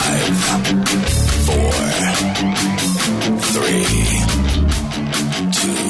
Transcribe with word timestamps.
Five, 0.00 0.36
four, 1.46 1.72
three, 3.52 3.84
two, 5.52 5.84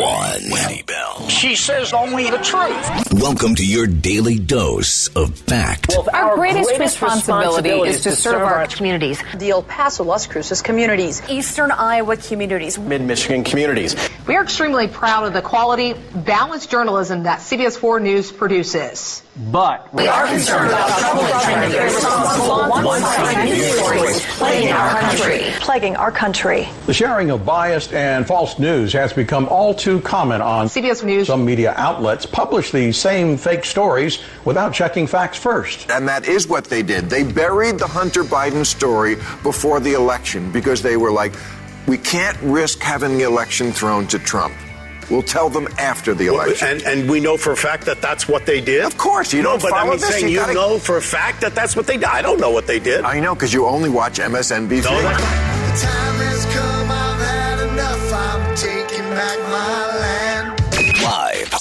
one. 0.00 0.42
Wendy 0.50 0.82
Bell. 0.82 1.03
She 1.28 1.54
says 1.54 1.92
only 1.92 2.28
the 2.30 2.38
truth. 2.38 3.12
Welcome 3.22 3.54
to 3.54 3.64
your 3.64 3.86
daily 3.86 4.38
dose 4.38 5.08
of 5.14 5.38
fact. 5.38 5.94
Our, 6.12 6.34
greatest, 6.34 6.78
responsibility, 6.78 7.70
is 7.70 8.02
to 8.02 8.12
serve 8.12 8.42
our 8.42 8.66
communities, 8.66 9.22
the 9.36 9.50
El 9.50 9.62
Paso, 9.62 10.02
Las 10.04 10.26
Cruces 10.26 10.60
communities, 10.60 11.22
Eastern 11.28 11.70
Iowa 11.70 12.16
communities. 12.16 12.78
Mid 12.78 13.02
Michigan 13.02 13.44
communities. 13.44 13.94
We 14.26 14.34
are 14.36 14.42
extremely 14.42 14.88
proud 14.88 15.26
of 15.26 15.32
the 15.32 15.42
quality, 15.42 15.94
balanced 16.14 16.70
journalism 16.70 17.22
that 17.24 17.40
CBS 17.40 17.78
4 17.78 18.00
News 18.00 18.32
produces. 18.32 19.22
But 19.36 19.92
We 19.94 20.06
are 20.08 20.26
concerned 20.26 20.68
about 20.68 20.88
the 20.88 21.00
trouble 21.00 21.22
and 21.24 21.74
irresponsible 21.74 22.84
one-sided 22.84 23.44
news 23.44 23.72
stories 23.74 24.20
plaguing 24.36 24.72
our 24.72 25.00
country. 25.00 25.40
Plaguing 25.60 25.96
our 25.96 26.10
country. 26.12 26.68
The 26.86 26.94
sharing 26.94 27.30
of 27.30 27.44
biased 27.44 27.92
and 27.92 28.26
false 28.26 28.58
news 28.58 28.92
has 28.92 29.12
become 29.12 29.46
all 29.48 29.74
too 29.74 30.00
common 30.00 30.40
on 30.40 30.66
CBS 30.66 31.03
News. 31.04 31.26
Some 31.28 31.44
media 31.44 31.74
outlets 31.76 32.26
publish 32.26 32.70
these 32.70 32.96
same 32.96 33.36
fake 33.36 33.64
stories 33.64 34.20
without 34.44 34.72
checking 34.72 35.06
facts 35.06 35.38
first. 35.38 35.90
And 35.90 36.06
that 36.08 36.26
is 36.26 36.46
what 36.48 36.64
they 36.64 36.82
did. 36.82 37.08
They 37.10 37.22
buried 37.24 37.78
the 37.78 37.86
Hunter 37.86 38.24
Biden 38.24 38.64
story 38.66 39.16
before 39.42 39.80
the 39.80 39.92
election 39.94 40.50
because 40.52 40.82
they 40.82 40.96
were 40.96 41.12
like, 41.12 41.32
we 41.86 41.98
can't 41.98 42.38
risk 42.42 42.80
having 42.80 43.18
the 43.18 43.24
election 43.24 43.72
thrown 43.72 44.06
to 44.08 44.18
Trump. 44.18 44.54
We'll 45.10 45.22
tell 45.22 45.50
them 45.50 45.68
after 45.78 46.14
the 46.14 46.28
election. 46.28 46.66
And, 46.68 46.82
and 46.82 47.10
we 47.10 47.20
know 47.20 47.36
for 47.36 47.52
a 47.52 47.56
fact 47.56 47.84
that 47.86 48.00
that's 48.00 48.26
what 48.26 48.46
they 48.46 48.62
did. 48.62 48.84
Of 48.84 48.96
course, 48.96 49.34
you 49.34 49.42
no, 49.42 49.50
don't 49.50 49.62
but 49.62 49.70
follow 49.70 49.92
I'm 49.92 49.98
this, 49.98 50.08
saying 50.08 50.24
you 50.24 50.30
you, 50.30 50.38
gotta- 50.38 50.54
know 50.54 50.78
for 50.78 50.96
a 50.96 51.02
fact 51.02 51.42
that 51.42 51.54
that's 51.54 51.76
what 51.76 51.86
they 51.86 51.96
did. 51.98 52.04
I 52.04 52.22
don't 52.22 52.40
know 52.40 52.50
what 52.50 52.66
they 52.66 52.78
did. 52.78 53.04
I 53.04 53.20
know 53.20 53.34
because 53.34 53.52
you 53.52 53.66
only 53.66 53.90
watch 53.90 54.18
MSNBC. 54.18 54.84
No, 54.84 55.00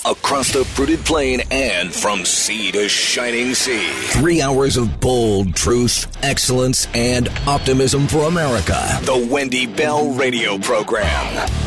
across 0.06 0.52
the 0.52 0.66
fruited 0.66 1.00
plain 1.06 1.42
and 1.52 1.94
from 1.94 2.26
sea 2.26 2.72
to 2.72 2.90
shining 2.90 3.54
sea. 3.54 3.88
Three 4.08 4.42
hours 4.42 4.78
of 4.78 5.00
bold 5.00 5.56
truth, 5.56 6.08
excellence, 6.24 6.88
and 6.94 7.30
optimism 7.48 8.08
for 8.08 8.28
America. 8.28 9.00
The 9.04 9.28
Wendy 9.32 9.66
Bell 9.66 10.10
Radio 10.14 10.58
Program. 10.58 11.63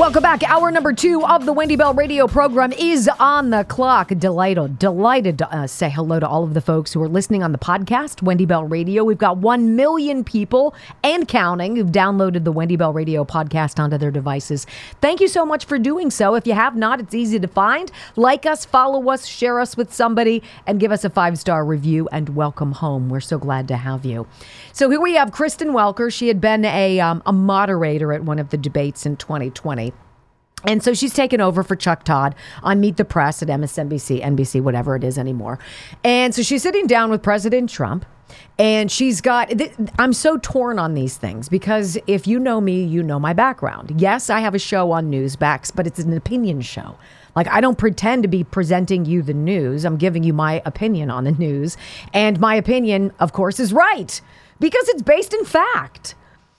Welcome 0.00 0.22
back. 0.22 0.42
Hour 0.44 0.70
number 0.70 0.94
two 0.94 1.26
of 1.26 1.44
the 1.44 1.52
Wendy 1.52 1.76
Bell 1.76 1.92
radio 1.92 2.26
program 2.26 2.72
is 2.72 3.06
on 3.20 3.50
the 3.50 3.64
clock. 3.64 4.08
Delighted, 4.08 4.78
delighted 4.78 5.36
to 5.36 5.54
uh, 5.54 5.66
say 5.66 5.90
hello 5.90 6.18
to 6.18 6.26
all 6.26 6.42
of 6.42 6.54
the 6.54 6.62
folks 6.62 6.94
who 6.94 7.02
are 7.02 7.08
listening 7.08 7.42
on 7.42 7.52
the 7.52 7.58
podcast, 7.58 8.22
Wendy 8.22 8.46
Bell 8.46 8.64
Radio. 8.64 9.04
We've 9.04 9.18
got 9.18 9.36
1 9.36 9.76
million 9.76 10.24
people 10.24 10.74
and 11.04 11.28
counting 11.28 11.76
who've 11.76 11.90
downloaded 11.90 12.44
the 12.44 12.50
Wendy 12.50 12.76
Bell 12.76 12.94
Radio 12.94 13.26
podcast 13.26 13.78
onto 13.78 13.98
their 13.98 14.10
devices. 14.10 14.66
Thank 15.02 15.20
you 15.20 15.28
so 15.28 15.44
much 15.44 15.66
for 15.66 15.78
doing 15.78 16.10
so. 16.10 16.34
If 16.34 16.46
you 16.46 16.54
have 16.54 16.76
not, 16.76 16.98
it's 17.00 17.12
easy 17.12 17.38
to 17.38 17.48
find. 17.48 17.92
Like 18.16 18.46
us, 18.46 18.64
follow 18.64 19.10
us, 19.10 19.26
share 19.26 19.60
us 19.60 19.76
with 19.76 19.92
somebody, 19.92 20.42
and 20.66 20.80
give 20.80 20.92
us 20.92 21.04
a 21.04 21.10
five 21.10 21.38
star 21.38 21.62
review 21.62 22.08
and 22.10 22.30
welcome 22.30 22.72
home. 22.72 23.10
We're 23.10 23.20
so 23.20 23.36
glad 23.36 23.68
to 23.68 23.76
have 23.76 24.06
you. 24.06 24.26
So 24.80 24.88
here 24.88 24.98
we 24.98 25.12
have 25.12 25.30
Kristen 25.30 25.72
Welker. 25.72 26.10
She 26.10 26.28
had 26.28 26.40
been 26.40 26.64
a, 26.64 27.00
um, 27.00 27.22
a 27.26 27.34
moderator 27.34 28.14
at 28.14 28.24
one 28.24 28.38
of 28.38 28.48
the 28.48 28.56
debates 28.56 29.04
in 29.04 29.18
2020. 29.18 29.92
And 30.64 30.82
so 30.82 30.94
she's 30.94 31.12
taken 31.12 31.38
over 31.38 31.62
for 31.62 31.76
Chuck 31.76 32.02
Todd 32.02 32.34
on 32.62 32.80
Meet 32.80 32.96
the 32.96 33.04
Press 33.04 33.42
at 33.42 33.48
MSNBC, 33.48 34.22
NBC, 34.22 34.62
whatever 34.62 34.96
it 34.96 35.04
is 35.04 35.18
anymore. 35.18 35.58
And 36.02 36.34
so 36.34 36.40
she's 36.40 36.62
sitting 36.62 36.86
down 36.86 37.10
with 37.10 37.22
President 37.22 37.68
Trump. 37.68 38.06
And 38.58 38.90
she's 38.90 39.20
got, 39.20 39.50
th- 39.50 39.74
I'm 39.98 40.14
so 40.14 40.38
torn 40.38 40.78
on 40.78 40.94
these 40.94 41.18
things 41.18 41.50
because 41.50 41.98
if 42.06 42.26
you 42.26 42.38
know 42.38 42.58
me, 42.58 42.82
you 42.82 43.02
know 43.02 43.20
my 43.20 43.34
background. 43.34 44.00
Yes, 44.00 44.30
I 44.30 44.40
have 44.40 44.54
a 44.54 44.58
show 44.58 44.92
on 44.92 45.10
Newsmax, 45.10 45.72
but 45.74 45.86
it's 45.86 45.98
an 45.98 46.14
opinion 46.14 46.62
show. 46.62 46.96
Like, 47.40 47.48
I 47.48 47.62
don't 47.62 47.78
pretend 47.78 48.22
to 48.24 48.28
be 48.28 48.44
presenting 48.44 49.06
you 49.06 49.22
the 49.22 49.32
news. 49.32 49.86
I'm 49.86 49.96
giving 49.96 50.22
you 50.24 50.34
my 50.34 50.60
opinion 50.66 51.08
on 51.08 51.24
the 51.24 51.32
news. 51.32 51.78
And 52.12 52.38
my 52.38 52.54
opinion, 52.54 53.14
of 53.18 53.32
course, 53.32 53.58
is 53.58 53.72
right 53.72 54.20
because 54.58 54.86
it's 54.90 55.00
based 55.00 55.32
in 55.32 55.46
fact. 55.46 56.16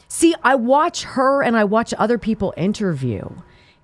See, 0.08 0.34
I 0.42 0.56
watch 0.56 1.04
her 1.04 1.44
and 1.44 1.56
I 1.56 1.66
watch 1.66 1.94
other 2.00 2.18
people 2.18 2.52
interview 2.58 3.30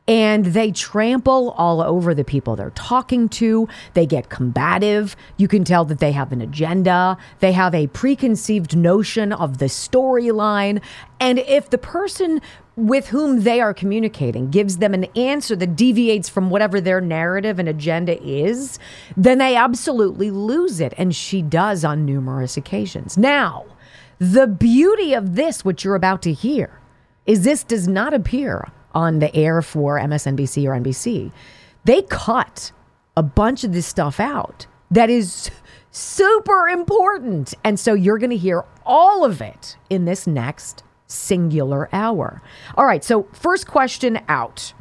and 0.07 0.46
they 0.46 0.72
trample 0.72 1.52
all 1.52 1.81
over 1.81 2.16
the 2.16 2.24
people 2.24 2.56
they're 2.56 2.72
talking 2.72 3.30
to. 3.30 3.69
They 3.94 4.07
get 4.07 4.30
combative. 4.30 5.16
You 5.38 5.47
can 5.47 5.63
tell 5.63 5.86
that 5.86 6.00
they 6.00 6.13
have 6.13 6.31
an 6.31 6.41
agenda. 6.41 7.16
They 7.41 7.52
have 7.52 7.75
a 7.75 7.86
preconceived 7.88 8.75
notion 8.75 9.34
of 9.34 9.59
the 9.59 9.66
storyline. 9.66 10.81
And 11.19 11.38
if 11.38 11.69
the 11.69 11.78
person 11.78 12.41
with 12.77 13.07
whom 13.07 13.41
they 13.41 13.59
are 13.59 13.73
communicating 13.73 14.51
gives 14.51 14.77
them 14.77 14.93
an 14.93 15.05
answer 15.15 15.55
that 15.55 15.75
deviates 15.75 16.29
from 16.29 16.51
whatever 16.51 16.79
their 16.79 17.01
narrative 17.01 17.57
and 17.57 17.67
agenda 17.67 18.21
is, 18.23 18.77
then 19.17 19.39
they 19.39 19.55
absolutely 19.55 20.29
lose 20.29 20.79
it. 20.79 20.93
And 20.95 21.13
she 21.13 21.41
does 21.41 21.83
on 21.83 22.05
numerous 22.05 22.55
occasions. 22.55 23.17
Now, 23.17 23.65
the 24.19 24.45
beauty 24.45 25.13
of 25.13 25.35
this, 25.35 25.65
what 25.65 25.83
you're 25.83 25.95
about 25.95 26.21
to 26.21 26.33
hear, 26.33 26.79
is 27.25 27.43
this 27.43 27.63
does 27.63 27.88
not 27.88 28.13
appear 28.13 28.71
on 28.94 29.19
the 29.19 29.35
air 29.35 29.63
for 29.63 29.99
MSNBC 29.99 30.65
or 30.65 30.79
NBC. 30.79 31.31
They 31.83 32.03
cut 32.03 32.71
a 33.17 33.23
bunch 33.23 33.63
of 33.63 33.73
this 33.73 33.88
stuff 33.88 34.19
out 34.19 34.67
that 34.91 35.09
is 35.09 35.49
super 35.89 36.67
important. 36.69 37.55
And 37.63 37.79
so 37.79 37.95
you're 37.95 38.19
going 38.19 38.29
to 38.29 38.38
hear 38.38 38.65
all 38.85 39.25
of 39.25 39.41
it 39.41 39.77
in 39.89 40.05
this 40.05 40.27
next 40.27 40.83
singular 41.07 41.90
hour. 41.91 42.41
All 42.75 42.85
right. 42.85 43.03
So, 43.03 43.23
first 43.34 43.68
question 43.68 44.19
out. 44.28 44.73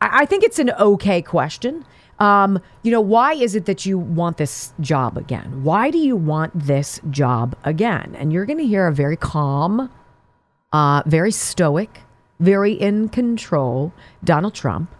I 0.00 0.22
I 0.22 0.26
think 0.26 0.44
it's 0.44 0.58
an 0.58 0.70
okay 0.70 1.22
question. 1.22 1.84
Um, 2.18 2.60
you 2.82 2.92
know, 2.92 3.00
why 3.00 3.34
is 3.34 3.56
it 3.56 3.66
that 3.66 3.84
you 3.84 3.98
want 3.98 4.36
this 4.36 4.72
job 4.80 5.16
again? 5.16 5.64
Why 5.64 5.90
do 5.90 5.98
you 5.98 6.14
want 6.14 6.52
this 6.54 7.00
job 7.10 7.56
again? 7.64 8.14
And 8.16 8.32
you're 8.32 8.46
going 8.46 8.58
to 8.58 8.66
hear 8.66 8.86
a 8.86 8.92
very 8.92 9.16
calm, 9.16 9.90
uh, 10.72 11.02
very 11.06 11.32
stoic, 11.32 12.02
very 12.38 12.74
in 12.74 13.08
control 13.08 13.92
Donald 14.22 14.54
Trump 14.54 14.94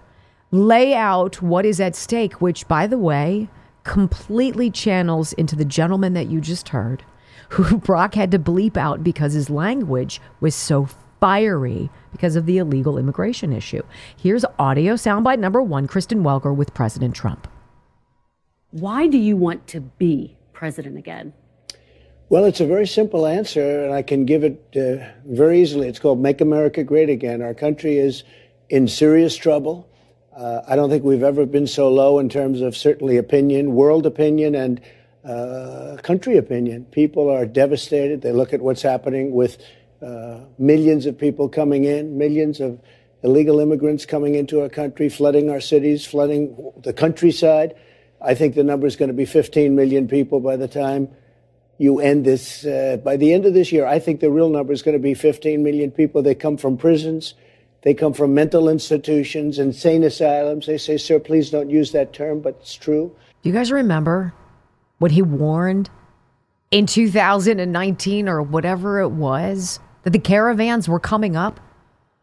lay 0.52 0.94
out 0.94 1.40
what 1.42 1.66
is 1.66 1.80
at 1.80 1.96
stake, 1.96 2.40
which, 2.40 2.68
by 2.68 2.86
the 2.86 2.98
way, 2.98 3.48
completely 3.84 4.70
channels 4.70 5.32
into 5.32 5.56
the 5.56 5.64
gentleman 5.64 6.12
that 6.12 6.28
you 6.28 6.40
just 6.40 6.68
heard, 6.68 7.02
who 7.50 7.78
Brock 7.78 8.14
had 8.14 8.30
to 8.30 8.38
bleep 8.38 8.76
out 8.76 9.02
because 9.04 9.32
his 9.32 9.50
language 9.50 10.20
was 10.40 10.54
so 10.54 10.88
fiery 11.20 11.90
because 12.10 12.34
of 12.34 12.46
the 12.46 12.58
illegal 12.58 12.98
immigration 12.98 13.52
issue. 13.52 13.82
Here's 14.16 14.44
audio 14.58 14.94
soundbite 14.94 15.38
number 15.38 15.62
one 15.62 15.86
Kristen 15.86 16.22
Welker 16.22 16.54
with 16.54 16.74
President 16.74 17.14
Trump. 17.14 17.46
Why 18.70 19.06
do 19.06 19.18
you 19.18 19.36
want 19.36 19.66
to 19.68 19.80
be 19.80 20.36
president 20.52 20.96
again? 20.96 21.32
Well, 22.28 22.46
it's 22.46 22.60
a 22.60 22.66
very 22.66 22.86
simple 22.86 23.26
answer, 23.26 23.84
and 23.84 23.92
I 23.92 24.00
can 24.00 24.24
give 24.24 24.42
it 24.42 24.64
uh, 24.74 25.06
very 25.26 25.60
easily. 25.60 25.86
It's 25.86 25.98
called 25.98 26.18
Make 26.18 26.40
America 26.40 26.82
Great 26.82 27.10
Again. 27.10 27.42
Our 27.42 27.52
country 27.52 27.98
is 27.98 28.24
in 28.70 28.88
serious 28.88 29.36
trouble. 29.36 29.86
Uh, 30.34 30.62
I 30.66 30.74
don't 30.74 30.88
think 30.88 31.04
we've 31.04 31.22
ever 31.22 31.44
been 31.44 31.66
so 31.66 31.90
low 31.90 32.18
in 32.18 32.30
terms 32.30 32.62
of 32.62 32.74
certainly 32.74 33.18
opinion, 33.18 33.74
world 33.74 34.06
opinion, 34.06 34.54
and 34.54 34.80
uh, 35.24 35.96
country 36.02 36.36
opinion. 36.36 36.84
People 36.86 37.30
are 37.30 37.46
devastated. 37.46 38.22
They 38.22 38.32
look 38.32 38.52
at 38.52 38.60
what's 38.60 38.82
happening 38.82 39.32
with 39.32 39.58
uh, 40.00 40.40
millions 40.58 41.06
of 41.06 41.18
people 41.18 41.48
coming 41.48 41.84
in, 41.84 42.18
millions 42.18 42.60
of 42.60 42.80
illegal 43.22 43.60
immigrants 43.60 44.04
coming 44.04 44.34
into 44.34 44.60
our 44.60 44.68
country, 44.68 45.08
flooding 45.08 45.48
our 45.48 45.60
cities, 45.60 46.04
flooding 46.04 46.72
the 46.82 46.92
countryside. 46.92 47.74
I 48.20 48.34
think 48.34 48.54
the 48.54 48.64
number 48.64 48.86
is 48.86 48.96
going 48.96 49.08
to 49.08 49.14
be 49.14 49.24
15 49.24 49.74
million 49.74 50.08
people 50.08 50.40
by 50.40 50.56
the 50.56 50.68
time 50.68 51.08
you 51.78 52.00
end 52.00 52.24
this. 52.24 52.64
Uh, 52.64 52.98
by 53.02 53.16
the 53.16 53.32
end 53.32 53.46
of 53.46 53.54
this 53.54 53.72
year, 53.72 53.86
I 53.86 53.98
think 53.98 54.20
the 54.20 54.30
real 54.30 54.50
number 54.50 54.72
is 54.72 54.82
going 54.82 54.96
to 54.96 55.02
be 55.02 55.14
15 55.14 55.62
million 55.62 55.90
people. 55.90 56.22
They 56.22 56.34
come 56.34 56.56
from 56.56 56.76
prisons. 56.76 57.34
They 57.82 57.94
come 57.94 58.12
from 58.12 58.32
mental 58.32 58.68
institutions, 58.68 59.58
insane 59.58 60.04
asylums. 60.04 60.66
They 60.66 60.78
say, 60.78 60.96
sir, 60.96 61.18
please 61.18 61.50
don't 61.50 61.68
use 61.68 61.90
that 61.92 62.12
term, 62.12 62.40
but 62.40 62.58
it's 62.60 62.74
true. 62.74 63.14
You 63.42 63.52
guys 63.52 63.72
remember 63.72 64.32
what 65.02 65.10
he 65.10 65.20
warned 65.20 65.90
in 66.70 66.86
2019 66.86 68.28
or 68.28 68.40
whatever 68.40 69.00
it 69.00 69.08
was 69.08 69.80
that 70.04 70.10
the 70.10 70.18
caravans 70.18 70.88
were 70.88 71.00
coming 71.00 71.34
up? 71.34 71.58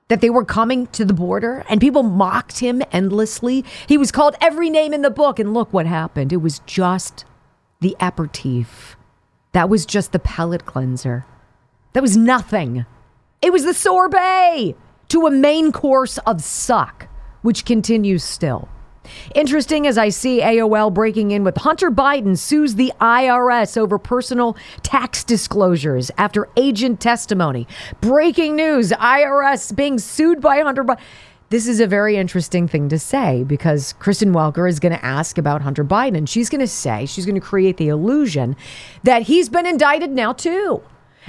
That 0.07 0.21
they 0.21 0.29
were 0.29 0.45
coming 0.45 0.87
to 0.87 1.03
the 1.03 1.13
border 1.13 1.65
and 1.69 1.81
people 1.81 2.03
mocked 2.03 2.59
him 2.59 2.81
endlessly. 2.93 3.65
He 3.87 3.97
was 3.97 4.13
called 4.13 4.35
every 4.39 4.69
name 4.69 4.93
in 4.93 5.01
the 5.03 5.11
book, 5.11 5.37
and 5.37 5.53
look 5.53 5.71
what 5.71 5.85
happened. 5.85 6.33
It 6.33 6.37
was 6.37 6.59
just 6.59 7.25
the 7.81 7.97
aperitif. 7.99 8.95
That 9.51 9.69
was 9.69 9.85
just 9.85 10.13
the 10.13 10.19
palate 10.19 10.65
cleanser. 10.65 11.25
That 11.93 12.01
was 12.01 12.15
nothing. 12.15 12.85
It 13.41 13.51
was 13.51 13.65
the 13.65 13.73
sorbet 13.73 14.75
to 15.09 15.27
a 15.27 15.31
main 15.31 15.71
course 15.71 16.17
of 16.19 16.41
suck, 16.41 17.07
which 17.41 17.65
continues 17.65 18.23
still. 18.23 18.69
Interesting 19.35 19.88
as 19.88 19.97
I 19.97 20.09
see 20.09 20.41
AOL 20.41 20.94
breaking 20.94 21.31
in 21.31 21.44
with 21.44 21.57
Hunter 21.57 21.91
Biden 21.91 22.38
sues 22.38 22.75
the 22.75 22.94
IRS 23.00 23.77
over 23.77 23.97
personal 23.97 24.56
tax 24.83 25.23
disclosures 25.23 26.11
after 26.17 26.50
agent 26.57 27.00
testimony. 27.00 27.67
Breaking 28.01 28.56
news 28.56 28.91
IRS 28.91 29.75
being 29.75 30.00
sued 30.00 30.41
by 30.41 30.59
Hunter 30.59 30.83
Biden. 30.83 31.00
This 31.50 31.67
is 31.67 31.79
a 31.79 31.88
very 31.88 32.15
interesting 32.15 32.67
thing 32.67 32.89
to 32.89 33.00
say 33.00 33.44
because 33.44 33.94
Kristen 33.94 34.33
Welker 34.33 34.69
is 34.69 34.79
going 34.79 34.91
to 34.91 35.03
ask 35.03 35.39
about 35.39 35.63
Hunter 35.63 35.83
Biden 35.83 36.29
she's 36.29 36.47
going 36.47 36.59
to 36.59 36.67
say, 36.67 37.07
she's 37.07 37.25
going 37.25 37.33
to 37.33 37.41
create 37.41 37.77
the 37.77 37.88
illusion 37.88 38.56
that 39.01 39.23
he's 39.23 39.50
been 39.50 39.65
indicted 39.65 40.11
now 40.11 40.31
too. 40.31 40.83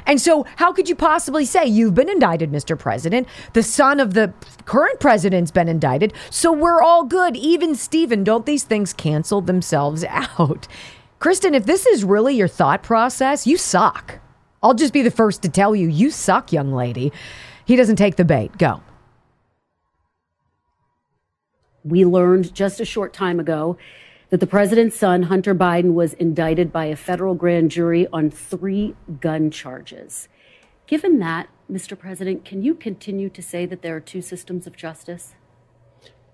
And 0.06 0.20
so, 0.20 0.44
how 0.56 0.72
could 0.72 0.88
you 0.88 0.94
possibly 0.94 1.44
say 1.44 1.66
you've 1.66 1.94
been 1.94 2.08
indicted, 2.08 2.50
Mr. 2.50 2.78
President? 2.78 3.28
The 3.52 3.62
son 3.62 4.00
of 4.00 4.14
the 4.14 4.32
current 4.64 5.00
president's 5.00 5.50
been 5.50 5.68
indicted, 5.68 6.12
so 6.30 6.52
we're 6.52 6.82
all 6.82 7.04
good. 7.04 7.36
Even 7.36 7.74
Stephen, 7.74 8.24
don't 8.24 8.46
these 8.46 8.64
things 8.64 8.92
cancel 8.92 9.40
themselves 9.40 10.04
out? 10.08 10.68
Kristen, 11.18 11.54
if 11.54 11.66
this 11.66 11.86
is 11.86 12.04
really 12.04 12.34
your 12.34 12.48
thought 12.48 12.82
process, 12.82 13.46
you 13.46 13.56
suck. 13.56 14.20
I'll 14.62 14.74
just 14.74 14.92
be 14.92 15.02
the 15.02 15.10
first 15.10 15.42
to 15.42 15.48
tell 15.48 15.74
you, 15.74 15.88
you 15.88 16.10
suck, 16.10 16.52
young 16.52 16.72
lady. 16.72 17.12
He 17.64 17.76
doesn't 17.76 17.96
take 17.96 18.16
the 18.16 18.24
bait. 18.24 18.56
Go. 18.58 18.82
We 21.84 22.04
learned 22.04 22.54
just 22.54 22.80
a 22.80 22.84
short 22.84 23.12
time 23.12 23.40
ago 23.40 23.78
that 24.30 24.38
the 24.38 24.46
president's 24.46 24.96
son, 24.96 25.24
Hunter 25.24 25.54
Biden, 25.54 25.92
was 25.92 26.14
indicted 26.14 26.72
by 26.72 26.86
a 26.86 26.96
federal 26.96 27.34
grand 27.34 27.70
jury 27.70 28.06
on 28.12 28.30
three 28.30 28.94
gun 29.20 29.50
charges. 29.50 30.28
Given 30.86 31.18
that, 31.18 31.48
Mr. 31.70 31.98
President, 31.98 32.44
can 32.44 32.62
you 32.62 32.74
continue 32.74 33.28
to 33.28 33.42
say 33.42 33.66
that 33.66 33.82
there 33.82 33.96
are 33.96 34.00
two 34.00 34.22
systems 34.22 34.66
of 34.66 34.76
justice? 34.76 35.34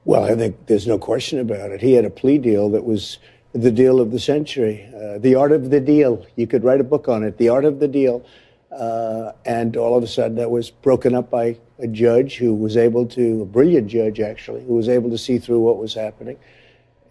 Well, 0.04 0.24
I 0.24 0.34
think 0.36 0.66
there's 0.66 0.86
no 0.86 0.98
question 0.98 1.40
about 1.40 1.72
it. 1.72 1.80
He 1.80 1.94
had 1.94 2.04
a 2.04 2.10
plea 2.10 2.38
deal 2.38 2.70
that 2.70 2.84
was 2.84 3.18
the 3.52 3.72
deal 3.72 3.98
of 3.98 4.12
the 4.12 4.20
century, 4.20 4.88
uh, 4.94 5.18
the 5.18 5.34
art 5.34 5.52
of 5.52 5.70
the 5.70 5.80
deal. 5.80 6.24
You 6.36 6.46
could 6.46 6.64
write 6.64 6.80
a 6.80 6.84
book 6.84 7.08
on 7.08 7.24
it, 7.24 7.38
the 7.38 7.48
art 7.48 7.64
of 7.64 7.80
the 7.80 7.88
deal. 7.88 8.24
Uh, 8.70 9.32
and 9.46 9.76
all 9.76 9.96
of 9.96 10.04
a 10.04 10.06
sudden, 10.06 10.36
that 10.36 10.50
was 10.50 10.70
broken 10.70 11.14
up 11.14 11.30
by 11.30 11.56
a 11.78 11.86
judge 11.86 12.36
who 12.36 12.54
was 12.54 12.76
able 12.76 13.06
to, 13.06 13.42
a 13.42 13.46
brilliant 13.46 13.88
judge 13.88 14.20
actually, 14.20 14.62
who 14.64 14.74
was 14.74 14.88
able 14.88 15.08
to 15.08 15.16
see 15.16 15.38
through 15.38 15.60
what 15.60 15.78
was 15.78 15.94
happening. 15.94 16.36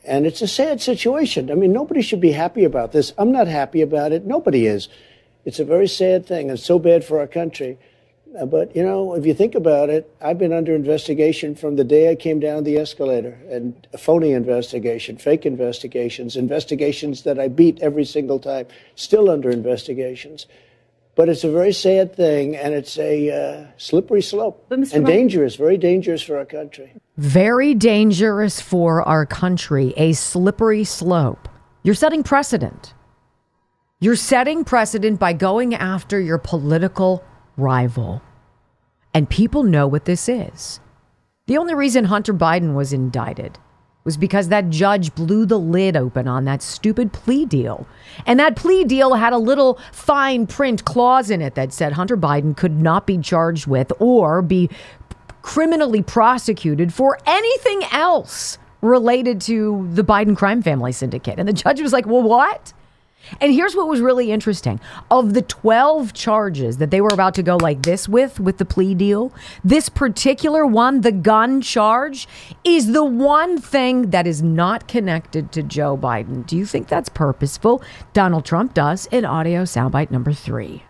And 0.08 0.26
it's 0.26 0.42
a 0.42 0.48
sad 0.48 0.82
situation. 0.82 1.50
I 1.50 1.56
mean, 1.56 1.74
nobody 1.74 2.02
should 2.02 2.22
be 2.22 2.32
happy 2.32 2.64
about 2.64 2.92
this. 2.92 3.14
I'm 3.18 3.32
not 3.32 3.48
happy 3.48 3.82
about 3.82 4.12
it. 4.12 4.26
Nobody 4.26 4.68
is. 4.68 4.88
It's 5.46 5.60
a 5.60 5.66
very 5.66 5.88
sad 5.88 6.26
thing. 6.26 6.50
It's 6.50 6.64
so 6.64 6.78
bad 6.80 7.04
for 7.04 7.20
our 7.20 7.28
country. 7.28 7.78
Uh, 8.40 8.46
but, 8.46 8.76
you 8.76 8.84
know, 8.84 9.16
if 9.16 9.26
you 9.26 9.34
think 9.34 9.56
about 9.56 9.90
it, 9.90 10.14
I've 10.22 10.38
been 10.38 10.52
under 10.52 10.76
investigation 10.76 11.56
from 11.56 11.76
the 11.76 11.84
day 11.84 12.12
I 12.12 12.16
came 12.16 12.40
down 12.40 12.64
the 12.64 12.78
escalator 12.78 13.40
and 13.50 13.88
a 13.94 13.98
phony 13.98 14.34
investigation, 14.34 15.18
fake 15.18 15.46
investigations, 15.46 16.36
investigations 16.36 17.24
that 17.24 17.40
I 17.40 17.48
beat 17.48 17.82
every 17.82 18.06
single 18.06 18.40
time, 18.40 18.68
still 18.96 19.30
under 19.30 19.50
investigations. 19.50 20.48
But 21.16 21.30
it's 21.30 21.46
a 21.46 21.52
very 21.52 21.72
sad 21.72 22.16
thing, 22.16 22.58
and 22.58 22.74
it's 22.74 22.98
a 22.98 23.32
uh, 23.32 23.68
slippery 23.78 24.22
slope 24.22 24.68
and 24.70 24.86
Ryan- 24.92 25.04
dangerous, 25.06 25.56
very 25.56 25.78
dangerous 25.78 26.22
for 26.22 26.38
our 26.38 26.46
country. 26.46 26.94
Very 27.18 27.74
dangerous 27.74 28.60
for 28.60 29.02
our 29.04 29.26
country, 29.26 29.94
a 29.96 30.12
slippery 30.12 30.84
slope. 30.84 31.48
You're 31.84 31.96
setting 31.96 32.24
precedent. 32.24 32.94
You're 34.02 34.18
setting 34.18 34.66
precedent 34.66 35.20
by 35.20 35.32
going 35.32 35.74
after 35.74 36.20
your 36.20 36.38
political 36.38 37.24
rival. 37.56 38.22
And 39.14 39.30
people 39.30 39.64
know 39.64 39.88
what 39.88 40.04
this 40.04 40.28
is. 40.28 40.82
The 41.48 41.58
only 41.58 41.76
reason 41.76 42.06
Hunter 42.06 42.34
Biden 42.34 42.74
was 42.76 42.92
indicted 42.92 43.58
was 44.06 44.18
because 44.18 44.50
that 44.50 44.70
judge 44.70 45.14
blew 45.16 45.48
the 45.48 45.58
lid 45.58 45.98
open 45.98 46.28
on 46.28 46.46
that 46.46 46.62
stupid 46.62 47.12
plea 47.12 47.44
deal. 47.44 47.88
And 48.28 48.40
that 48.40 48.56
plea 48.56 48.84
deal 48.84 49.16
had 49.16 49.34
a 49.34 49.38
little 49.40 49.80
fine 49.92 50.46
print 50.46 50.86
clause 50.86 51.32
in 51.32 51.42
it 51.42 51.56
that 51.56 51.74
said 51.74 51.94
Hunter 51.94 52.16
Biden 52.16 52.56
could 52.56 52.80
not 52.80 53.08
be 53.08 53.18
charged 53.18 53.66
with 53.66 53.92
or 54.00 54.44
be 54.44 54.70
criminally 55.42 56.04
prosecuted 56.04 56.94
for 56.94 57.18
anything 57.26 57.82
else 57.92 58.60
related 58.82 59.42
to 59.42 59.90
the 59.92 60.04
Biden 60.04 60.38
crime 60.38 60.62
family 60.62 60.92
syndicate. 60.92 61.40
And 61.40 61.48
the 61.48 61.54
judge 61.54 61.82
was 61.82 61.92
like, 61.92 62.06
well, 62.06 62.22
what? 62.22 62.74
And 63.42 63.54
here's 63.54 63.76
what 63.76 63.88
was 63.88 64.02
really 64.02 64.32
interesting. 64.32 64.80
Of 65.12 65.34
the 65.34 65.42
12 65.42 66.14
charges 66.14 66.78
that 66.78 66.92
they 66.92 67.02
were 67.02 67.14
about 67.14 67.36
to 67.36 67.44
go 67.44 67.58
like 67.58 67.84
this 67.84 68.08
with, 68.08 68.40
with 68.40 68.58
the 68.58 68.66
plea 68.66 68.96
deal, 68.96 69.34
this 69.64 69.90
particular 69.90 70.66
one, 70.66 71.02
the 71.02 71.12
gun 71.12 71.62
charge, 71.62 72.28
is 72.64 72.92
the 72.92 73.04
one 73.04 73.60
thing 73.60 74.12
that 74.12 74.28
is 74.28 74.42
not 74.42 74.88
connected 74.88 75.52
to 75.54 75.64
Joe 75.64 75.98
Biden. 75.98 76.46
Do 76.46 76.58
you 76.58 76.66
think 76.66 76.88
that's 76.88 77.10
purposeful? 77.10 77.82
Donald 78.14 78.46
Trump 78.46 78.74
does 78.74 79.08
in 79.08 79.26
audio 79.26 79.64
soundbite 79.64 80.12
number 80.12 80.34
three. 80.34 80.84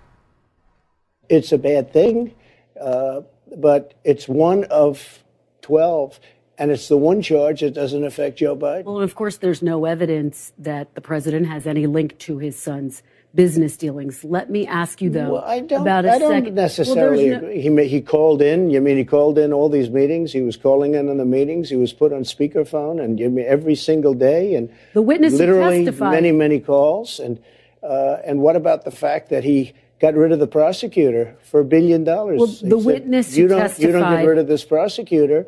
It's 1.30 1.52
a 1.52 1.58
bad 1.58 1.92
thing, 1.92 2.34
uh, 2.80 3.22
but 3.58 3.96
it's 4.04 4.28
one 4.28 4.66
of 4.66 5.24
12. 5.62 6.20
And 6.58 6.72
it's 6.72 6.88
the 6.88 6.98
one 6.98 7.22
charge 7.22 7.62
that 7.62 7.74
doesn't 7.74 8.04
affect 8.06 8.38
Joe 8.38 8.56
Biden. 8.56 8.86
Well, 8.86 9.02
of 9.02 9.16
course, 9.16 9.38
there's 9.38 9.62
no 9.62 9.86
evidence 9.86 10.54
that 10.58 10.96
the 10.96 11.02
president 11.02 11.48
has 11.48 11.68
any 11.68 11.86
link 11.86 12.18
to 12.20 12.38
his 12.38 12.58
son's 12.58 13.04
business 13.34 13.76
dealings. 13.76 14.24
Let 14.24 14.50
me 14.50 14.66
ask 14.66 15.02
you, 15.02 15.10
though, 15.10 15.34
Well, 15.34 15.44
I 15.44 15.60
don't, 15.60 15.82
about 15.82 16.06
a 16.06 16.12
I 16.14 16.20
don't 16.20 16.32
second. 16.32 16.56
necessarily 16.56 17.32
Well, 17.32 17.42
no- 17.42 17.50
He, 17.84 17.88
he 17.90 18.00
called 18.02 18.42
in. 18.42 18.70
You 18.70 18.80
mean 18.80 18.96
he 18.96 19.04
called 19.04 19.38
in 19.38 19.52
all 19.52 19.68
these 19.68 19.90
meetings? 19.90 20.32
He 20.32 20.42
was 20.42 20.56
calling 20.56 20.94
in 20.96 21.10
on 21.10 21.18
the 21.18 21.26
meetings. 21.26 21.70
He 21.70 21.76
was 21.76 21.92
put 21.92 22.14
on 22.14 22.22
speakerphone 22.24 23.04
and 23.04 23.20
you 23.20 23.30
mean 23.30 23.46
every 23.46 23.76
single 23.76 24.14
day. 24.14 24.56
And 24.56 24.70
The 24.94 25.02
witness 25.02 25.34
literally 25.34 25.84
testified- 25.84 26.12
many, 26.12 26.32
many 26.32 26.60
calls. 26.62 27.20
And 27.20 27.40
uh, 27.84 28.18
and 28.26 28.40
what 28.42 28.56
about 28.56 28.84
the 28.86 28.90
fact 28.92 29.30
that 29.30 29.44
he 29.44 29.74
got 30.00 30.16
rid 30.16 30.32
of 30.32 30.40
the 30.40 30.48
prosecutor 30.48 31.36
for 31.44 31.60
a 31.60 31.66
billion 31.66 32.04
dollars? 32.06 32.40
Well, 32.40 32.48
He 32.48 32.70
the 32.70 32.78
said, 32.80 32.86
witness 32.86 33.36
you 33.38 33.48
don't 33.50 33.78
you 33.78 33.92
don't 33.92 34.10
get 34.16 34.26
rid 34.26 34.38
of 34.38 34.48
this 34.48 34.64
prosecutor. 34.64 35.46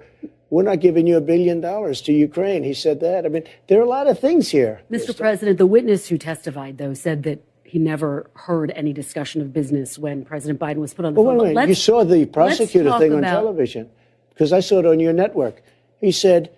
We're 0.49 0.63
not 0.63 0.79
giving 0.79 1.07
you 1.07 1.17
a 1.17 1.21
billion 1.21 1.59
dollars 1.61 2.01
to 2.03 2.13
Ukraine. 2.13 2.63
He 2.63 2.73
said 2.73 2.99
that. 3.01 3.25
I 3.25 3.29
mean, 3.29 3.43
there 3.67 3.79
are 3.79 3.83
a 3.83 3.89
lot 3.89 4.07
of 4.07 4.17
things 4.19 4.49
here. 4.49 4.81
Mr. 4.89 5.15
President, 5.15 5.57
the 5.57 5.65
witness 5.65 6.07
who 6.07 6.17
testified, 6.17 6.77
though, 6.77 6.93
said 6.93 7.23
that 7.23 7.43
he 7.63 7.79
never 7.79 8.29
heard 8.33 8.71
any 8.75 8.93
discussion 8.93 9.41
of 9.41 9.51
business 9.51 9.99
when 9.99 10.23
President 10.23 10.57
Biden 10.59 10.77
was 10.77 10.93
put 10.93 11.03
on 11.03 11.13
the 11.13 11.21
Well, 11.21 11.35
phone. 11.37 11.47
wait, 11.47 11.55
wait. 11.55 11.67
You 11.67 11.75
saw 11.75 12.05
the 12.05 12.25
prosecutor 12.25 12.97
thing 12.97 13.11
on 13.11 13.19
about- 13.19 13.31
television 13.41 13.89
because 14.29 14.53
I 14.53 14.61
saw 14.61 14.79
it 14.79 14.85
on 14.85 15.01
your 15.01 15.11
network. 15.11 15.61
He 15.99 16.11
said, 16.11 16.49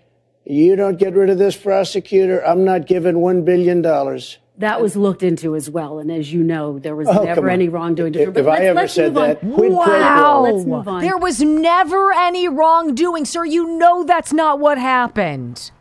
"You 0.46 0.76
don't 0.76 1.00
get 1.00 1.16
rid 1.16 1.32
of 1.32 1.40
this 1.40 1.58
prosecutor. 1.58 2.46
I'm 2.46 2.64
not 2.64 2.86
giving 2.86 3.20
one 3.22 3.42
billion 3.44 3.82
dollars." 3.82 4.38
That 4.60 4.82
was 4.82 4.96
looked 4.98 5.24
into 5.24 5.56
as 5.56 5.70
well, 5.70 6.00
and 6.00 6.12
as 6.12 6.32
you 6.34 6.44
know, 6.44 6.80
there 6.80 6.96
was 6.96 7.08
Oh, 7.08 7.24
never 7.24 7.50
any 7.50 7.70
wrongdoing. 7.70 8.14
If- 8.14 8.34
But 8.34 8.42
if 8.42 8.46
I 8.48 8.50
let's- 8.50 8.64
ever 8.66 8.88
said 8.88 9.14
move 9.14 9.18
on. 9.24 9.28
that, 9.30 9.40
quid 9.40 9.56
pro 9.56 9.84
quo. 9.84 10.00
Wow. 10.00 10.42
Let's 10.42 10.66
move 10.66 10.88
on. 10.88 11.02
There 11.02 11.18
was 11.18 11.42
never 11.42 12.12
any 12.14 12.48
wrongdoing, 12.50 13.24
sir. 13.26 13.46
You 13.46 13.78
know 13.78 14.04
that's 14.04 14.34
not 14.34 14.60
what 14.60 14.78
happened. 14.78 15.72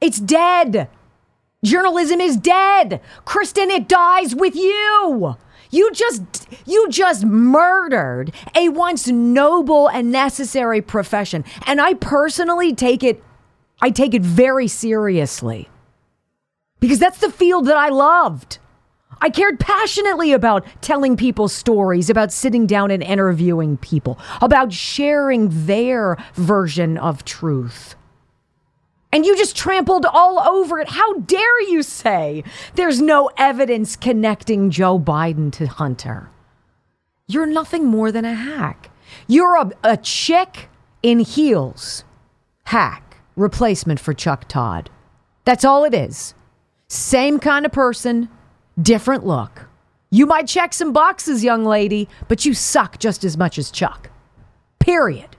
It's 0.00 0.18
dead. 0.18 0.88
Journalism 1.62 2.20
is 2.20 2.36
dead. 2.36 3.00
Kristen, 3.24 3.70
it 3.70 3.88
dies 3.88 4.34
with 4.34 4.54
you. 4.56 5.36
You 5.70 5.90
just 5.92 6.22
you 6.66 6.88
just 6.88 7.24
murdered 7.24 8.32
a 8.54 8.68
once 8.70 9.08
noble 9.08 9.88
and 9.88 10.12
necessary 10.12 10.80
profession. 10.80 11.44
And 11.66 11.80
I 11.80 11.94
personally 11.94 12.74
take 12.74 13.02
it 13.02 13.22
I 13.82 13.90
take 13.90 14.14
it 14.14 14.22
very 14.22 14.68
seriously. 14.68 15.68
Because 16.80 16.98
that's 16.98 17.18
the 17.18 17.30
field 17.30 17.66
that 17.66 17.76
I 17.76 17.88
loved. 17.88 18.58
I 19.20 19.30
cared 19.30 19.60
passionately 19.60 20.32
about 20.32 20.66
telling 20.80 21.16
people 21.16 21.48
stories, 21.48 22.10
about 22.10 22.32
sitting 22.32 22.66
down 22.66 22.90
and 22.90 23.02
interviewing 23.02 23.76
people, 23.76 24.18
about 24.42 24.72
sharing 24.72 25.66
their 25.66 26.16
version 26.34 26.98
of 26.98 27.24
truth. 27.24 27.94
And 29.12 29.24
you 29.24 29.36
just 29.36 29.56
trampled 29.56 30.06
all 30.06 30.40
over 30.40 30.80
it. 30.80 30.88
How 30.88 31.14
dare 31.20 31.62
you 31.70 31.82
say 31.82 32.42
there's 32.74 33.00
no 33.00 33.30
evidence 33.38 33.94
connecting 33.94 34.70
Joe 34.70 34.98
Biden 34.98 35.52
to 35.52 35.66
Hunter? 35.68 36.30
You're 37.28 37.46
nothing 37.46 37.86
more 37.86 38.10
than 38.10 38.24
a 38.24 38.34
hack. 38.34 38.90
You're 39.28 39.56
a, 39.56 39.70
a 39.84 39.96
chick 39.96 40.68
in 41.02 41.20
heels. 41.20 42.04
Hack. 42.64 43.18
Replacement 43.36 44.00
for 44.00 44.14
Chuck 44.14 44.48
Todd. 44.48 44.90
That's 45.44 45.64
all 45.64 45.84
it 45.84 45.94
is. 45.94 46.34
Same 46.94 47.40
kind 47.40 47.66
of 47.66 47.72
person, 47.72 48.28
different 48.80 49.26
look. 49.26 49.66
You 50.10 50.26
might 50.26 50.46
check 50.46 50.72
some 50.72 50.92
boxes, 50.92 51.42
young 51.42 51.64
lady, 51.64 52.08
but 52.28 52.46
you 52.46 52.54
suck 52.54 53.00
just 53.00 53.24
as 53.24 53.36
much 53.36 53.58
as 53.58 53.72
Chuck. 53.72 54.10
Period. 54.78 55.36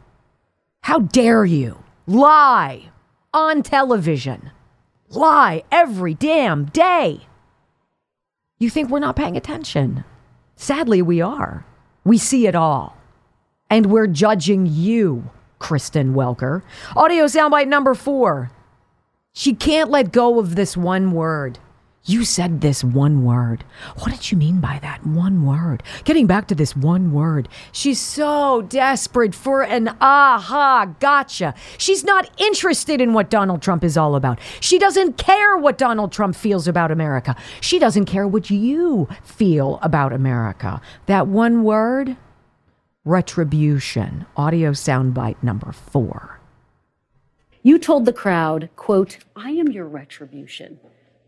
How 0.81 0.99
dare 0.99 1.45
you 1.45 1.81
lie 2.07 2.89
on 3.33 3.63
television? 3.63 4.51
Lie 5.07 5.63
every 5.71 6.13
damn 6.13 6.65
day. 6.65 7.21
You 8.59 8.69
think 8.69 8.89
we're 8.89 8.99
not 8.99 9.15
paying 9.15 9.37
attention? 9.37 10.03
Sadly, 10.57 11.01
we 11.01 11.21
are. 11.21 11.65
We 12.03 12.17
see 12.17 12.47
it 12.47 12.55
all. 12.55 12.97
And 13.69 13.85
we're 13.85 14.07
judging 14.07 14.65
you, 14.65 15.31
Kristen 15.59 16.15
Welker. 16.15 16.63
Audio 16.97 17.27
soundbite 17.27 17.69
number 17.69 17.93
four. 17.95 18.51
She 19.37 19.53
can't 19.53 19.91
let 19.91 20.13
go 20.13 20.39
of 20.39 20.55
this 20.55 20.77
one 20.77 21.11
word. 21.11 21.59
You 22.05 22.23
said 22.23 22.61
this 22.61 22.85
one 22.85 23.25
word. 23.25 23.65
What 23.97 24.11
did 24.11 24.31
you 24.31 24.37
mean 24.37 24.61
by 24.61 24.79
that 24.81 25.05
one 25.05 25.45
word? 25.45 25.83
Getting 26.05 26.25
back 26.25 26.47
to 26.47 26.55
this 26.55 26.73
one 26.73 27.11
word. 27.11 27.49
She's 27.73 27.99
so 27.99 28.61
desperate 28.61 29.35
for 29.35 29.61
an 29.61 29.89
aha 29.99 30.85
gotcha. 31.01 31.53
She's 31.77 32.05
not 32.05 32.29
interested 32.39 33.01
in 33.01 33.11
what 33.11 33.29
Donald 33.29 33.61
Trump 33.61 33.83
is 33.83 33.97
all 33.97 34.15
about. 34.15 34.39
She 34.61 34.79
doesn't 34.79 35.17
care 35.17 35.57
what 35.57 35.77
Donald 35.77 36.13
Trump 36.13 36.37
feels 36.37 36.65
about 36.65 36.89
America. 36.89 37.35
She 37.59 37.77
doesn't 37.77 38.05
care 38.05 38.29
what 38.29 38.49
you 38.49 39.09
feel 39.21 39.79
about 39.81 40.13
America. 40.13 40.79
That 41.07 41.27
one 41.27 41.65
word 41.65 42.15
retribution. 43.03 44.27
Audio 44.37 44.71
soundbite 44.71 45.43
number 45.43 45.73
four. 45.73 46.34
You 47.65 47.79
told 47.79 48.05
the 48.05 48.13
crowd, 48.13 48.69
quote, 48.75 49.17
I 49.35 49.49
am 49.49 49.71
your 49.71 49.87
retribution. 49.87 50.79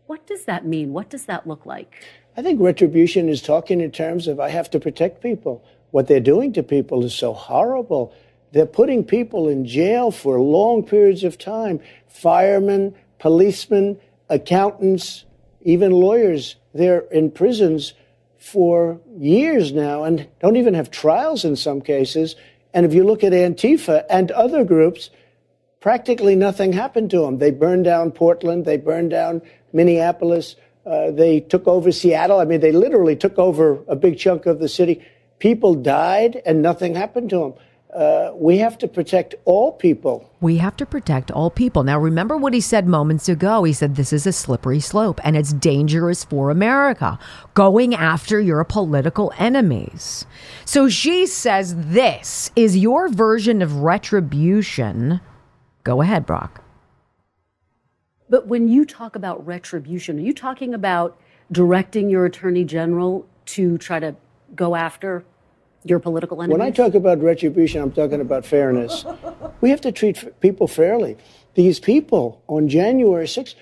What 0.06 0.24
does 0.28 0.44
that 0.44 0.64
mean? 0.64 0.92
What 0.92 1.10
does 1.10 1.24
that 1.24 1.48
look 1.48 1.66
like? 1.66 2.04
I 2.36 2.42
think 2.42 2.60
retribution 2.60 3.28
is 3.28 3.42
talking 3.42 3.80
in 3.80 3.90
terms 3.90 4.28
of 4.28 4.38
I 4.38 4.50
have 4.50 4.70
to 4.70 4.78
protect 4.78 5.20
people. 5.20 5.64
What 5.90 6.06
they're 6.06 6.20
doing 6.20 6.52
to 6.52 6.62
people 6.62 7.04
is 7.04 7.12
so 7.12 7.32
horrible. 7.32 8.14
They're 8.52 8.66
putting 8.66 9.02
people 9.02 9.48
in 9.48 9.66
jail 9.66 10.12
for 10.12 10.40
long 10.40 10.84
periods 10.84 11.24
of 11.24 11.38
time. 11.38 11.80
Firemen, 12.06 12.94
policemen, 13.18 13.98
accountants, 14.28 15.24
even 15.62 15.90
lawyers. 15.90 16.54
They're 16.72 17.00
in 17.10 17.32
prisons 17.32 17.94
for 18.38 19.00
years 19.16 19.72
now 19.72 20.04
and 20.04 20.28
don't 20.38 20.54
even 20.54 20.74
have 20.74 20.92
trials 20.92 21.44
in 21.44 21.56
some 21.56 21.80
cases. 21.80 22.36
And 22.72 22.86
if 22.86 22.94
you 22.94 23.02
look 23.02 23.24
at 23.24 23.32
Antifa 23.32 24.04
and 24.08 24.30
other 24.30 24.62
groups, 24.62 25.10
practically 25.80 26.34
nothing 26.36 26.72
happened 26.72 27.10
to 27.10 27.20
them. 27.20 27.38
They 27.38 27.50
burned 27.50 27.84
down 27.84 28.12
Portland, 28.12 28.64
they 28.64 28.76
burned 28.76 29.10
down 29.10 29.42
Minneapolis. 29.72 30.56
Uh, 30.86 31.10
they 31.10 31.40
took 31.40 31.68
over 31.68 31.92
Seattle. 31.92 32.40
I 32.40 32.46
mean, 32.46 32.60
they 32.60 32.72
literally 32.72 33.14
took 33.14 33.38
over 33.38 33.84
a 33.88 33.96
big 33.96 34.18
chunk 34.18 34.46
of 34.46 34.58
the 34.58 34.68
city. 34.68 35.04
People 35.38 35.74
died 35.74 36.40
and 36.46 36.62
nothing 36.62 36.94
happened 36.94 37.28
to 37.30 37.38
them. 37.38 37.54
Uh, 37.94 38.32
we 38.34 38.58
have 38.58 38.76
to 38.78 38.86
protect 38.86 39.34
all 39.44 39.72
people. 39.72 40.30
We 40.40 40.58
have 40.58 40.76
to 40.76 40.86
protect 40.86 41.30
all 41.30 41.50
people. 41.50 41.84
Now, 41.84 41.98
remember 41.98 42.36
what 42.36 42.52
he 42.52 42.60
said 42.60 42.86
moments 42.86 43.28
ago. 43.28 43.64
He 43.64 43.72
said 43.72 43.96
this 43.96 44.12
is 44.12 44.26
a 44.26 44.32
slippery 44.32 44.80
slope 44.80 45.20
and 45.24 45.36
it's 45.36 45.54
dangerous 45.54 46.22
for 46.24 46.50
America, 46.50 47.18
going 47.54 47.94
after 47.94 48.40
your 48.40 48.62
political 48.64 49.32
enemies. 49.38 50.26
So 50.66 50.88
she 50.88 51.26
says 51.26 51.74
this 51.76 52.50
is 52.56 52.76
your 52.76 53.08
version 53.08 53.62
of 53.62 53.76
retribution. 53.76 55.20
Go 55.88 56.02
ahead, 56.02 56.26
Brock. 56.26 56.62
But 58.28 58.46
when 58.46 58.68
you 58.68 58.84
talk 58.84 59.16
about 59.16 59.46
retribution, 59.46 60.18
are 60.18 60.20
you 60.20 60.34
talking 60.34 60.74
about 60.74 61.18
directing 61.50 62.10
your 62.10 62.26
attorney 62.26 62.64
general 62.64 63.26
to 63.56 63.78
try 63.78 63.98
to 63.98 64.14
go 64.54 64.74
after 64.74 65.24
your 65.84 65.98
political 65.98 66.42
enemies? 66.42 66.58
When 66.58 66.60
I 66.60 66.72
talk 66.72 66.94
about 66.94 67.22
retribution, 67.22 67.80
I'm 67.80 67.92
talking 67.92 68.20
about 68.20 68.44
fairness. 68.44 69.06
we 69.62 69.70
have 69.70 69.80
to 69.80 69.90
treat 69.90 70.38
people 70.42 70.66
fairly. 70.66 71.16
These 71.54 71.80
people 71.80 72.42
on 72.48 72.68
January 72.68 73.24
6th, 73.24 73.54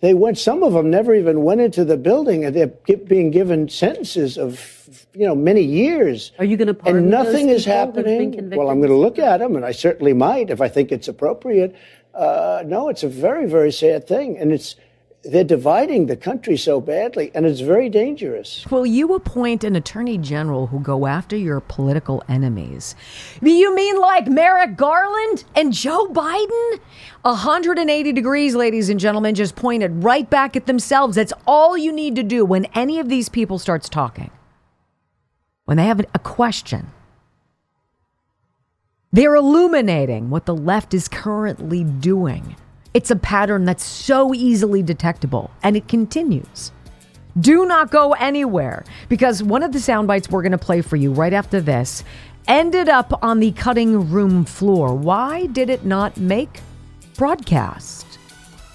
they 0.00 0.14
went, 0.14 0.38
some 0.38 0.62
of 0.62 0.72
them 0.72 0.90
never 0.90 1.14
even 1.14 1.42
went 1.44 1.60
into 1.60 1.84
the 1.84 1.96
building 1.96 2.44
and 2.44 2.54
they're 2.54 2.66
being 2.96 3.30
given 3.30 3.68
sentences 3.68 4.36
of, 4.36 5.06
you 5.14 5.26
know, 5.26 5.34
many 5.34 5.62
years. 5.62 6.32
Are 6.38 6.44
you 6.44 6.56
going 6.56 6.68
to 6.68 6.74
pardon 6.74 7.02
And 7.02 7.10
nothing 7.10 7.48
is 7.48 7.64
people 7.64 7.86
who've 7.86 7.94
been 7.94 8.04
happening. 8.04 8.50
Well, 8.50 8.70
I'm 8.70 8.80
going 8.80 8.90
to 8.90 8.96
look 8.96 9.18
at 9.18 9.38
them 9.38 9.56
and 9.56 9.64
I 9.64 9.72
certainly 9.72 10.12
might 10.12 10.50
if 10.50 10.60
I 10.60 10.68
think 10.68 10.92
it's 10.92 11.08
appropriate. 11.08 11.74
Uh, 12.12 12.62
no, 12.66 12.88
it's 12.88 13.02
a 13.02 13.08
very, 13.08 13.46
very 13.46 13.72
sad 13.72 14.06
thing. 14.06 14.36
And 14.38 14.52
it's, 14.52 14.76
they're 15.24 15.44
dividing 15.44 16.06
the 16.06 16.16
country 16.16 16.56
so 16.56 16.80
badly 16.80 17.30
and 17.34 17.46
it's 17.46 17.60
very 17.60 17.88
dangerous. 17.88 18.66
Will 18.70 18.86
you 18.86 19.14
appoint 19.14 19.64
an 19.64 19.76
attorney 19.76 20.18
general 20.18 20.66
who 20.66 20.80
go 20.80 21.06
after 21.06 21.36
your 21.36 21.60
political 21.60 22.22
enemies? 22.28 22.94
You 23.40 23.74
mean 23.74 24.00
like 24.00 24.26
Merrick 24.26 24.76
Garland 24.76 25.44
and 25.54 25.72
Joe 25.72 26.08
Biden? 26.08 26.80
180 27.22 28.12
degrees, 28.12 28.54
ladies 28.54 28.90
and 28.90 29.00
gentlemen, 29.00 29.34
just 29.34 29.56
pointed 29.56 30.04
right 30.04 30.28
back 30.28 30.56
at 30.56 30.66
themselves. 30.66 31.16
That's 31.16 31.32
all 31.46 31.78
you 31.78 31.92
need 31.92 32.16
to 32.16 32.22
do 32.22 32.44
when 32.44 32.66
any 32.74 32.98
of 32.98 33.08
these 33.08 33.28
people 33.28 33.58
starts 33.58 33.88
talking. 33.88 34.30
When 35.64 35.78
they 35.78 35.86
have 35.86 36.00
a 36.00 36.18
question. 36.18 36.88
They're 39.10 39.36
illuminating 39.36 40.28
what 40.28 40.44
the 40.44 40.56
left 40.56 40.92
is 40.92 41.08
currently 41.08 41.84
doing. 41.84 42.56
It's 42.94 43.10
a 43.10 43.16
pattern 43.16 43.64
that's 43.64 43.84
so 43.84 44.32
easily 44.32 44.80
detectable, 44.80 45.50
and 45.64 45.76
it 45.76 45.88
continues. 45.88 46.70
Do 47.40 47.66
not 47.66 47.90
go 47.90 48.12
anywhere 48.12 48.84
because 49.08 49.42
one 49.42 49.64
of 49.64 49.72
the 49.72 49.80
sound 49.80 50.06
bites 50.06 50.30
we're 50.30 50.42
going 50.42 50.52
to 50.52 50.58
play 50.58 50.80
for 50.80 50.94
you 50.94 51.12
right 51.12 51.32
after 51.32 51.60
this 51.60 52.04
ended 52.46 52.88
up 52.88 53.18
on 53.20 53.40
the 53.40 53.50
cutting 53.50 54.12
room 54.12 54.44
floor. 54.44 54.94
Why 54.94 55.46
did 55.46 55.70
it 55.70 55.84
not 55.84 56.16
make 56.18 56.60
broadcast? 57.16 58.06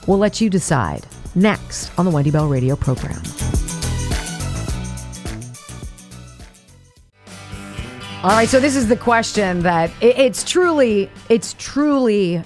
We'll 0.06 0.18
let 0.18 0.42
you 0.42 0.50
decide 0.50 1.06
next 1.34 1.98
on 1.98 2.04
the 2.04 2.12
Wendy 2.12 2.32
Bell 2.32 2.50
Radio 2.50 2.76
program. 2.76 3.22
All 8.22 8.32
right, 8.32 8.50
so 8.50 8.60
this 8.60 8.76
is 8.76 8.90
the 8.90 8.98
question 8.98 9.62
that 9.62 9.92
it, 10.02 10.20
it's 10.20 10.44
truly, 10.44 11.10
it's 11.30 11.56
truly 11.58 12.44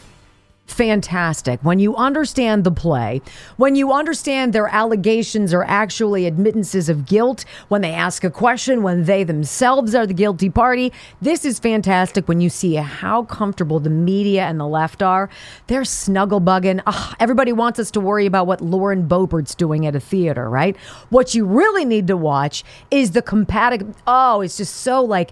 fantastic 0.73 1.59
when 1.61 1.79
you 1.79 1.95
understand 1.95 2.63
the 2.63 2.71
play, 2.71 3.21
when 3.57 3.75
you 3.75 3.93
understand 3.93 4.51
their 4.51 4.67
allegations 4.67 5.53
are 5.53 5.63
actually 5.63 6.27
admittances 6.27 6.89
of 6.89 7.05
guilt, 7.05 7.45
when 7.69 7.81
they 7.81 7.91
ask 7.91 8.23
a 8.23 8.29
question, 8.29 8.83
when 8.83 9.05
they 9.05 9.23
themselves 9.23 9.95
are 9.95 10.05
the 10.05 10.13
guilty 10.13 10.49
party. 10.49 10.91
This 11.21 11.45
is 11.45 11.59
fantastic 11.59 12.27
when 12.27 12.41
you 12.41 12.49
see 12.49 12.75
how 12.75 13.23
comfortable 13.23 13.79
the 13.79 13.89
media 13.89 14.43
and 14.45 14.59
the 14.59 14.67
left 14.67 15.01
are. 15.01 15.29
They're 15.67 15.85
snuggle 15.85 16.41
bugging. 16.41 16.81
Ugh, 16.85 17.15
everybody 17.19 17.53
wants 17.53 17.79
us 17.79 17.91
to 17.91 17.99
worry 17.99 18.25
about 18.25 18.47
what 18.47 18.61
Lauren 18.61 19.07
Boebert's 19.07 19.55
doing 19.55 19.85
at 19.85 19.95
a 19.95 19.99
theater, 19.99 20.49
right? 20.49 20.75
What 21.09 21.35
you 21.35 21.45
really 21.45 21.85
need 21.85 22.07
to 22.07 22.17
watch 22.17 22.63
is 22.91 23.11
the 23.11 23.21
compatible. 23.21 23.95
Oh, 24.07 24.41
it's 24.41 24.57
just 24.57 24.75
so 24.75 25.03
like 25.03 25.31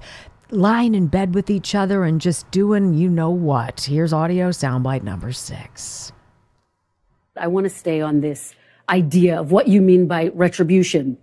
lying 0.52 0.96
in 0.96 1.08
bed 1.08 1.34
with 1.34 1.50
each 1.50 1.76
other 1.76 2.04
and 2.04 2.20
just 2.20 2.50
doing 2.52 2.94
you 2.94 3.10
know 3.10 3.30
what. 3.30 3.82
Here's 3.82 4.14
audio 4.14 4.50
soundbite 4.50 5.04
number 5.04 5.32
six. 5.32 6.12
I 7.38 7.48
want 7.48 7.64
to 7.64 7.70
stay 7.70 8.02
on 8.02 8.22
this 8.22 8.54
idea 8.90 9.40
of 9.40 9.52
what 9.52 9.68
you 9.68 9.82
mean 9.82 10.08
by 10.08 10.28
retribution. 10.34 11.18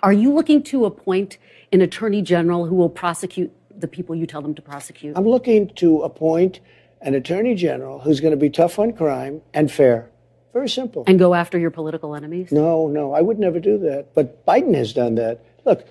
Are 0.00 0.12
you 0.12 0.32
looking 0.32 0.62
to 0.64 0.84
appoint 0.84 1.38
an 1.72 1.80
attorney 1.80 2.22
general 2.22 2.66
who 2.66 2.76
will 2.76 2.88
prosecute 2.88 3.52
the 3.76 3.88
people 3.88 4.14
you 4.14 4.26
tell 4.26 4.40
them 4.40 4.54
to 4.54 4.62
prosecute? 4.62 5.16
I'm 5.16 5.26
looking 5.26 5.68
to 5.76 6.02
appoint 6.02 6.60
an 7.00 7.14
attorney 7.14 7.54
general 7.54 8.00
who's 8.00 8.20
going 8.20 8.30
to 8.30 8.36
be 8.36 8.50
tough 8.50 8.78
on 8.78 8.92
crime 8.92 9.42
and 9.52 9.70
fair. 9.70 10.10
Very 10.52 10.68
simple. 10.68 11.04
And 11.06 11.18
go 11.18 11.34
after 11.34 11.58
your 11.58 11.70
political 11.70 12.14
enemies? 12.14 12.50
No, 12.52 12.88
no, 12.88 13.12
I 13.12 13.20
would 13.20 13.38
never 13.38 13.60
do 13.60 13.78
that. 13.78 14.14
But 14.14 14.46
Biden 14.46 14.74
has 14.74 14.92
done 14.92 15.16
that. 15.16 15.44
Look, 15.64 15.86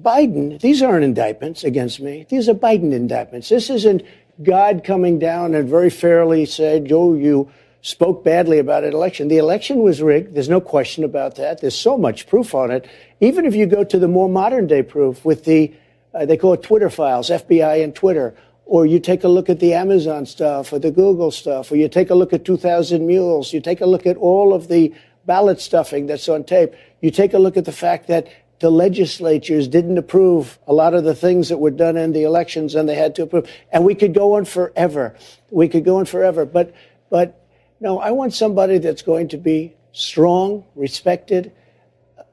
Biden, 0.00 0.60
these 0.60 0.80
aren't 0.80 1.04
indictments 1.04 1.64
against 1.64 2.00
me. 2.00 2.24
These 2.28 2.48
are 2.48 2.54
Biden 2.54 2.92
indictments. 2.92 3.48
This 3.48 3.68
isn't 3.68 4.02
God 4.42 4.84
coming 4.84 5.18
down 5.18 5.54
and 5.54 5.68
very 5.68 5.90
fairly 5.90 6.46
said, 6.46 6.86
Joe, 6.86 7.14
you 7.14 7.50
spoke 7.82 8.22
badly 8.22 8.58
about 8.58 8.84
an 8.84 8.92
election. 8.92 9.26
The 9.26 9.38
election 9.38 9.78
was 9.78 10.00
rigged. 10.00 10.34
There's 10.34 10.48
no 10.48 10.60
question 10.60 11.02
about 11.02 11.34
that. 11.36 11.60
There's 11.60 11.78
so 11.78 11.98
much 11.98 12.28
proof 12.28 12.54
on 12.54 12.70
it. 12.70 12.88
Even 13.20 13.44
if 13.44 13.54
you 13.54 13.66
go 13.66 13.82
to 13.82 13.98
the 13.98 14.06
more 14.06 14.28
modern 14.28 14.68
day 14.68 14.82
proof 14.82 15.24
with 15.24 15.44
the, 15.44 15.74
uh, 16.14 16.26
they 16.26 16.36
call 16.36 16.52
it 16.52 16.62
Twitter 16.62 16.90
files, 16.90 17.28
FBI 17.28 17.82
and 17.82 17.94
Twitter, 17.94 18.34
or 18.66 18.86
you 18.86 19.00
take 19.00 19.24
a 19.24 19.28
look 19.28 19.48
at 19.48 19.58
the 19.58 19.74
Amazon 19.74 20.26
stuff 20.26 20.72
or 20.72 20.78
the 20.78 20.90
Google 20.90 21.30
stuff, 21.30 21.72
or 21.72 21.76
you 21.76 21.88
take 21.88 22.10
a 22.10 22.14
look 22.14 22.32
at 22.32 22.44
2000 22.44 23.04
Mules, 23.04 23.52
you 23.52 23.60
take 23.60 23.80
a 23.80 23.86
look 23.86 24.06
at 24.06 24.16
all 24.16 24.52
of 24.54 24.68
the 24.68 24.94
ballot 25.24 25.60
stuffing 25.60 26.06
that's 26.06 26.28
on 26.28 26.44
tape. 26.44 26.74
You 27.00 27.10
take 27.10 27.34
a 27.34 27.38
look 27.38 27.56
at 27.56 27.64
the 27.64 27.72
fact 27.72 28.06
that 28.08 28.28
the 28.60 28.70
legislatures 28.70 29.68
didn't 29.68 29.98
approve 29.98 30.58
a 30.66 30.72
lot 30.72 30.94
of 30.94 31.04
the 31.04 31.14
things 31.14 31.48
that 31.48 31.58
were 31.58 31.70
done 31.70 31.96
in 31.96 32.12
the 32.12 32.24
elections 32.24 32.74
and 32.74 32.88
they 32.88 32.94
had 32.94 33.14
to 33.16 33.22
approve. 33.22 33.48
And 33.72 33.84
we 33.84 33.94
could 33.94 34.14
go 34.14 34.34
on 34.36 34.44
forever. 34.44 35.14
We 35.50 35.68
could 35.68 35.84
go 35.84 35.98
on 35.98 36.06
forever. 36.06 36.44
But, 36.44 36.74
but 37.10 37.46
no, 37.80 38.00
I 38.00 38.10
want 38.10 38.34
somebody 38.34 38.78
that's 38.78 39.02
going 39.02 39.28
to 39.28 39.38
be 39.38 39.74
strong, 39.92 40.64
respected, 40.74 41.52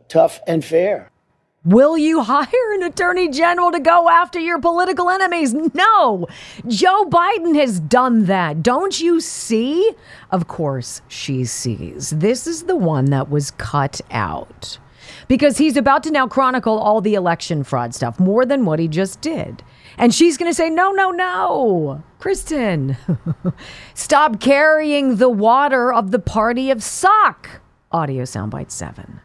tough, 0.07 0.39
and 0.47 0.65
fair. 0.65 1.11
Will 1.63 1.97
you 1.97 2.21
hire 2.21 2.73
an 2.75 2.83
attorney 2.83 3.29
general 3.29 3.71
to 3.71 3.79
go 3.79 4.07
after 4.07 4.39
your 4.39 4.59
political 4.59 5.09
enemies? 5.09 5.53
No. 5.73 6.27
Joe 6.67 7.05
Biden 7.05 7.55
has 7.55 7.79
done 7.79 8.25
that. 8.25 8.61
Don't 8.61 8.99
you 8.99 9.19
see? 9.19 9.93
Of 10.29 10.47
course, 10.47 11.01
she 11.07 11.43
sees. 11.43 12.11
This 12.11 12.45
is 12.45 12.63
the 12.63 12.75
one 12.75 13.05
that 13.05 13.31
was 13.31 13.49
cut 13.51 13.99
out. 14.11 14.77
Because 15.27 15.57
he's 15.57 15.77
about 15.77 16.03
to 16.03 16.11
now 16.11 16.27
chronicle 16.27 16.77
all 16.77 17.01
the 17.01 17.13
election 17.13 17.63
fraud 17.63 17.93
stuff 17.93 18.19
more 18.19 18.45
than 18.45 18.65
what 18.65 18.79
he 18.79 18.87
just 18.87 19.21
did. 19.21 19.63
And 19.97 20.13
she's 20.13 20.37
going 20.37 20.49
to 20.49 20.55
say, 20.55 20.69
no, 20.69 20.91
no, 20.91 21.11
no, 21.11 22.03
Kristen, 22.19 22.97
stop 23.93 24.39
carrying 24.39 25.17
the 25.17 25.29
water 25.29 25.93
of 25.93 26.11
the 26.11 26.19
party 26.19 26.71
of 26.71 26.83
sock. 26.83 27.61
Audio 27.91 28.23
soundbite 28.23 28.71
seven. 28.71 29.21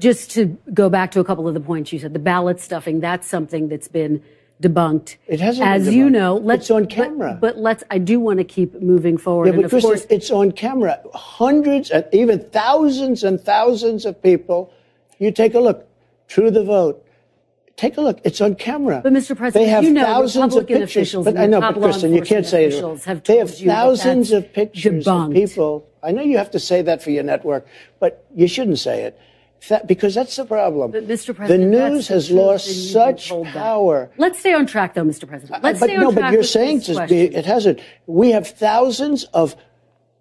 Just 0.00 0.32
to 0.32 0.58
go 0.74 0.90
back 0.90 1.12
to 1.12 1.20
a 1.20 1.24
couple 1.24 1.46
of 1.46 1.54
the 1.54 1.60
points 1.60 1.92
you 1.92 1.98
said, 1.98 2.12
the 2.12 2.18
ballot 2.18 2.60
stuffing, 2.60 3.00
that's 3.00 3.28
something 3.28 3.68
that's 3.68 3.88
been 3.88 4.22
debunked. 4.62 5.16
It 5.26 5.40
hasn't 5.40 5.68
As 5.68 5.86
been 5.86 5.94
you 5.94 6.10
know, 6.10 6.36
let's 6.36 6.64
It's 6.64 6.70
on 6.70 6.86
camera. 6.86 7.38
But, 7.40 7.58
let's, 7.58 7.84
I 7.90 7.98
do 7.98 8.20
want 8.20 8.38
to 8.38 8.44
keep 8.44 8.80
moving 8.80 9.16
forward. 9.16 9.46
Yeah, 9.46 9.52
and 9.52 9.58
but 9.58 9.64
of 9.66 9.70
Kristen, 9.70 9.90
course, 9.90 10.06
it's 10.10 10.30
on 10.30 10.52
camera. 10.52 11.00
Hundreds 11.14 11.90
and 11.90 12.06
even 12.12 12.40
thousands 12.50 13.24
and 13.24 13.40
thousands 13.40 14.04
of 14.06 14.22
people. 14.22 14.72
You 15.18 15.30
take 15.30 15.54
a 15.54 15.60
look. 15.60 15.88
True 16.28 16.50
the 16.50 16.64
vote. 16.64 17.04
Take 17.76 17.96
a 17.96 18.00
look. 18.00 18.20
It's 18.24 18.40
on 18.40 18.54
camera. 18.54 19.00
But, 19.02 19.12
Mr. 19.12 19.36
President, 19.36 19.54
they 19.54 19.68
have 19.68 19.82
you 19.82 19.90
know 19.90 20.04
thousands 20.04 20.54
of 20.54 20.62
Republican 20.62 20.82
pictures. 20.82 20.90
officials 20.96 21.24
But 21.24 21.36
I 21.36 21.46
know, 21.46 21.60
but 21.60 21.80
Kristen, 21.80 22.14
you 22.14 22.22
can't 22.22 22.46
say 22.46 22.66
officials 22.66 23.04
have 23.04 23.22
they 23.24 23.38
have 23.38 23.48
told 23.48 23.60
you 23.60 23.66
that 23.66 23.74
thousands 23.74 24.32
of 24.32 24.52
pictures 24.52 25.04
debunked. 25.04 25.26
of 25.28 25.34
people. 25.34 25.88
I 26.02 26.12
know 26.12 26.22
you 26.22 26.38
have 26.38 26.52
to 26.52 26.60
say 26.60 26.82
that 26.82 27.02
for 27.02 27.10
your 27.10 27.24
network, 27.24 27.66
but 27.98 28.24
you 28.34 28.46
shouldn't 28.46 28.78
say 28.78 29.02
it. 29.02 29.18
That, 29.68 29.86
because 29.86 30.14
that's 30.14 30.36
the 30.36 30.44
problem. 30.44 30.90
But, 30.90 31.06
Mr. 31.06 31.26
the 31.28 31.34
President, 31.34 31.72
that's 31.72 31.92
news 31.92 32.08
has 32.08 32.26
truth, 32.28 32.38
lost 32.38 32.66
and 32.68 32.76
you've 32.76 32.84
been 32.84 32.92
such 32.92 33.28
that. 33.30 33.54
power. 33.54 34.10
let's 34.18 34.38
stay 34.38 34.52
on 34.52 34.66
track, 34.66 34.94
though, 34.94 35.04
Mr. 35.04 35.26
President. 35.26 35.52
Uh, 35.52 35.60
let's 35.62 35.80
but 35.80 35.86
stay 35.86 35.96
on 35.96 36.02
no, 36.02 36.12
track 36.12 36.24
but 36.24 36.32
you're 36.32 36.42
saying 36.42 36.80
to 36.82 36.92
it 37.34 37.46
hasn't. 37.46 37.80
We 38.06 38.30
have 38.32 38.46
thousands 38.46 39.24
of 39.24 39.56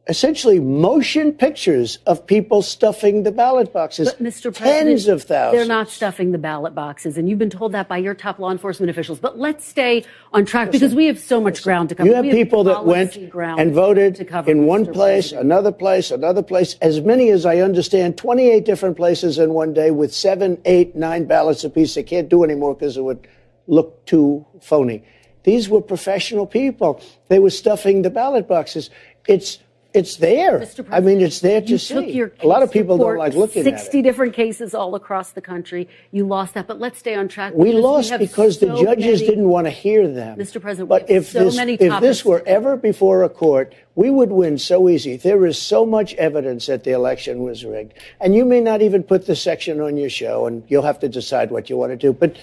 essentially 0.07 0.59
motion 0.59 1.31
pictures 1.31 1.97
of 2.05 2.27
people 2.27 2.61
stuffing 2.61 3.23
the 3.23 3.31
ballot 3.31 3.71
boxes. 3.71 4.11
But, 4.11 4.21
Mr. 4.21 4.53
President, 4.53 4.87
tens 4.87 5.07
of 5.07 5.23
thousands. 5.23 5.57
They're 5.57 5.67
not 5.67 5.89
stuffing 5.89 6.33
the 6.33 6.37
ballot 6.37 6.75
boxes, 6.75 7.17
and 7.17 7.29
you've 7.29 7.39
been 7.39 7.49
told 7.49 7.71
that 7.71 7.87
by 7.87 7.97
your 7.97 8.13
top 8.13 8.37
law 8.37 8.51
enforcement 8.51 8.89
officials. 8.89 9.19
But 9.19 9.39
let's 9.39 9.65
stay 9.65 10.03
on 10.33 10.45
track 10.45 10.71
because 10.71 10.93
we 10.93 11.05
have 11.05 11.19
so 11.19 11.39
much 11.39 11.63
ground 11.63 11.89
to 11.89 11.95
cover. 11.95 12.09
You 12.09 12.15
have 12.15 12.25
We 12.25 12.31
people 12.31 12.65
that 12.65 12.85
went 12.85 13.15
and 13.15 13.73
voted 13.73 14.27
cover, 14.27 14.51
in 14.51 14.65
one 14.65 14.85
Mr. 14.85 14.93
place, 14.93 15.29
President. 15.29 15.45
another 15.45 15.71
place, 15.71 16.11
another 16.11 16.43
place. 16.43 16.75
As 16.81 16.99
many 16.99 17.29
as 17.29 17.45
I 17.45 17.57
understand, 17.57 18.17
28 18.17 18.65
different 18.65 18.97
places 18.97 19.39
in 19.39 19.53
one 19.53 19.73
day 19.73 19.91
with 19.91 20.13
seven, 20.13 20.61
eight, 20.65 20.95
nine 20.95 21.25
ballots 21.25 21.63
apiece. 21.63 21.95
They 21.95 22.03
can't 22.03 22.27
do 22.27 22.43
anymore 22.43 22.75
because 22.75 22.97
it 22.97 23.03
would 23.03 23.25
look 23.67 24.05
too 24.05 24.45
phony. 24.61 25.05
These 25.43 25.69
were 25.69 25.81
professional 25.81 26.45
people. 26.45 27.01
They 27.29 27.39
were 27.39 27.49
stuffing 27.49 28.01
the 28.01 28.09
ballot 28.09 28.47
boxes. 28.49 28.89
It's 29.27 29.59
it's 29.93 30.17
there. 30.17 30.67
I 30.89 30.99
mean, 30.99 31.21
it's 31.21 31.39
there 31.39 31.61
to 31.61 31.77
see. 31.77 32.21
a 32.21 32.47
lot 32.47 32.63
of 32.63 32.71
people 32.71 32.97
don't 32.97 33.17
like 33.17 33.33
looking 33.35 33.61
at 33.61 33.73
it. 33.73 33.79
60 33.79 34.01
different 34.01 34.33
cases 34.33 34.73
all 34.73 34.95
across 34.95 35.31
the 35.31 35.41
country. 35.41 35.87
You 36.11 36.25
lost 36.25 36.55
that, 36.55 36.65
but 36.67 36.79
let's 36.79 36.97
stay 36.97 37.13
on 37.15 37.27
track. 37.27 37.53
We 37.53 37.73
lost 37.73 38.09
have 38.09 38.19
because 38.19 38.59
the 38.59 38.67
judges 38.67 39.21
many- 39.21 39.27
didn't 39.27 39.49
want 39.49 39.67
to 39.67 39.71
hear 39.71 40.07
them. 40.07 40.37
Mr. 40.37 40.59
President, 40.59 40.89
but 40.89 41.07
we 41.07 41.15
if 41.15 41.29
so 41.29 41.43
this 41.49 41.57
if 41.57 42.01
this 42.01 42.25
were 42.25 42.41
ever 42.45 42.75
before 42.75 43.23
a 43.23 43.29
court, 43.29 43.75
we 43.95 44.09
would 44.09 44.31
win 44.31 44.57
so 44.57 44.89
easy. 44.89 45.15
There 45.15 45.45
is 45.45 45.61
so 45.61 45.85
much 45.85 46.15
evidence 46.15 46.65
that 46.65 46.83
the 46.83 46.91
election 46.91 47.43
was 47.43 47.63
rigged, 47.63 47.93
and 48.19 48.33
you 48.33 48.45
may 48.45 48.61
not 48.61 48.81
even 48.81 49.03
put 49.03 49.27
the 49.27 49.35
section 49.35 49.79
on 49.79 49.97
your 49.97 50.09
show, 50.09 50.47
and 50.47 50.63
you'll 50.67 50.83
have 50.83 50.99
to 51.01 51.09
decide 51.09 51.51
what 51.51 51.69
you 51.69 51.77
want 51.77 51.91
to 51.91 51.97
do. 51.97 52.13
But 52.13 52.37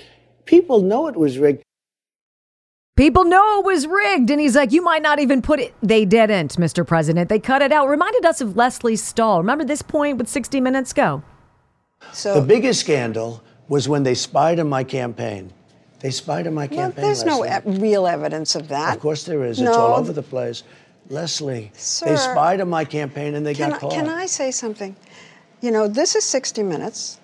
people 0.44 0.82
know 0.82 1.08
it 1.08 1.16
was 1.16 1.38
rigged. 1.38 1.64
People 3.00 3.24
know 3.24 3.60
it 3.60 3.64
was 3.64 3.86
rigged. 3.86 4.28
And 4.28 4.38
he's 4.38 4.54
like, 4.54 4.72
you 4.72 4.82
might 4.82 5.00
not 5.00 5.18
even 5.20 5.40
put 5.40 5.58
it. 5.58 5.72
They 5.82 6.04
didn't, 6.04 6.56
Mr. 6.56 6.86
President. 6.86 7.30
They 7.30 7.38
cut 7.38 7.62
it 7.62 7.72
out. 7.72 7.88
Reminded 7.88 8.26
us 8.26 8.42
of 8.42 8.58
Lesley 8.58 8.94
Stahl. 8.94 9.38
Remember 9.38 9.64
this 9.64 9.80
point 9.80 10.18
with 10.18 10.28
60 10.28 10.60
Minutes? 10.60 10.92
Go. 10.92 11.22
So, 12.12 12.34
the 12.34 12.46
biggest 12.46 12.80
scandal 12.80 13.42
was 13.68 13.88
when 13.88 14.02
they 14.02 14.14
spied 14.14 14.60
on 14.60 14.68
my 14.68 14.84
campaign. 14.84 15.50
They 16.00 16.10
spied 16.10 16.46
on 16.46 16.52
my 16.52 16.66
Well, 16.66 16.76
campaign. 16.78 17.02
there's 17.06 17.24
no 17.24 17.42
e- 17.46 17.50
real 17.64 18.06
evidence 18.06 18.54
of 18.54 18.68
that. 18.68 18.96
Of 18.96 19.00
course 19.00 19.24
there 19.24 19.44
is. 19.44 19.58
No. 19.60 19.68
It's 19.70 19.78
all 19.78 19.98
over 19.98 20.12
the 20.12 20.22
place. 20.22 20.62
Lesley, 21.08 21.70
Sir, 21.74 22.04
they 22.06 22.16
spied 22.16 22.60
on 22.60 22.68
my 22.68 22.84
campaign 22.84 23.34
and 23.34 23.46
they 23.46 23.54
Can, 23.54 23.70
got 23.70 23.76
I- 23.76 23.80
caught. 23.80 23.92
can 23.92 24.10
I 24.10 24.26
say 24.26 24.50
something? 24.50 24.94
You 25.62 25.70
know, 25.70 25.88
this 25.88 26.16
is 26.16 26.24
60 26.24 26.62
Minutes, 26.64 27.18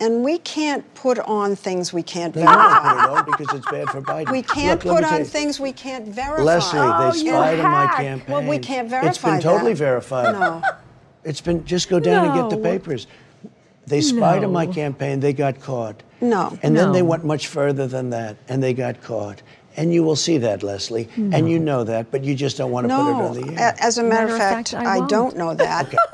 and 0.00 0.24
we 0.24 0.38
can't 0.38 0.82
put 0.94 1.18
on 1.20 1.54
things 1.54 1.92
we 1.92 2.02
can't 2.02 2.34
They 2.34 2.42
don't 2.42 2.54
verify. 2.54 2.92
put 2.92 3.04
it 3.04 3.10
on 3.10 3.24
because 3.26 3.56
it's 3.58 3.70
bad 3.70 3.88
for 3.90 4.00
Biden. 4.02 4.32
We 4.32 4.42
can't 4.42 4.84
Look, 4.84 4.96
put 4.96 5.04
on 5.04 5.24
things 5.24 5.60
we 5.60 5.72
can't 5.72 6.08
verify. 6.08 6.42
Lesley, 6.42 6.80
Oh, 6.80 7.10
they 7.12 7.18
spied 7.18 7.60
on 7.60 7.70
my 7.70 7.86
campaign. 7.96 8.32
Well, 8.34 8.48
we 8.48 8.58
can't 8.58 8.88
verify 8.88 9.08
It's 9.08 9.18
been 9.18 9.40
totally 9.40 9.72
that. 9.74 9.78
verified. 9.78 10.32
No. 10.32 10.62
It's 11.22 11.40
been 11.42 11.64
just 11.66 11.88
go 11.90 12.00
down 12.00 12.24
and 12.26 12.34
get 12.50 12.56
the 12.56 12.62
papers. 12.62 13.06
They 13.86 14.00
spied 14.00 14.42
on 14.44 14.52
my 14.52 14.66
campaign. 14.66 15.20
They 15.20 15.32
got 15.32 15.60
caught. 15.60 16.02
No. 16.20 16.58
And 16.62 16.76
then 16.76 16.92
they 16.92 17.02
went 17.02 17.24
much 17.24 17.46
further 17.48 17.86
than 17.86 18.10
that, 18.10 18.36
and 18.48 18.62
they 18.62 18.72
got 18.74 19.02
caught. 19.02 19.42
And 19.76 19.94
you 19.94 20.02
will 20.02 20.16
see 20.16 20.38
that, 20.38 20.62
Lesley, 20.62 21.06
mm. 21.16 21.32
and 21.32 21.48
you 21.48 21.58
know 21.58 21.84
that, 21.84 22.10
but 22.10 22.24
you 22.24 22.34
just 22.34 22.56
don't 22.56 22.70
want 22.70 22.88
to 22.88 22.94
put 22.94 23.08
it 23.08 23.14
on 23.14 23.40
the 23.40 23.60
air. 23.60 23.74
a- 23.78 23.84
as 23.84 23.98
a 23.98 24.02
matter, 24.02 24.32
of 24.32 24.38
fact, 24.38 24.74
I 24.74 24.98
I, 24.98 25.06
don't 25.06 25.36
know 25.36 25.54
that. 25.54 25.94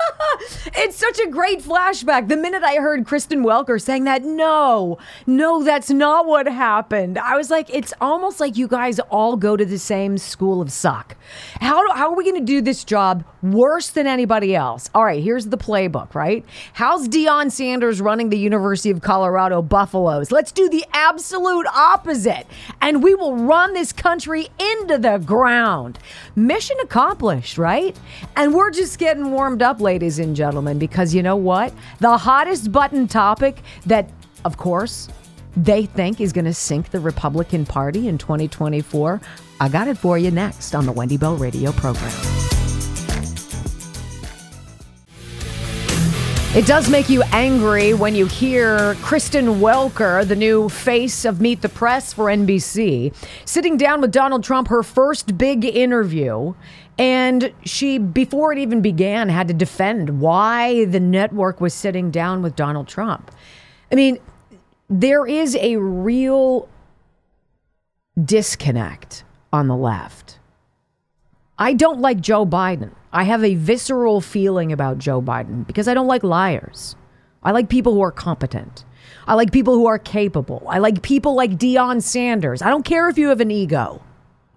It's 0.75 0.95
such 0.95 1.19
a 1.19 1.27
great 1.27 1.61
flashback. 1.61 2.27
The 2.27 2.37
minute 2.37 2.63
I 2.63 2.75
heard 2.75 3.05
Kristen 3.05 3.43
Welker 3.43 3.81
saying 3.81 4.03
that, 4.03 4.23
no, 4.23 4.97
no, 5.25 5.63
that's 5.63 5.89
not 5.89 6.25
what 6.25 6.47
happened. 6.47 7.17
I 7.17 7.35
was 7.35 7.49
like, 7.49 7.69
it's 7.73 7.93
almost 7.99 8.39
like 8.39 8.57
you 8.57 8.67
guys 8.67 8.99
all 8.99 9.35
go 9.37 9.57
to 9.57 9.65
the 9.65 9.79
same 9.79 10.17
school 10.17 10.61
of 10.61 10.71
suck. 10.71 11.15
How, 11.59 11.81
do, 11.81 11.93
how 11.93 12.09
are 12.09 12.15
we 12.15 12.23
going 12.23 12.39
to 12.39 12.45
do 12.45 12.61
this 12.61 12.83
job 12.83 13.25
worse 13.41 13.89
than 13.89 14.07
anybody 14.07 14.55
else? 14.55 14.89
All 14.93 15.03
right, 15.03 15.23
here's 15.23 15.47
the 15.47 15.57
playbook, 15.57 16.13
right? 16.13 16.45
How's 16.73 17.07
Deion 17.07 17.51
Sanders 17.51 18.01
running 18.01 18.29
the 18.29 18.37
University 18.37 18.91
of 18.91 19.01
Colorado 19.01 19.61
Buffaloes? 19.61 20.31
Let's 20.31 20.51
do 20.51 20.69
the 20.69 20.85
absolute 20.93 21.67
opposite, 21.67 22.45
and 22.81 23.01
we 23.01 23.15
will 23.15 23.35
run 23.47 23.73
this 23.73 23.93
country 23.93 24.47
into 24.59 24.97
the 24.97 25.17
ground. 25.19 25.97
Mission 26.35 26.75
accomplished, 26.83 27.57
right? 27.57 27.97
And 28.35 28.53
we're 28.53 28.71
just 28.71 28.99
getting 28.99 29.31
warmed 29.31 29.61
up, 29.61 29.79
ladies 29.79 30.19
and 30.19 30.35
gentlemen, 30.35 30.77
because 30.77 31.15
you 31.15 31.23
know 31.23 31.37
what? 31.37 31.73
The 31.99 32.17
hottest 32.17 32.71
button 32.71 33.07
topic 33.07 33.61
that, 33.85 34.09
of 34.45 34.57
course, 34.57 35.07
they 35.55 35.85
think 35.85 36.21
is 36.21 36.33
going 36.33 36.45
to 36.45 36.53
sink 36.53 36.91
the 36.91 36.99
Republican 36.99 37.65
Party 37.65 38.07
in 38.07 38.17
2024. 38.17 39.21
I 39.59 39.69
got 39.69 39.87
it 39.87 39.97
for 39.97 40.17
you 40.17 40.29
next 40.29 40.75
on 40.75 40.85
the 40.85 40.91
Wendy 40.91 41.17
Bell 41.17 41.35
Radio 41.35 41.71
program. 41.71 42.56
It 46.57 46.65
does 46.65 46.89
make 46.89 47.07
you 47.07 47.21
angry 47.33 47.93
when 47.93 48.15
you 48.15 48.25
hear 48.25 48.95
Kristen 49.03 49.59
Welker, 49.59 50.27
the 50.27 50.35
new 50.35 50.69
face 50.69 51.23
of 51.23 51.39
Meet 51.39 51.61
the 51.61 51.69
Press 51.69 52.13
for 52.13 52.25
NBC, 52.31 53.13
sitting 53.45 53.77
down 53.77 54.01
with 54.01 54.11
Donald 54.11 54.43
Trump, 54.43 54.69
her 54.69 54.81
first 54.81 55.37
big 55.37 55.63
interview. 55.65 56.55
And 56.97 57.53
she, 57.63 57.99
before 57.99 58.53
it 58.53 58.57
even 58.57 58.81
began, 58.81 59.29
had 59.29 59.47
to 59.49 59.53
defend 59.53 60.19
why 60.19 60.85
the 60.85 60.99
network 60.99 61.61
was 61.61 61.75
sitting 61.75 62.09
down 62.09 62.41
with 62.41 62.55
Donald 62.55 62.87
Trump. 62.87 63.29
I 63.91 63.95
mean, 63.95 64.17
there 64.89 65.27
is 65.27 65.55
a 65.57 65.75
real 65.75 66.67
disconnect 68.19 69.23
on 69.53 69.67
the 69.67 69.75
left. 69.75 70.39
I 71.59 71.73
don't 71.73 71.99
like 71.99 72.19
Joe 72.19 72.47
Biden. 72.47 72.93
I 73.17 73.23
have 73.23 73.43
a 73.43 73.55
visceral 73.55 74.21
feeling 74.21 74.71
about 74.71 74.99
Joe 74.99 75.23
Biden 75.23 75.65
because 75.65 75.87
I 75.87 75.95
don't 75.95 76.05
like 76.05 76.21
liars. 76.21 76.95
I 77.41 77.49
like 77.49 77.67
people 77.67 77.95
who 77.95 78.01
are 78.01 78.11
competent. 78.11 78.85
I 79.25 79.33
like 79.33 79.51
people 79.51 79.73
who 79.73 79.87
are 79.87 79.97
capable. 79.97 80.63
I 80.69 80.77
like 80.77 81.01
people 81.01 81.33
like 81.33 81.57
Deion 81.57 82.03
Sanders. 82.03 82.61
I 82.61 82.69
don't 82.69 82.85
care 82.85 83.09
if 83.09 83.17
you 83.17 83.29
have 83.29 83.41
an 83.41 83.49
ego, 83.49 84.03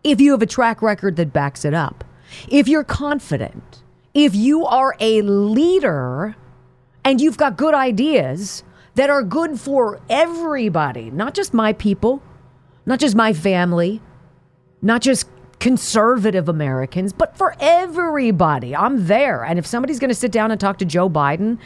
if 0.04 0.20
you 0.20 0.32
have 0.32 0.42
a 0.42 0.46
track 0.46 0.82
record 0.82 1.16
that 1.16 1.32
backs 1.32 1.64
it 1.64 1.72
up, 1.72 2.04
if 2.50 2.68
you're 2.68 2.84
confident, 2.84 3.82
if 4.12 4.34
you 4.34 4.66
are 4.66 4.94
a 5.00 5.22
leader 5.22 6.36
and 7.02 7.18
you've 7.18 7.38
got 7.38 7.56
good 7.56 7.72
ideas 7.72 8.62
that 8.94 9.08
are 9.08 9.22
good 9.22 9.58
for 9.58 10.02
everybody, 10.10 11.10
not 11.10 11.32
just 11.32 11.54
my 11.54 11.72
people, 11.72 12.22
not 12.84 13.00
just 13.00 13.16
my 13.16 13.32
family, 13.32 14.02
not 14.82 15.00
just 15.00 15.30
conservative 15.60 16.48
Americans, 16.48 17.12
but 17.12 17.36
for 17.36 17.54
everybody. 17.60 18.74
I'm 18.74 19.06
there. 19.06 19.44
And 19.44 19.58
if 19.58 19.66
somebody's 19.66 19.98
going 19.98 20.08
to 20.08 20.14
sit 20.14 20.32
down 20.32 20.50
and 20.50 20.58
talk 20.58 20.78
to 20.78 20.84
Joe 20.84 21.08
Biden, 21.08 21.58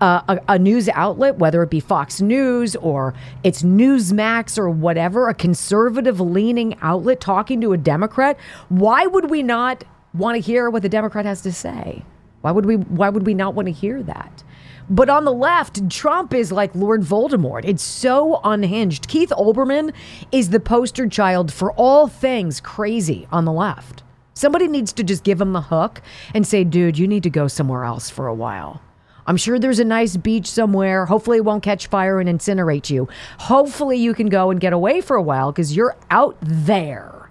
uh, 0.00 0.22
a, 0.28 0.54
a 0.54 0.58
news 0.58 0.88
outlet, 0.90 1.36
whether 1.36 1.62
it 1.62 1.68
be 1.68 1.80
Fox 1.80 2.20
News 2.20 2.74
or 2.76 3.12
it's 3.44 3.62
Newsmax 3.62 4.56
or 4.56 4.70
whatever, 4.70 5.28
a 5.28 5.34
conservative 5.34 6.20
leaning 6.20 6.76
outlet 6.80 7.20
talking 7.20 7.60
to 7.60 7.72
a 7.72 7.76
Democrat, 7.76 8.38
why 8.70 9.06
would 9.06 9.28
we 9.28 9.42
not 9.42 9.84
want 10.14 10.36
to 10.36 10.40
hear 10.40 10.70
what 10.70 10.82
the 10.82 10.88
Democrat 10.88 11.26
has 11.26 11.42
to 11.42 11.52
say? 11.52 12.02
Why 12.40 12.52
would 12.52 12.64
we 12.64 12.76
why 12.76 13.10
would 13.10 13.26
we 13.26 13.34
not 13.34 13.54
want 13.54 13.66
to 13.66 13.72
hear 13.72 14.02
that? 14.04 14.42
But 14.90 15.08
on 15.08 15.24
the 15.24 15.32
left, 15.32 15.88
Trump 15.88 16.34
is 16.34 16.50
like 16.50 16.74
Lord 16.74 17.02
Voldemort. 17.02 17.64
It's 17.64 17.82
so 17.82 18.40
unhinged. 18.42 19.06
Keith 19.06 19.30
Olbermann 19.30 19.94
is 20.32 20.50
the 20.50 20.58
poster 20.58 21.08
child 21.08 21.52
for 21.52 21.70
all 21.74 22.08
things 22.08 22.60
crazy 22.60 23.28
on 23.30 23.44
the 23.44 23.52
left. 23.52 24.02
Somebody 24.34 24.66
needs 24.66 24.92
to 24.94 25.04
just 25.04 25.22
give 25.22 25.40
him 25.40 25.52
the 25.52 25.60
hook 25.60 26.02
and 26.34 26.44
say, 26.44 26.64
dude, 26.64 26.98
you 26.98 27.06
need 27.06 27.22
to 27.22 27.30
go 27.30 27.46
somewhere 27.46 27.84
else 27.84 28.10
for 28.10 28.26
a 28.26 28.34
while. 28.34 28.82
I'm 29.28 29.36
sure 29.36 29.60
there's 29.60 29.78
a 29.78 29.84
nice 29.84 30.16
beach 30.16 30.50
somewhere. 30.50 31.06
Hopefully, 31.06 31.36
it 31.36 31.44
won't 31.44 31.62
catch 31.62 31.86
fire 31.86 32.18
and 32.18 32.28
incinerate 32.28 32.90
you. 32.90 33.08
Hopefully, 33.38 33.96
you 33.96 34.12
can 34.12 34.28
go 34.28 34.50
and 34.50 34.58
get 34.58 34.72
away 34.72 35.00
for 35.00 35.14
a 35.14 35.22
while 35.22 35.52
because 35.52 35.76
you're 35.76 35.96
out 36.10 36.36
there. 36.40 37.30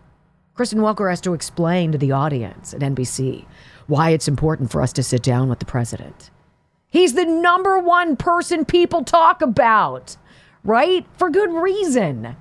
Kristen 0.54 0.80
Welker 0.80 1.10
has 1.10 1.20
to 1.22 1.34
explain 1.34 1.92
to 1.92 1.98
the 1.98 2.14
audience 2.14 2.74
at 2.74 2.80
NBC 2.80 3.46
why 3.88 4.12
it's 4.12 4.30
important 4.30 4.72
for 4.72 4.82
us 4.82 4.94
to 4.94 5.04
sit 5.04 5.24
down 5.24 5.50
with 5.50 5.60
the 5.60 5.66
president. 5.66 6.30
He's 6.90 7.14
the 7.14 7.26
number 7.26 7.78
one 7.78 8.16
person 8.16 8.66
people 8.66 9.04
talk 9.04 9.42
about, 9.42 10.18
right? 10.64 11.06
For 11.18 11.30
good 11.30 11.52
reason. 11.52 12.36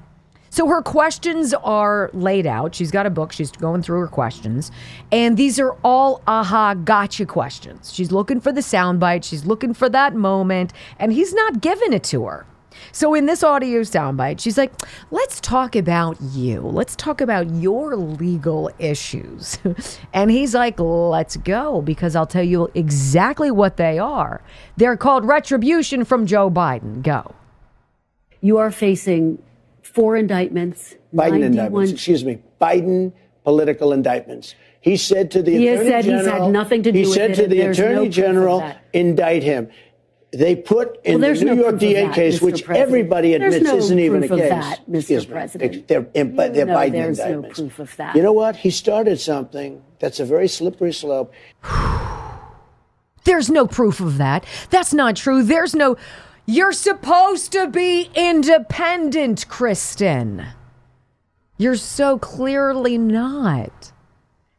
So 0.50 0.66
her 0.68 0.80
questions 0.80 1.52
are 1.52 2.10
laid 2.14 2.46
out. 2.46 2.74
She's 2.74 2.90
got 2.90 3.04
a 3.04 3.10
book. 3.10 3.32
She's 3.32 3.50
going 3.50 3.82
through 3.82 4.00
her 4.00 4.08
questions. 4.08 4.70
And 5.12 5.36
these 5.36 5.60
are 5.60 5.76
all 5.84 6.22
aha 6.26 6.74
gotcha 6.74 7.26
questions. 7.26 7.92
She's 7.92 8.10
looking 8.10 8.40
for 8.40 8.50
the 8.50 8.62
soundbite. 8.62 9.24
She's 9.24 9.44
looking 9.44 9.74
for 9.74 9.88
that 9.90 10.14
moment. 10.14 10.72
And 10.98 11.12
he's 11.12 11.34
not 11.34 11.60
giving 11.60 11.92
it 11.92 12.04
to 12.04 12.24
her. 12.24 12.46
So 12.92 13.14
in 13.14 13.26
this 13.26 13.42
audio 13.42 13.80
soundbite, 13.80 14.40
she's 14.40 14.58
like, 14.58 14.72
let's 15.10 15.40
talk 15.40 15.76
about 15.76 16.20
you. 16.20 16.60
Let's 16.60 16.96
talk 16.96 17.20
about 17.20 17.50
your 17.50 17.96
legal 17.96 18.70
issues. 18.78 19.58
and 20.12 20.30
he's 20.30 20.54
like, 20.54 20.78
let's 20.78 21.36
go, 21.36 21.82
because 21.82 22.16
I'll 22.16 22.26
tell 22.26 22.42
you 22.44 22.70
exactly 22.74 23.50
what 23.50 23.76
they 23.76 23.98
are. 23.98 24.42
They're 24.76 24.96
called 24.96 25.24
retribution 25.24 26.04
from 26.04 26.26
Joe 26.26 26.50
Biden. 26.50 27.02
Go. 27.02 27.34
You 28.40 28.58
are 28.58 28.70
facing 28.70 29.42
four 29.82 30.16
indictments. 30.16 30.94
Biden 31.14 31.40
91 31.40 31.42
indictments, 31.42 31.92
excuse 31.92 32.24
me, 32.24 32.38
Biden 32.60 33.12
political 33.44 33.92
indictments. 33.92 34.54
He 34.80 34.96
said 34.96 35.30
to 35.32 35.42
the 35.42 35.52
He 35.52 35.66
has 35.66 35.80
attorney 35.80 36.02
said 36.02 36.04
he's 36.04 36.26
had 36.26 36.50
nothing 36.50 36.82
to 36.84 36.92
he 36.92 37.02
do 37.02 37.08
with 37.08 37.16
said 37.16 37.30
it, 37.32 37.36
to 37.36 37.46
the 37.48 37.58
there's 37.58 37.78
no 37.78 37.84
attorney 37.86 38.08
general, 38.08 38.60
that. 38.60 38.84
indict 38.92 39.42
him. 39.42 39.68
They 40.30 40.56
put 40.56 41.00
in 41.04 41.20
Well, 41.20 41.34
the 41.34 41.44
New 41.44 41.54
no 41.54 41.62
York 41.62 41.78
DA 41.78 42.06
that, 42.06 42.14
case, 42.14 42.38
Mr. 42.38 42.42
which 42.42 42.64
President. 42.64 42.86
everybody 42.88 43.34
admits 43.34 43.64
no 43.64 43.76
isn't 43.76 43.98
even 43.98 44.24
a 44.24 44.28
case. 44.28 44.48
that, 44.50 44.90
Mr. 44.90 45.30
President. 45.30 45.88
They're, 45.88 46.06
in, 46.12 46.36
but 46.36 46.52
they're 46.54 46.66
Biden 46.66 46.92
there's 46.92 47.18
no 47.18 47.42
proof 47.42 47.78
of 47.78 47.96
that. 47.96 48.14
You 48.14 48.22
know 48.22 48.32
what? 48.32 48.56
He 48.56 48.68
started 48.70 49.18
something 49.18 49.82
that's 50.00 50.20
a 50.20 50.26
very 50.26 50.48
slippery 50.48 50.92
slope. 50.92 51.32
There's 53.24 53.50
no 53.50 53.66
proof 53.66 54.00
of 54.00 54.16
that. 54.18 54.46
That's 54.70 54.94
not 54.94 55.14
true. 55.16 55.42
There's 55.42 55.74
no. 55.74 55.98
You're 56.46 56.72
supposed 56.72 57.52
to 57.52 57.66
be 57.66 58.10
independent, 58.14 59.46
Kristen. 59.48 60.46
You're 61.58 61.76
so 61.76 62.18
clearly 62.18 62.96
not. 62.96 63.92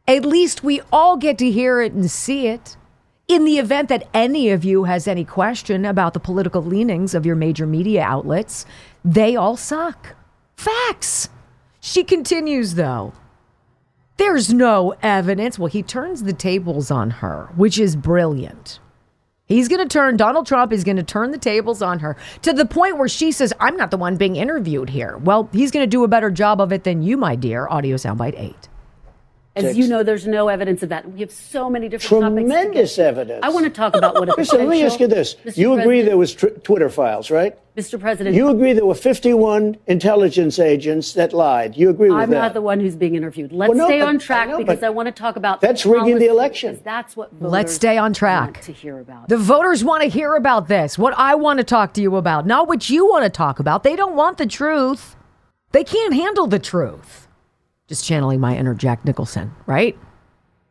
At 0.06 0.24
least 0.24 0.62
we 0.62 0.82
all 0.92 1.16
get 1.16 1.38
to 1.38 1.50
hear 1.50 1.80
it 1.80 1.92
and 1.92 2.08
see 2.08 2.46
it. 2.46 2.76
In 3.30 3.44
the 3.44 3.60
event 3.60 3.88
that 3.90 4.08
any 4.12 4.50
of 4.50 4.64
you 4.64 4.82
has 4.82 5.06
any 5.06 5.24
question 5.24 5.84
about 5.84 6.14
the 6.14 6.18
political 6.18 6.64
leanings 6.64 7.14
of 7.14 7.24
your 7.24 7.36
major 7.36 7.64
media 7.64 8.02
outlets, 8.02 8.66
they 9.04 9.36
all 9.36 9.56
suck. 9.56 10.16
Facts. 10.56 11.28
She 11.78 12.02
continues, 12.02 12.74
though. 12.74 13.12
There's 14.16 14.52
no 14.52 14.96
evidence. 15.00 15.60
Well, 15.60 15.68
he 15.68 15.80
turns 15.80 16.24
the 16.24 16.32
tables 16.32 16.90
on 16.90 17.10
her, 17.22 17.50
which 17.54 17.78
is 17.78 17.94
brilliant. 17.94 18.80
He's 19.46 19.68
going 19.68 19.86
to 19.86 19.88
turn, 19.88 20.16
Donald 20.16 20.48
Trump 20.48 20.72
is 20.72 20.82
going 20.82 20.96
to 20.96 21.04
turn 21.04 21.30
the 21.30 21.38
tables 21.38 21.82
on 21.82 22.00
her 22.00 22.16
to 22.42 22.52
the 22.52 22.66
point 22.66 22.98
where 22.98 23.08
she 23.08 23.30
says, 23.30 23.52
I'm 23.60 23.76
not 23.76 23.92
the 23.92 23.96
one 23.96 24.16
being 24.16 24.34
interviewed 24.34 24.90
here. 24.90 25.18
Well, 25.18 25.48
he's 25.52 25.70
going 25.70 25.84
to 25.84 25.90
do 25.90 26.02
a 26.02 26.08
better 26.08 26.32
job 26.32 26.60
of 26.60 26.72
it 26.72 26.82
than 26.82 27.00
you, 27.00 27.16
my 27.16 27.36
dear. 27.36 27.68
Audio 27.68 27.94
soundbite 27.94 28.34
eight. 28.36 28.69
As 29.56 29.76
you 29.76 29.88
know, 29.88 30.04
there's 30.04 30.28
no 30.28 30.46
evidence 30.48 30.82
of 30.84 30.90
that. 30.90 31.10
We 31.10 31.20
have 31.20 31.32
so 31.32 31.68
many 31.68 31.88
different 31.88 32.22
topics. 32.22 32.40
Tremendous 32.48 32.98
evidence. 33.00 33.40
I 33.42 33.48
want 33.48 33.64
to 33.64 33.70
talk 33.70 33.96
about 33.96 34.14
what 34.14 34.28
a 34.28 34.34
Listen, 34.36 34.60
let 34.60 34.68
me 34.68 34.82
ask 34.84 35.00
you 35.00 35.08
this. 35.08 35.34
Mr. 35.44 35.56
You 35.56 35.72
agree 35.72 35.82
President- 35.84 36.06
there 36.06 36.16
was 36.16 36.34
tr- 36.34 36.46
Twitter 36.62 36.88
files, 36.88 37.32
right? 37.32 37.58
Mr. 37.76 37.98
President, 37.98 38.36
You 38.36 38.48
agree 38.48 38.72
there 38.74 38.86
were 38.86 38.94
51 38.94 39.76
intelligence 39.88 40.60
agents 40.60 41.14
that 41.14 41.32
lied. 41.32 41.76
You 41.76 41.90
agree 41.90 42.10
with 42.10 42.18
I'm 42.18 42.30
that? 42.30 42.38
not 42.40 42.54
the 42.54 42.60
one 42.60 42.78
who's 42.78 42.94
being 42.94 43.16
interviewed. 43.16 43.50
Let's 43.52 43.70
Well, 43.70 43.78
no, 43.78 43.86
stay 43.86 43.98
but- 44.00 44.08
on 44.08 44.18
track 44.20 44.48
I 44.48 44.52
know, 44.52 44.58
because 44.58 44.82
I 44.84 44.90
want 44.90 45.06
to 45.06 45.12
talk 45.12 45.34
about 45.34 45.60
that's 45.60 45.84
rigging 45.84 46.18
the 46.20 46.26
election. 46.26 46.78
That's 46.84 47.16
what 47.16 47.32
voters 47.32 47.50
Let's 47.52 47.72
stay 47.72 47.98
on 47.98 48.12
track. 48.12 48.52
want 48.54 48.62
to 48.62 48.72
hear 48.72 49.00
about. 49.00 49.28
The 49.28 49.36
voters 49.36 49.82
want 49.82 50.02
to 50.04 50.08
hear 50.08 50.36
about 50.36 50.68
this. 50.68 50.96
What 50.96 51.12
I 51.18 51.34
want 51.34 51.58
to 51.58 51.64
talk 51.64 51.92
to 51.94 52.00
you 52.00 52.14
about, 52.16 52.46
not 52.46 52.68
what 52.68 52.88
you 52.88 53.04
want 53.08 53.24
to 53.24 53.30
talk 53.30 53.58
about. 53.58 53.82
They 53.82 53.96
don't 53.96 54.14
want 54.14 54.38
the 54.38 54.46
truth. 54.46 55.16
They 55.72 55.82
can't 55.84 56.14
handle 56.14 56.46
the 56.46 56.58
truth. 56.60 57.26
Just 57.90 58.04
channeling 58.04 58.38
my 58.38 58.56
inner 58.56 58.72
Jack 58.72 59.04
Nicholson, 59.04 59.52
right? 59.66 59.98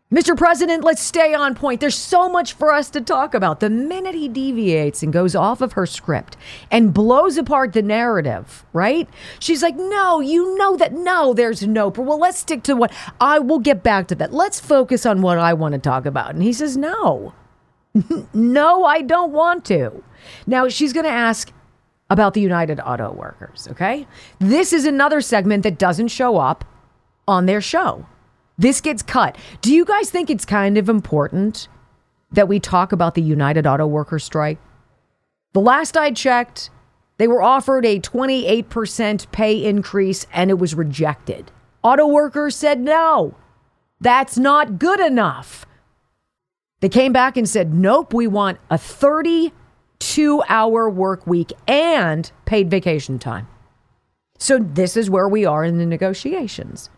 Mr. 0.10 0.38
President, 0.38 0.86
let's 0.86 1.02
stay 1.02 1.34
on 1.34 1.54
point. 1.54 1.82
There's 1.82 1.98
so 1.98 2.30
much 2.30 2.54
for 2.54 2.72
us 2.72 2.90
to 2.92 3.02
talk 3.02 3.34
about. 3.34 3.60
The 3.60 3.70
minute 3.70 4.16
he 4.16 4.30
deviates 4.30 5.04
and 5.04 5.12
goes 5.12 5.36
off 5.36 5.60
of 5.60 5.74
her 5.74 5.86
script 5.86 6.38
and 6.72 6.94
blows 6.94 7.38
apart 7.38 7.74
the 7.74 7.82
narrative, 7.82 8.64
right? 8.72 9.10
She's 9.38 9.62
like, 9.62 9.76
no, 9.76 10.22
you 10.22 10.58
know 10.58 10.78
that. 10.78 10.94
No, 10.94 11.34
there's 11.34 11.68
no. 11.68 11.90
Well, 11.90 12.18
let's 12.18 12.38
stick 12.40 12.64
to 12.64 12.76
what 12.78 12.94
I 13.20 13.40
will 13.40 13.60
get 13.60 13.84
back 13.84 14.08
to 14.08 14.16
that. 14.16 14.34
Let's 14.34 14.62
focus 14.62 15.06
on 15.06 15.22
what 15.22 15.38
I 15.40 15.52
want 15.52 15.74
to 15.74 15.80
talk 15.80 16.06
about. 16.06 16.36
And 16.36 16.42
he 16.42 16.54
says, 16.54 16.78
no. 16.78 17.34
no, 18.34 18.86
I 18.86 19.02
don't 19.02 19.34
want 19.34 19.66
to. 19.66 20.06
Now, 20.48 20.70
she's 20.70 20.94
going 20.94 21.06
to 21.06 21.12
ask 21.12 21.52
about 22.10 22.34
the 22.34 22.42
United 22.42 22.80
Auto 22.80 23.12
Workers, 23.12 23.68
okay? 23.72 24.08
This 24.40 24.72
is 24.72 24.86
another 24.86 25.20
segment 25.20 25.64
that 25.64 25.78
doesn't 25.78 26.08
show 26.08 26.38
up 26.38 26.64
on 27.30 27.46
their 27.46 27.62
show. 27.62 28.06
This 28.58 28.82
gets 28.82 29.02
cut. 29.02 29.38
Do 29.62 29.74
you 29.74 29.86
guys 29.86 30.10
think 30.10 30.30
it's 30.30 30.44
kind 30.44 30.78
of 30.78 30.90
important 30.90 31.70
that 32.32 32.48
we 32.48 32.60
talk 32.60 32.92
about 32.92 33.16
the 33.16 33.22
United 33.22 33.66
Auto 33.66 33.88
Workers 33.88 34.24
strike? 34.24 34.58
The 35.54 35.62
last 35.62 35.96
I 35.96 36.12
checked, 36.12 36.70
they 37.18 37.28
were 37.28 37.42
offered 37.42 37.86
a 37.86 38.00
28% 38.00 39.32
pay 39.32 39.64
increase 39.66 40.26
and 40.34 40.50
it 40.50 40.60
was 40.60 40.76
rejected. 40.76 41.52
Auto 41.84 42.08
workers 42.08 42.56
said 42.56 42.80
no, 42.80 43.36
that's 44.02 44.38
not 44.38 44.80
good 44.80 45.00
enough. 45.00 45.66
They 46.82 46.90
came 46.90 47.14
back 47.14 47.38
and 47.38 47.48
said, 47.48 47.74
nope, 47.74 48.14
we 48.14 48.28
want 48.28 48.60
a 48.70 48.78
32 48.78 50.44
hour 50.48 50.90
work 50.90 51.28
week 51.28 51.52
and 51.68 52.32
paid 52.46 52.70
vacation 52.70 53.20
time. 53.20 53.48
So 54.38 54.60
this 54.60 54.96
is 54.96 55.10
where 55.10 55.28
we 55.28 55.46
are 55.46 55.66
in 55.66 55.78
the 55.78 55.86
negotiations. 55.86 56.90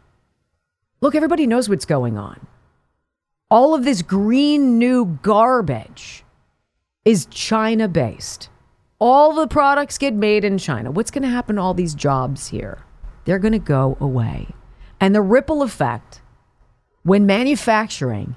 Look, 1.01 1.15
everybody 1.15 1.47
knows 1.47 1.67
what's 1.67 1.85
going 1.85 2.15
on. 2.15 2.45
All 3.49 3.73
of 3.73 3.83
this 3.83 4.03
green 4.03 4.77
new 4.77 5.17
garbage 5.23 6.23
is 7.03 7.25
China 7.25 7.87
based. 7.87 8.49
All 8.99 9.33
the 9.33 9.47
products 9.47 9.97
get 9.97 10.13
made 10.13 10.45
in 10.45 10.59
China. 10.59 10.91
What's 10.91 11.09
going 11.09 11.23
to 11.23 11.29
happen 11.29 11.55
to 11.55 11.61
all 11.61 11.73
these 11.73 11.95
jobs 11.95 12.49
here? 12.49 12.83
They're 13.25 13.39
going 13.39 13.51
to 13.51 13.59
go 13.59 13.97
away. 13.99 14.49
And 14.99 15.15
the 15.15 15.23
ripple 15.23 15.63
effect 15.63 16.21
when 17.01 17.25
manufacturing, 17.25 18.35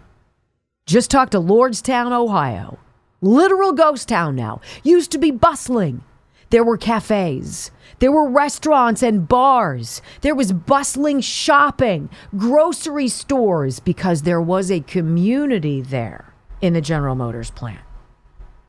just 0.86 1.10
talk 1.10 1.28
to 1.30 1.38
Lordstown, 1.38 2.12
Ohio, 2.12 2.78
literal 3.20 3.72
ghost 3.72 4.08
town 4.08 4.36
now, 4.36 4.62
used 4.82 5.12
to 5.12 5.18
be 5.18 5.30
bustling. 5.30 6.02
There 6.48 6.64
were 6.64 6.78
cafes, 6.78 7.70
there 8.04 8.12
were 8.12 8.28
restaurants 8.28 9.02
and 9.02 9.26
bars, 9.26 10.02
there 10.20 10.34
was 10.34 10.52
bustling 10.52 11.22
shopping, 11.22 12.10
grocery 12.36 13.08
stores, 13.08 13.80
because 13.80 14.20
there 14.20 14.42
was 14.42 14.70
a 14.70 14.80
community 14.80 15.80
there 15.80 16.34
in 16.60 16.74
the 16.74 16.82
General 16.82 17.14
Motors 17.14 17.50
plant. 17.50 17.80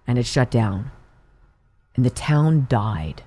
And 0.07 0.17
it 0.17 0.25
shut 0.25 0.49
down, 0.49 0.89
and 1.97 2.05
the 2.05 2.11
town 2.11 2.65
died. 2.69 3.23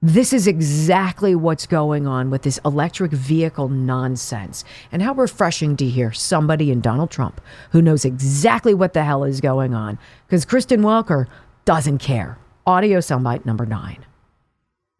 This 0.00 0.32
is 0.32 0.46
exactly 0.46 1.34
what's 1.34 1.66
going 1.66 2.06
on 2.06 2.30
with 2.30 2.40
this 2.40 2.58
electric 2.64 3.12
vehicle 3.12 3.68
nonsense. 3.68 4.64
And 4.90 5.02
how 5.02 5.12
refreshing 5.12 5.76
to 5.76 5.84
hear 5.84 6.10
somebody 6.10 6.70
in 6.70 6.80
Donald 6.80 7.10
Trump 7.10 7.42
who 7.72 7.82
knows 7.82 8.06
exactly 8.06 8.72
what 8.72 8.94
the 8.94 9.04
hell 9.04 9.24
is 9.24 9.42
going 9.42 9.74
on. 9.74 9.98
Because 10.26 10.46
Kristen 10.46 10.80
Welker 10.80 11.26
doesn't 11.66 11.98
care. 11.98 12.38
Audio 12.66 13.00
soundbite 13.00 13.44
number 13.44 13.66
nine. 13.66 14.06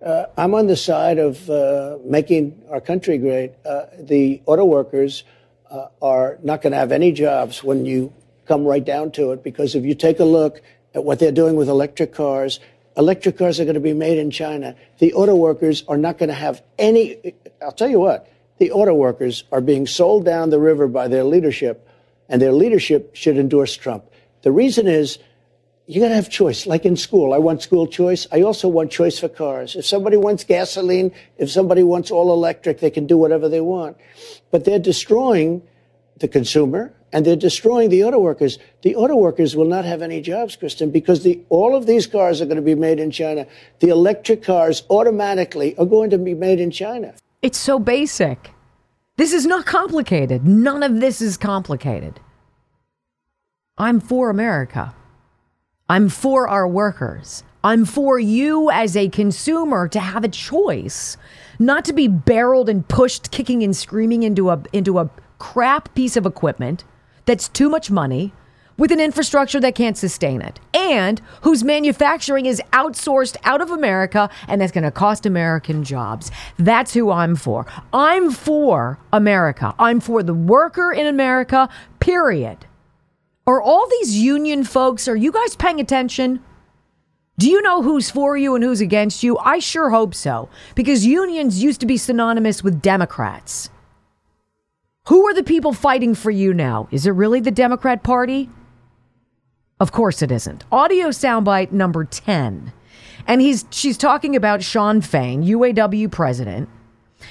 Uh, 0.01 0.27
I'm 0.37 0.55
on 0.55 0.69
the 0.69 0.77
side 0.77 1.19
of 1.19 1.51
uh, 1.51 1.99
making 2.05 2.63
our 2.71 2.81
country 2.81 3.19
great. 3.19 3.55
Uh, 3.67 3.87
the 3.99 4.41
auto 4.47 4.65
workers 4.65 5.25
uh, 5.73 5.89
are 6.01 6.39
not 6.41 6.63
going 6.63 6.71
to 6.71 6.79
have 6.79 6.93
any 6.93 7.11
jobs 7.11 7.65
when 7.65 7.85
you 7.85 8.13
come 8.47 8.65
right 8.65 8.85
down 8.85 9.11
to 9.13 9.33
it, 9.33 9.43
because 9.43 9.75
if 9.75 9.85
you 9.85 9.97
take 9.97 10.21
a 10.21 10.25
look 10.25 10.63
at 10.95 11.03
what 11.03 11.19
they're 11.19 11.33
doing 11.33 11.57
with 11.57 11.69
electric 11.69 12.15
cars, 12.15 12.61
electric 12.97 13.37
cars 13.37 13.59
are 13.59 13.65
going 13.65 13.75
to 13.75 13.81
be 13.81 13.93
made 13.93 14.19
in 14.19 14.31
China. 14.31 14.77
The 15.01 15.15
auto 15.15 15.35
workers 15.35 15.83
are 15.89 15.99
not 15.99 16.17
going 16.17 16.29
to 16.29 16.35
have 16.35 16.63
any. 16.79 17.35
I'll 17.61 17.73
tell 17.73 17.91
you 17.91 17.99
what, 17.99 18.33
the 18.59 18.71
auto 18.71 18.95
workers 18.95 19.43
are 19.51 19.61
being 19.61 19.85
sold 19.85 20.25
down 20.25 20.51
the 20.51 20.61
river 20.61 20.87
by 20.87 21.09
their 21.09 21.25
leadership, 21.25 21.89
and 22.29 22.41
their 22.41 22.53
leadership 22.53 23.17
should 23.17 23.37
endorse 23.37 23.77
Trump. 23.77 24.05
The 24.43 24.53
reason 24.53 24.87
is 24.87 25.19
you 25.89 26.03
got 26.03 26.09
to 26.09 26.15
have 26.15 26.29
choice. 26.29 26.67
Like 26.67 26.85
in 26.85 26.97
school, 26.97 27.33
I 27.33 27.39
want 27.39 27.63
school 27.63 27.87
choice. 27.87 28.27
I 28.31 28.43
also 28.43 28.69
want 28.69 28.91
choice 28.91 29.19
for 29.19 29.29
cars. 29.29 29.75
If 29.75 29.87
somebody 29.87 30.19
wants 30.19 30.45
gasoline, 30.45 31.13
if 31.39 31.51
somebody 31.51 31.83
wants 31.83 32.11
all 32.11 32.31
electric, 32.31 32.81
they 32.81 32.91
can 32.91 33.07
do 33.07 33.17
whatever 33.17 33.49
they 33.49 33.63
want. 33.63 33.97
But 34.51 34.67
they're 34.67 34.79
destroying 34.79 35.63
the 36.19 36.29
consumer 36.29 36.93
and 37.11 37.25
they're 37.25 37.37
destroying 37.37 37.89
the 37.89 38.05
auto 38.05 38.19
workers. 38.19 38.59
The 38.83 38.97
auto 38.97 39.17
workers 39.17 39.57
will 39.57 39.65
not 39.65 39.87
have 39.87 40.03
any 40.03 40.21
jobs, 40.21 40.57
Kristen, 40.57 40.91
because 40.91 41.23
the, 41.23 41.41
all 41.49 41.75
of 41.75 41.87
these 41.87 42.07
cars 42.07 42.43
are 42.43 42.45
going 42.45 42.57
to 42.57 42.63
be 42.63 42.75
made 42.75 43.01
in 43.01 43.11
China. 43.11 43.47
The 43.81 43.89
electric 43.89 44.43
cars 44.43 44.83
automatically 44.91 45.75
are 45.79 45.87
going 45.87 46.11
to 46.11 46.19
be 46.19 46.35
made 46.35 46.61
in 46.61 46.71
China. 46.71 47.15
It's 47.41 47.57
so 47.57 47.79
basic. 47.79 48.51
This 49.17 49.33
is 49.33 49.47
not 49.47 49.65
complicated. 49.65 50.47
None 50.47 50.83
of 50.83 51.01
this 51.01 51.23
is 51.23 51.39
complicated. 51.39 52.21
I'm 53.79 54.01
for 54.01 54.29
America. 54.29 54.95
I'm 55.91 56.11
for 56.11 56.47
our 56.47 56.69
workers. 56.69 57.43
I'm 57.65 57.87
for 57.87 58.19
you 58.19 58.71
as 58.71 58.95
a 58.95 59.09
consumer 59.09 59.89
to 59.89 59.99
have 59.99 60.23
a 60.23 60.29
choice, 60.29 61.17
not 61.59 61.85
to 61.87 61.95
be 61.95 62.07
barreled 62.09 62.69
and 62.69 62.87
pushed 62.87 63.31
kicking 63.31 63.63
and 63.63 63.75
screaming 63.75 64.23
into 64.23 64.51
a 64.51 64.63
into 64.73 64.99
a 64.99 65.09
crap 65.39 65.95
piece 65.95 66.17
of 66.17 66.27
equipment 66.27 66.85
that's 67.25 67.49
too 67.49 67.71
much 67.71 67.91
money 67.91 68.35
with 68.77 68.93
an 68.93 69.01
infrastructure 69.01 69.61
that 69.61 69.75
can't 69.75 69.97
sustain 69.97 70.43
it 70.43 70.61
and 70.75 71.23
whose 71.41 71.65
manufacturing 71.65 72.45
is 72.45 72.63
outsourced 72.73 73.37
out 73.45 73.63
of 73.63 73.71
America 73.71 74.29
and 74.47 74.61
that's 74.61 74.73
going 74.73 74.85
to 74.85 74.91
cost 74.91 75.25
American 75.25 75.85
jobs. 75.85 76.31
That's 76.59 76.93
who 76.93 77.11
I'm 77.11 77.35
for. 77.35 77.67
I'm 77.95 78.31
for 78.31 78.99
America. 79.13 79.75
I'm 79.79 80.01
for 80.01 80.23
the 80.23 80.35
worker 80.35 80.93
in 80.93 81.07
America, 81.07 81.69
period. 81.99 82.68
Are 83.49 83.63
all 83.63 83.89
these 83.89 84.15
union 84.15 84.63
folks, 84.63 85.09
are 85.09 85.17
you 85.17 85.33
guys 85.33 85.57
paying 85.57 85.81
attention? 85.81 86.41
Do 87.39 87.49
you 87.49 87.63
know 87.63 87.83
who's 87.83 88.11
for 88.11 88.37
you 88.37 88.55
and 88.55 88.63
who's 88.63 88.83
against 88.83 89.23
you? 89.23 89.39
I 89.39 89.59
sure 89.59 89.89
hope 89.89 90.15
so, 90.15 90.51
because 90.75 91.07
unions 91.07 91.63
used 91.63 91.81
to 91.81 91.87
be 91.87 91.97
synonymous 91.97 92.63
with 92.63 92.83
Democrats. 92.83 93.71
Who 95.07 95.27
are 95.27 95.33
the 95.33 95.43
people 95.43 95.73
fighting 95.73 96.15
for 96.15 96.31
you 96.31 96.53
now? 96.53 96.89
Is 96.91 97.07
it 97.07 97.13
really 97.13 97.41
the 97.41 97.51
Democrat 97.51 98.03
Party? 98.03 98.51
Of 99.81 99.93
course 99.93 100.21
it 100.21 100.31
isn't. 100.31 100.67
Audio 100.71 101.09
soundbite 101.09 101.73
number 101.73 102.05
10. 102.05 102.71
And 103.27 103.41
he's 103.41 103.65
she's 103.71 103.97
talking 103.97 104.37
about 104.37 104.63
Shawn 104.63 105.01
Fain, 105.01 105.43
UAW 105.43 106.13
president, 106.13 106.69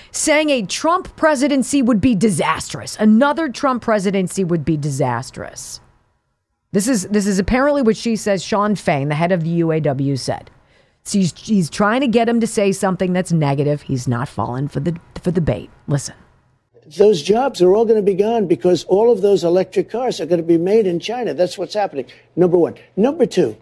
saying 0.09 0.49
a 0.49 0.63
Trump 0.63 1.15
presidency 1.15 1.83
would 1.83 2.01
be 2.01 2.15
disastrous. 2.15 2.97
Another 2.99 3.49
Trump 3.49 3.83
presidency 3.83 4.43
would 4.43 4.65
be 4.65 4.77
disastrous. 4.77 5.79
This 6.71 6.87
is 6.87 7.07
this 7.07 7.25
is 7.25 7.39
apparently 7.39 7.81
what 7.81 7.95
she 7.95 8.15
says 8.15 8.43
Shawn 8.43 8.75
Fain, 8.75 9.09
the 9.09 9.15
head 9.15 9.31
of 9.31 9.43
the 9.43 9.61
UAW, 9.61 10.19
said. 10.19 10.51
So 11.03 11.19
he's, 11.19 11.33
he's 11.37 11.69
trying 11.69 12.01
to 12.01 12.07
get 12.07 12.27
him 12.27 12.41
to 12.41 12.47
say 12.47 12.73
something 12.73 13.13
that's 13.13 13.31
negative. 13.31 13.83
He's 13.83 14.07
not 14.07 14.27
falling 14.27 14.67
for 14.67 14.81
the 14.81 14.99
for 15.21 15.31
the 15.31 15.41
bait. 15.41 15.69
Listen. 15.87 16.15
Those 16.97 17.21
jobs 17.21 17.61
are 17.61 17.73
all 17.75 17.85
going 17.85 17.97
to 17.97 18.11
be 18.11 18.13
gone 18.13 18.47
because 18.47 18.85
all 18.85 19.11
of 19.11 19.21
those 19.21 19.43
electric 19.43 19.89
cars 19.89 20.21
are 20.21 20.25
going 20.25 20.41
to 20.41 20.47
be 20.47 20.57
made 20.57 20.87
in 20.87 20.99
China. 21.01 21.33
That's 21.33 21.57
what's 21.57 21.73
happening. 21.73 22.05
Number 22.35 22.57
one. 22.57 22.75
Number 22.95 23.25
two, 23.25 23.57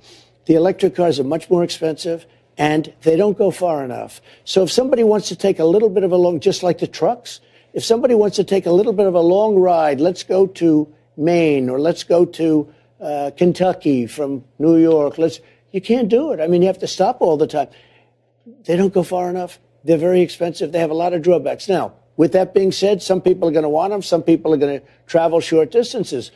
the 0.45 0.53
electric 0.53 0.95
cars 0.95 1.19
are 1.19 1.23
much 1.23 1.49
more 1.49 1.63
expensive 1.63 2.27
and 2.57 2.93
they 3.01 3.15
don't 3.15 3.37
go 3.37 3.49
far 3.49 3.83
enough. 3.83 4.21
So 4.43 4.63
if 4.63 4.71
somebody 4.71 5.03
wants 5.03 5.27
to 5.29 5.35
take 5.35 5.57
a 5.57 5.65
little 5.65 5.89
bit 5.89 6.03
of 6.03 6.11
a 6.11 6.17
long, 6.17 6.39
just 6.39 6.61
like 6.61 6.77
the 6.77 6.87
trucks, 6.87 7.41
if 7.73 7.83
somebody 7.83 8.13
wants 8.13 8.35
to 8.37 8.43
take 8.43 8.67
a 8.67 8.71
little 8.71 8.93
bit 8.93 9.07
of 9.07 9.15
a 9.15 9.21
long 9.21 9.55
ride, 9.55 9.99
let's 9.99 10.23
go 10.23 10.45
to 10.47 10.87
Maine 11.17 11.69
or 11.69 11.79
let's 11.79 12.03
go 12.03 12.25
to 12.25 12.71
uh, 13.05 13.31
Kentucky 13.37 14.07
from 14.07 14.43
New 14.57 14.77
York. 14.77 15.17
Let's, 15.17 15.39
you 15.71 15.79
can't 15.79 16.09
do 16.09 16.31
it. 16.31 16.39
I 16.39 16.47
mean, 16.47 16.61
you 16.61 16.67
have 16.67 16.79
to 16.79 16.87
stop 16.87 17.21
all 17.21 17.37
the 17.37 17.45
time. 17.45 17.67
They 18.65 18.75
don't 18.75 18.93
go 18.93 19.03
far 19.03 19.29
enough. 19.29 19.59
They're 19.83 19.97
very 19.97 20.21
expensive. 20.21 20.71
They 20.71 20.79
have 20.79 20.89
a 20.89 20.95
lot 20.95 21.13
of 21.13 21.21
drawbacks. 21.21 21.69
Now, 21.69 21.93
with 22.17 22.31
that 22.31 22.53
being 22.53 22.71
said, 22.71 23.03
some 23.03 23.21
people 23.21 23.47
are 23.47 23.51
going 23.51 23.63
to 23.63 23.69
want 23.69 23.91
them. 23.91 24.01
Some 24.01 24.23
people 24.23 24.53
are 24.53 24.57
going 24.57 24.79
to 24.79 24.85
travel 25.05 25.39
short 25.39 25.71
distances. 25.71 26.31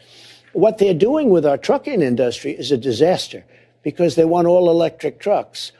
What 0.53 0.77
they're 0.77 0.93
doing 0.93 1.29
with 1.29 1.45
our 1.45 1.57
trucking 1.57 2.01
industry 2.01 2.51
is 2.51 2.71
a 2.71 2.77
disaster 2.77 3.45
because 3.81 4.15
they 4.15 4.25
want 4.25 4.47
all 4.47 4.69
electric 4.69 5.19
trucks. 5.19 5.71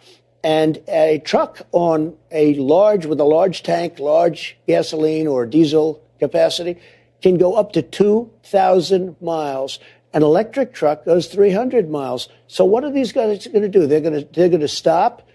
And 0.44 0.82
a 0.88 1.22
truck 1.24 1.68
on 1.72 2.16
a 2.32 2.56
large, 2.56 3.06
with 3.06 3.20
a 3.20 3.26
large 3.26 3.62
tank, 3.62 4.00
large 4.00 4.58
gasoline 4.68 5.28
or 5.28 5.46
diesel 5.46 6.02
capacity 6.18 6.80
can 7.22 7.38
go 7.38 7.56
up 7.56 7.74
to 7.74 7.82
2,000 7.82 9.16
miles. 9.22 9.80
An 10.14 10.24
electric 10.24 10.74
truck 10.74 11.06
goes 11.06 11.28
300 11.28 11.90
miles. 11.90 12.30
So 12.48 12.66
what 12.66 12.84
are 12.84 12.92
these 12.92 13.12
guys 13.12 13.46
going 13.48 13.62
to 13.62 13.70
do? 13.70 13.86
They're 13.86 14.02
going 14.02 14.26
to, 14.26 14.34
they're 14.34 14.50
going 14.50 14.62
to 14.62 14.68
stop 14.68 15.28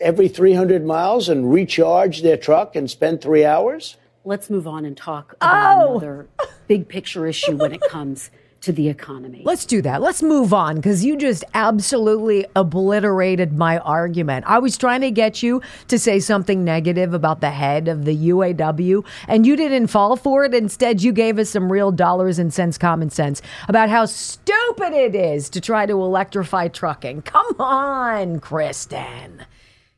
every 0.00 0.28
300 0.28 0.84
miles 0.84 1.28
and 1.28 1.52
recharge 1.52 2.22
their 2.22 2.36
truck 2.36 2.76
and 2.76 2.90
spend 2.90 3.20
three 3.20 3.44
hours? 3.44 3.96
Let's 4.24 4.50
move 4.50 4.66
on 4.66 4.84
and 4.84 4.96
talk 4.96 5.34
about 5.34 5.78
oh. 5.78 5.90
another 5.90 6.28
big 6.66 6.88
picture 6.88 7.26
issue 7.26 7.56
when 7.56 7.72
it 7.72 7.80
comes 7.88 8.30
to 8.60 8.72
the 8.72 8.88
economy. 8.88 9.42
Let's 9.44 9.64
do 9.64 9.80
that. 9.82 10.02
Let's 10.02 10.22
move 10.22 10.52
on 10.52 10.76
because 10.76 11.04
you 11.04 11.16
just 11.16 11.44
absolutely 11.54 12.46
obliterated 12.56 13.52
my 13.52 13.78
argument. 13.78 14.44
I 14.48 14.58
was 14.58 14.76
trying 14.76 15.00
to 15.02 15.10
get 15.10 15.42
you 15.42 15.62
to 15.88 15.98
say 15.98 16.20
something 16.20 16.64
negative 16.64 17.14
about 17.14 17.40
the 17.40 17.50
head 17.50 17.88
of 17.88 18.04
the 18.04 18.16
UAW, 18.16 19.04
and 19.28 19.46
you 19.46 19.56
didn't 19.56 19.88
fall 19.88 20.16
for 20.16 20.44
it. 20.44 20.54
Instead, 20.54 21.02
you 21.02 21.12
gave 21.12 21.38
us 21.38 21.50
some 21.50 21.70
real 21.70 21.92
dollars 21.92 22.38
and 22.38 22.52
cents 22.52 22.78
common 22.78 23.10
sense 23.10 23.40
about 23.68 23.88
how 23.88 24.06
stupid 24.06 24.92
it 24.92 25.14
is 25.14 25.48
to 25.50 25.60
try 25.60 25.86
to 25.86 25.94
electrify 25.94 26.68
trucking. 26.68 27.22
Come 27.22 27.60
on, 27.60 28.40
Kristen. 28.40 29.44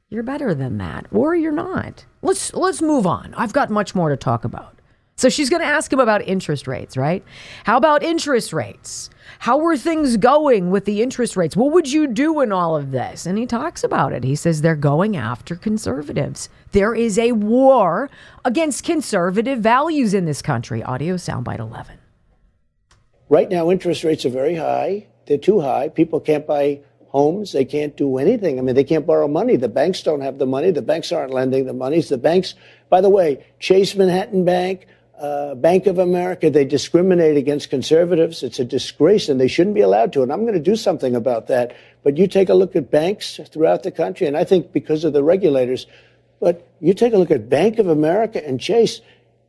You're 0.08 0.22
better 0.24 0.54
than 0.54 0.78
that, 0.78 1.06
or 1.12 1.36
you're 1.36 1.52
not. 1.52 2.04
Let's 2.20 2.52
let's 2.52 2.82
move 2.82 3.06
on. 3.06 3.32
I've 3.36 3.52
got 3.52 3.70
much 3.70 3.94
more 3.94 4.10
to 4.10 4.16
talk 4.16 4.44
about. 4.44 4.79
So 5.20 5.28
she's 5.28 5.50
going 5.50 5.60
to 5.60 5.68
ask 5.68 5.92
him 5.92 6.00
about 6.00 6.26
interest 6.26 6.66
rates, 6.66 6.96
right? 6.96 7.22
How 7.64 7.76
about 7.76 8.02
interest 8.02 8.54
rates? 8.54 9.10
How 9.40 9.58
were 9.58 9.76
things 9.76 10.16
going 10.16 10.70
with 10.70 10.86
the 10.86 11.02
interest 11.02 11.36
rates? 11.36 11.54
What 11.54 11.74
would 11.74 11.92
you 11.92 12.06
do 12.06 12.40
in 12.40 12.52
all 12.52 12.74
of 12.74 12.90
this? 12.90 13.26
And 13.26 13.36
he 13.36 13.44
talks 13.44 13.84
about 13.84 14.14
it. 14.14 14.24
He 14.24 14.34
says 14.34 14.62
they're 14.62 14.74
going 14.74 15.18
after 15.18 15.56
conservatives. 15.56 16.48
There 16.72 16.94
is 16.94 17.18
a 17.18 17.32
war 17.32 18.08
against 18.46 18.82
conservative 18.82 19.58
values 19.58 20.14
in 20.14 20.24
this 20.24 20.40
country. 20.40 20.82
Audio 20.82 21.16
soundbite 21.16 21.58
11. 21.58 21.98
Right 23.28 23.50
now, 23.50 23.70
interest 23.70 24.04
rates 24.04 24.24
are 24.24 24.30
very 24.30 24.54
high. 24.54 25.06
They're 25.26 25.36
too 25.36 25.60
high. 25.60 25.90
People 25.90 26.20
can't 26.20 26.46
buy 26.46 26.80
homes. 27.08 27.52
They 27.52 27.66
can't 27.66 27.94
do 27.94 28.16
anything. 28.16 28.58
I 28.58 28.62
mean, 28.62 28.74
they 28.74 28.84
can't 28.84 29.06
borrow 29.06 29.28
money. 29.28 29.56
The 29.56 29.68
banks 29.68 30.02
don't 30.02 30.22
have 30.22 30.38
the 30.38 30.46
money. 30.46 30.70
The 30.70 30.80
banks 30.80 31.12
aren't 31.12 31.34
lending 31.34 31.66
the 31.66 31.74
monies. 31.74 32.08
The 32.08 32.16
banks, 32.16 32.54
by 32.88 33.02
the 33.02 33.10
way, 33.10 33.44
Chase 33.58 33.94
Manhattan 33.94 34.46
Bank, 34.46 34.86
uh, 35.20 35.54
Bank 35.54 35.86
of 35.86 35.98
America, 35.98 36.48
they 36.50 36.64
discriminate 36.64 37.36
against 37.36 37.68
conservatives. 37.68 38.42
It's 38.42 38.58
a 38.58 38.64
disgrace, 38.64 39.28
and 39.28 39.38
they 39.38 39.48
shouldn't 39.48 39.74
be 39.74 39.82
allowed 39.82 40.14
to. 40.14 40.22
And 40.22 40.32
I'm 40.32 40.42
going 40.42 40.54
to 40.54 40.60
do 40.60 40.76
something 40.76 41.14
about 41.14 41.46
that. 41.48 41.76
But 42.02 42.16
you 42.16 42.26
take 42.26 42.48
a 42.48 42.54
look 42.54 42.74
at 42.74 42.90
banks 42.90 43.38
throughout 43.52 43.82
the 43.82 43.90
country, 43.90 44.26
and 44.26 44.36
I 44.36 44.44
think 44.44 44.72
because 44.72 45.04
of 45.04 45.12
the 45.12 45.22
regulators, 45.22 45.86
but 46.40 46.66
you 46.80 46.94
take 46.94 47.12
a 47.12 47.18
look 47.18 47.30
at 47.30 47.50
Bank 47.50 47.78
of 47.78 47.86
America 47.86 48.44
and 48.46 48.58
Chase, 48.58 49.02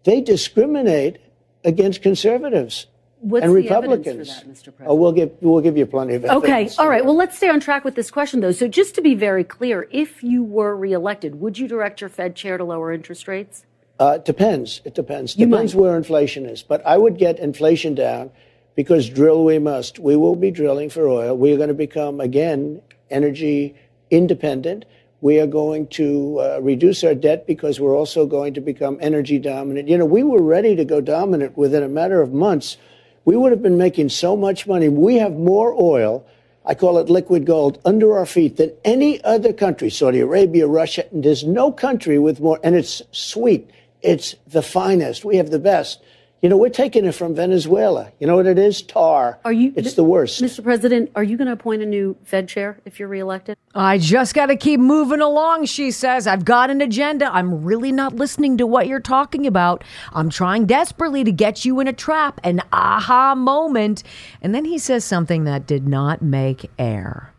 they 0.03 0.19
discriminate 0.19 1.19
against 1.63 2.01
conservatives. 2.01 2.87
What's 3.21 3.45
and 3.45 3.51
the 3.51 3.55
Republicans. 3.55 4.27
that, 4.27 4.49
Mr. 4.49 4.73
Oh, 4.85 4.95
we'll 4.95 5.11
give 5.11 5.31
we'll 5.41 5.61
give 5.61 5.77
you 5.77 5.85
plenty 5.85 6.15
of 6.15 6.25
evidence. 6.25 6.43
Okay, 6.43 6.81
all 6.81 6.89
right. 6.89 7.05
Well, 7.05 7.15
let's 7.15 7.37
stay 7.37 7.49
on 7.49 7.59
track 7.59 7.85
with 7.85 7.93
this 7.93 8.09
question, 8.09 8.41
though. 8.41 8.51
So, 8.51 8.67
just 8.67 8.95
to 8.95 9.01
be 9.01 9.13
very 9.13 9.43
clear, 9.43 9.87
if 9.91 10.23
you 10.23 10.43
were 10.43 10.75
reelected, 10.75 11.35
would 11.35 11.59
you 11.59 11.67
direct 11.67 12.01
your 12.01 12.09
Fed 12.09 12.35
chair 12.35 12.57
to 12.57 12.63
lower 12.63 12.91
interest 12.91 13.27
rates? 13.27 13.63
Uh, 14.01 14.13
it 14.15 14.25
depends. 14.25 14.81
It 14.83 14.95
depends. 14.95 15.37
You 15.37 15.45
depends 15.45 15.75
might. 15.75 15.81
where 15.81 15.95
inflation 15.95 16.47
is. 16.47 16.63
But 16.63 16.85
I 16.85 16.97
would 16.97 17.17
get 17.17 17.39
inflation 17.39 17.93
down 17.93 18.31
because 18.75 19.07
drill 19.07 19.45
we 19.45 19.59
must. 19.59 19.99
We 19.99 20.15
will 20.15 20.35
be 20.35 20.49
drilling 20.49 20.89
for 20.89 21.07
oil. 21.07 21.37
We 21.37 21.53
are 21.53 21.57
going 21.57 21.67
to 21.69 21.75
become 21.75 22.19
again 22.19 22.81
energy 23.11 23.75
independent. 24.09 24.85
We 25.21 25.39
are 25.39 25.47
going 25.47 25.87
to 25.89 26.39
uh, 26.41 26.59
reduce 26.61 27.03
our 27.03 27.13
debt 27.13 27.45
because 27.45 27.79
we're 27.79 27.95
also 27.95 28.25
going 28.25 28.55
to 28.55 28.61
become 28.61 28.97
energy 29.01 29.37
dominant. 29.37 29.87
You 29.87 29.99
know, 29.99 30.05
we 30.05 30.23
were 30.23 30.41
ready 30.41 30.75
to 30.75 30.83
go 30.83 30.99
dominant 30.99 31.55
within 31.55 31.83
a 31.83 31.87
matter 31.87 32.21
of 32.21 32.33
months 32.33 32.77
we 33.25 33.37
would 33.37 33.51
have 33.51 33.61
been 33.61 33.77
making 33.77 34.09
so 34.09 34.35
much 34.35 34.67
money. 34.67 34.89
We 34.89 35.17
have 35.17 35.33
more 35.33 35.73
oil, 35.79 36.25
I 36.65 36.73
call 36.73 36.97
it 36.97 37.09
liquid 37.09 37.45
gold, 37.45 37.79
under 37.85 38.17
our 38.17 38.25
feet 38.25 38.57
than 38.57 38.73
any 38.83 39.23
other 39.23 39.53
country, 39.53 39.89
Saudi 39.89 40.19
Arabia, 40.21 40.67
Russia. 40.67 41.05
And 41.11 41.23
there's 41.23 41.43
no 41.43 41.71
country 41.71 42.17
with 42.17 42.39
more, 42.39 42.59
and 42.63 42.75
it's 42.75 43.01
sweet. 43.11 43.69
It's 44.01 44.35
the 44.47 44.61
finest. 44.61 45.23
We 45.25 45.37
have 45.37 45.49
the 45.49 45.59
best. 45.59 46.01
You 46.41 46.49
know, 46.49 46.57
we're 46.57 46.69
taking 46.69 47.05
it 47.05 47.11
from 47.11 47.35
Venezuela. 47.35 48.11
You 48.19 48.25
know 48.25 48.35
what 48.35 48.47
it 48.47 48.57
is? 48.57 48.81
Tar. 48.81 49.39
Are 49.45 49.53
you? 49.53 49.73
It's 49.75 49.93
the 49.93 50.03
worst. 50.03 50.41
Mr. 50.41 50.63
President, 50.63 51.11
are 51.15 51.23
you 51.23 51.37
going 51.37 51.45
to 51.45 51.53
appoint 51.53 51.83
a 51.83 51.85
new 51.85 52.17
Fed 52.23 52.47
chair 52.47 52.79
if 52.83 52.99
you're 52.99 53.09
reelected? 53.09 53.55
I 53.75 53.99
just 53.99 54.33
got 54.33 54.47
to 54.47 54.55
keep 54.55 54.79
moving 54.79 55.21
along, 55.21 55.65
she 55.65 55.91
says. 55.91 56.25
I've 56.25 56.43
got 56.43 56.71
an 56.71 56.81
agenda. 56.81 57.31
I'm 57.31 57.63
really 57.63 57.91
not 57.91 58.15
listening 58.15 58.57
to 58.57 58.65
what 58.65 58.87
you're 58.87 58.99
talking 58.99 59.45
about. 59.45 59.83
I'm 60.13 60.31
trying 60.31 60.65
desperately 60.65 61.23
to 61.23 61.31
get 61.31 61.63
you 61.63 61.79
in 61.79 61.87
a 61.87 61.93
trap, 61.93 62.41
an 62.43 62.61
aha 62.73 63.35
moment. 63.35 64.01
And 64.41 64.55
then 64.55 64.65
he 64.65 64.79
says 64.79 65.05
something 65.05 65.43
that 65.43 65.67
did 65.67 65.87
not 65.87 66.23
make 66.23 66.71
air. 66.79 67.35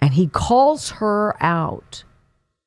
And 0.00 0.14
he 0.14 0.26
calls 0.26 0.90
her 0.90 1.36
out 1.40 2.02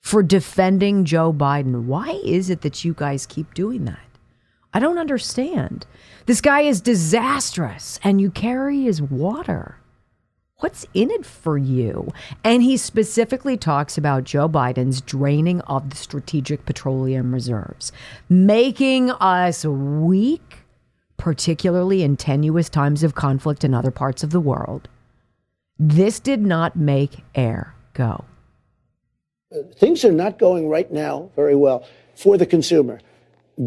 for 0.09 0.23
defending 0.23 1.05
Joe 1.05 1.31
Biden. 1.31 1.83
Why 1.83 2.19
is 2.25 2.49
it 2.49 2.61
that 2.61 2.83
you 2.83 2.95
guys 2.95 3.27
keep 3.27 3.53
doing 3.53 3.85
that? 3.85 3.99
I 4.73 4.79
don't 4.79 4.97
understand. 4.97 5.85
This 6.25 6.41
guy 6.41 6.61
is 6.61 6.81
disastrous, 6.81 7.99
and 8.03 8.19
you 8.19 8.31
carry 8.31 8.81
his 8.81 9.03
water. 9.03 9.77
What's 10.61 10.83
in 10.95 11.11
it 11.11 11.27
for 11.27 11.59
you? 11.59 12.11
And 12.43 12.63
he 12.63 12.75
specifically 12.75 13.55
talks 13.55 13.99
about 13.99 14.23
Joe 14.23 14.49
Biden's 14.49 14.99
draining 14.99 15.61
of 15.61 15.91
the 15.91 15.95
strategic 15.95 16.65
petroleum 16.65 17.31
reserves, 17.31 17.91
making 18.29 19.11
us 19.11 19.63
weak, 19.63 20.57
particularly 21.17 22.01
in 22.01 22.17
tenuous 22.17 22.67
times 22.67 23.03
of 23.03 23.13
conflict 23.13 23.63
in 23.63 23.75
other 23.75 23.91
parts 23.91 24.23
of 24.23 24.31
the 24.31 24.39
world. 24.39 24.89
This 25.77 26.19
did 26.19 26.41
not 26.41 26.75
make 26.75 27.23
air 27.35 27.75
go. 27.93 28.25
Things 29.77 30.05
are 30.05 30.11
not 30.11 30.37
going 30.37 30.69
right 30.69 30.91
now 30.91 31.31
very 31.35 31.55
well 31.55 31.83
for 32.13 32.37
the 32.37 32.45
consumer. 32.45 32.99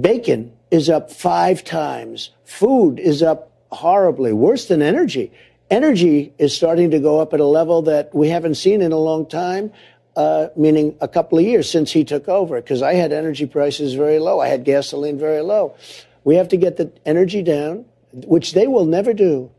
Bacon 0.00 0.52
is 0.70 0.88
up 0.88 1.10
five 1.10 1.64
times. 1.64 2.30
Food 2.44 3.00
is 3.00 3.20
up 3.20 3.50
horribly, 3.72 4.32
worse 4.32 4.68
than 4.68 4.80
energy. 4.80 5.32
Energy 5.70 6.32
is 6.38 6.54
starting 6.54 6.92
to 6.92 7.00
go 7.00 7.18
up 7.18 7.34
at 7.34 7.40
a 7.40 7.44
level 7.44 7.82
that 7.82 8.14
we 8.14 8.28
haven't 8.28 8.54
seen 8.54 8.80
in 8.80 8.92
a 8.92 8.96
long 8.96 9.26
time, 9.26 9.72
uh, 10.14 10.46
meaning 10.54 10.94
a 11.00 11.08
couple 11.08 11.36
of 11.36 11.44
years 11.44 11.68
since 11.68 11.90
he 11.90 12.04
took 12.04 12.28
over, 12.28 12.60
because 12.60 12.80
I 12.80 12.94
had 12.94 13.10
energy 13.12 13.46
prices 13.46 13.94
very 13.94 14.20
low. 14.20 14.38
I 14.38 14.46
had 14.46 14.62
gasoline 14.62 15.18
very 15.18 15.40
low. 15.40 15.74
We 16.22 16.36
have 16.36 16.46
to 16.50 16.56
get 16.56 16.76
the 16.76 16.92
energy 17.04 17.42
down, 17.42 17.86
which 18.12 18.52
they 18.52 18.68
will 18.68 18.84
never 18.84 19.12
do. 19.12 19.50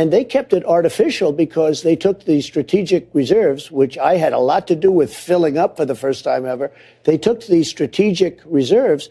And 0.00 0.10
they 0.10 0.24
kept 0.24 0.54
it 0.54 0.64
artificial 0.64 1.30
because 1.30 1.82
they 1.82 1.94
took 1.94 2.24
the 2.24 2.40
strategic 2.40 3.10
reserves, 3.12 3.70
which 3.70 3.98
I 3.98 4.16
had 4.16 4.32
a 4.32 4.38
lot 4.38 4.66
to 4.68 4.74
do 4.74 4.90
with 4.90 5.14
filling 5.14 5.58
up 5.58 5.76
for 5.76 5.84
the 5.84 5.94
first 5.94 6.24
time 6.24 6.46
ever. 6.46 6.72
They 7.04 7.18
took 7.18 7.44
these 7.44 7.68
strategic 7.68 8.40
reserves 8.46 9.10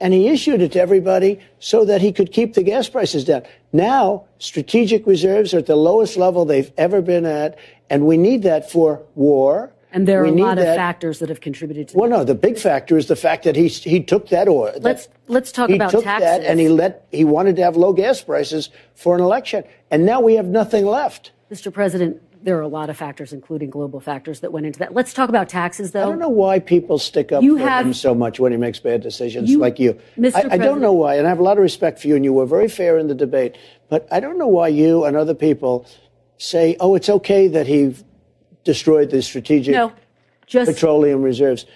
and 0.00 0.14
he 0.14 0.28
issued 0.28 0.62
it 0.62 0.72
to 0.72 0.80
everybody 0.80 1.38
so 1.58 1.84
that 1.84 2.00
he 2.00 2.12
could 2.12 2.32
keep 2.32 2.54
the 2.54 2.62
gas 2.62 2.88
prices 2.88 3.26
down. 3.26 3.42
Now, 3.74 4.24
strategic 4.38 5.06
reserves 5.06 5.52
are 5.52 5.58
at 5.58 5.66
the 5.66 5.76
lowest 5.76 6.16
level 6.16 6.46
they've 6.46 6.72
ever 6.78 7.02
been 7.02 7.26
at, 7.26 7.58
and 7.90 8.06
we 8.06 8.16
need 8.16 8.42
that 8.44 8.70
for 8.70 9.02
war. 9.14 9.70
And 9.94 10.08
there 10.08 10.22
are 10.24 10.32
We 10.32 10.40
a 10.40 10.44
lot 10.44 10.58
of 10.58 10.64
that- 10.64 10.76
factors 10.76 11.18
that 11.18 11.28
have 11.28 11.40
contributed 11.40 11.88
to 11.88 11.98
Well, 11.98 12.08
no, 12.08 12.24
the 12.24 12.34
big 12.34 12.58
factor 12.58 12.96
is 12.96 13.06
the 13.06 13.16
fact 13.16 13.44
that 13.44 13.54
he 13.56 13.68
he 13.68 14.00
took 14.00 14.28
that 14.30 14.48
oil. 14.48 14.72
Let's- 14.80 15.08
let's 15.28 15.52
talk 15.52 15.68
he 15.68 15.76
about 15.76 15.90
took 15.90 16.04
that 16.04 16.42
and 16.42 16.58
he 16.58 16.68
let 16.68 17.04
he 17.10 17.24
wanted 17.24 17.56
to 17.56 17.62
have 17.62 17.76
low 17.76 17.92
gas 17.92 18.22
prices 18.22 18.70
for 18.94 19.14
an 19.14 19.20
election, 19.20 19.64
and 19.90 20.04
now 20.06 20.20
we 20.20 20.34
have 20.36 20.46
nothing 20.46 20.86
left. 20.86 21.32
Mr. 21.52 21.70
President, 21.72 22.16
there 22.42 22.56
are 22.58 22.62
a 22.62 22.68
lot 22.68 22.88
of 22.90 22.96
factors, 22.96 23.32
including 23.32 23.68
global 23.70 24.00
factors, 24.00 24.40
that 24.40 24.50
went 24.50 24.64
into 24.66 24.78
that. 24.78 24.94
Let's 24.94 25.12
talk 25.12 25.28
about 25.28 25.48
taxes, 25.48 25.92
though. 25.92 26.02
I 26.02 26.06
don't 26.06 26.18
know 26.18 26.28
why 26.30 26.58
people 26.58 26.98
stick 26.98 27.30
up 27.30 27.42
You 27.42 27.58
for 27.58 27.68
have- 27.68 27.86
him 27.86 27.92
so 27.94 28.14
much 28.14 28.40
when 28.40 28.50
he 28.50 28.58
makes 28.58 28.80
bad 28.80 29.02
decisions 29.02 29.50
You- 29.50 29.58
like 29.58 29.78
you. 29.78 29.96
Mr. 30.18 30.50
I, 30.50 30.54
I 30.54 30.56
don't 30.58 30.80
know 30.80 30.92
why, 30.94 31.16
and 31.16 31.26
I 31.26 31.28
have 31.30 31.38
a 31.38 31.42
lot 31.44 31.58
of 31.58 31.62
respect 31.62 32.00
for 32.00 32.08
you, 32.08 32.16
and 32.16 32.24
you 32.24 32.32
were 32.32 32.46
very 32.46 32.68
fair 32.68 32.96
in 32.98 33.06
the 33.08 33.14
debate. 33.14 33.56
But 33.90 34.08
I 34.10 34.18
don't 34.20 34.38
know 34.38 34.48
why 34.48 34.68
you 34.68 35.04
and 35.04 35.16
other 35.16 35.34
people 35.34 35.84
say, 36.38 36.76
"Oh, 36.80 36.94
it's 36.96 37.08
okay 37.10 37.46
that 37.48 37.66
he 37.68 37.94
destroyed 38.64 39.10
the 39.10 39.22
strategic 39.22 39.74
No, 39.74 39.92
just 40.46 40.70
petroleum 40.70 41.22
reserves." 41.22 41.66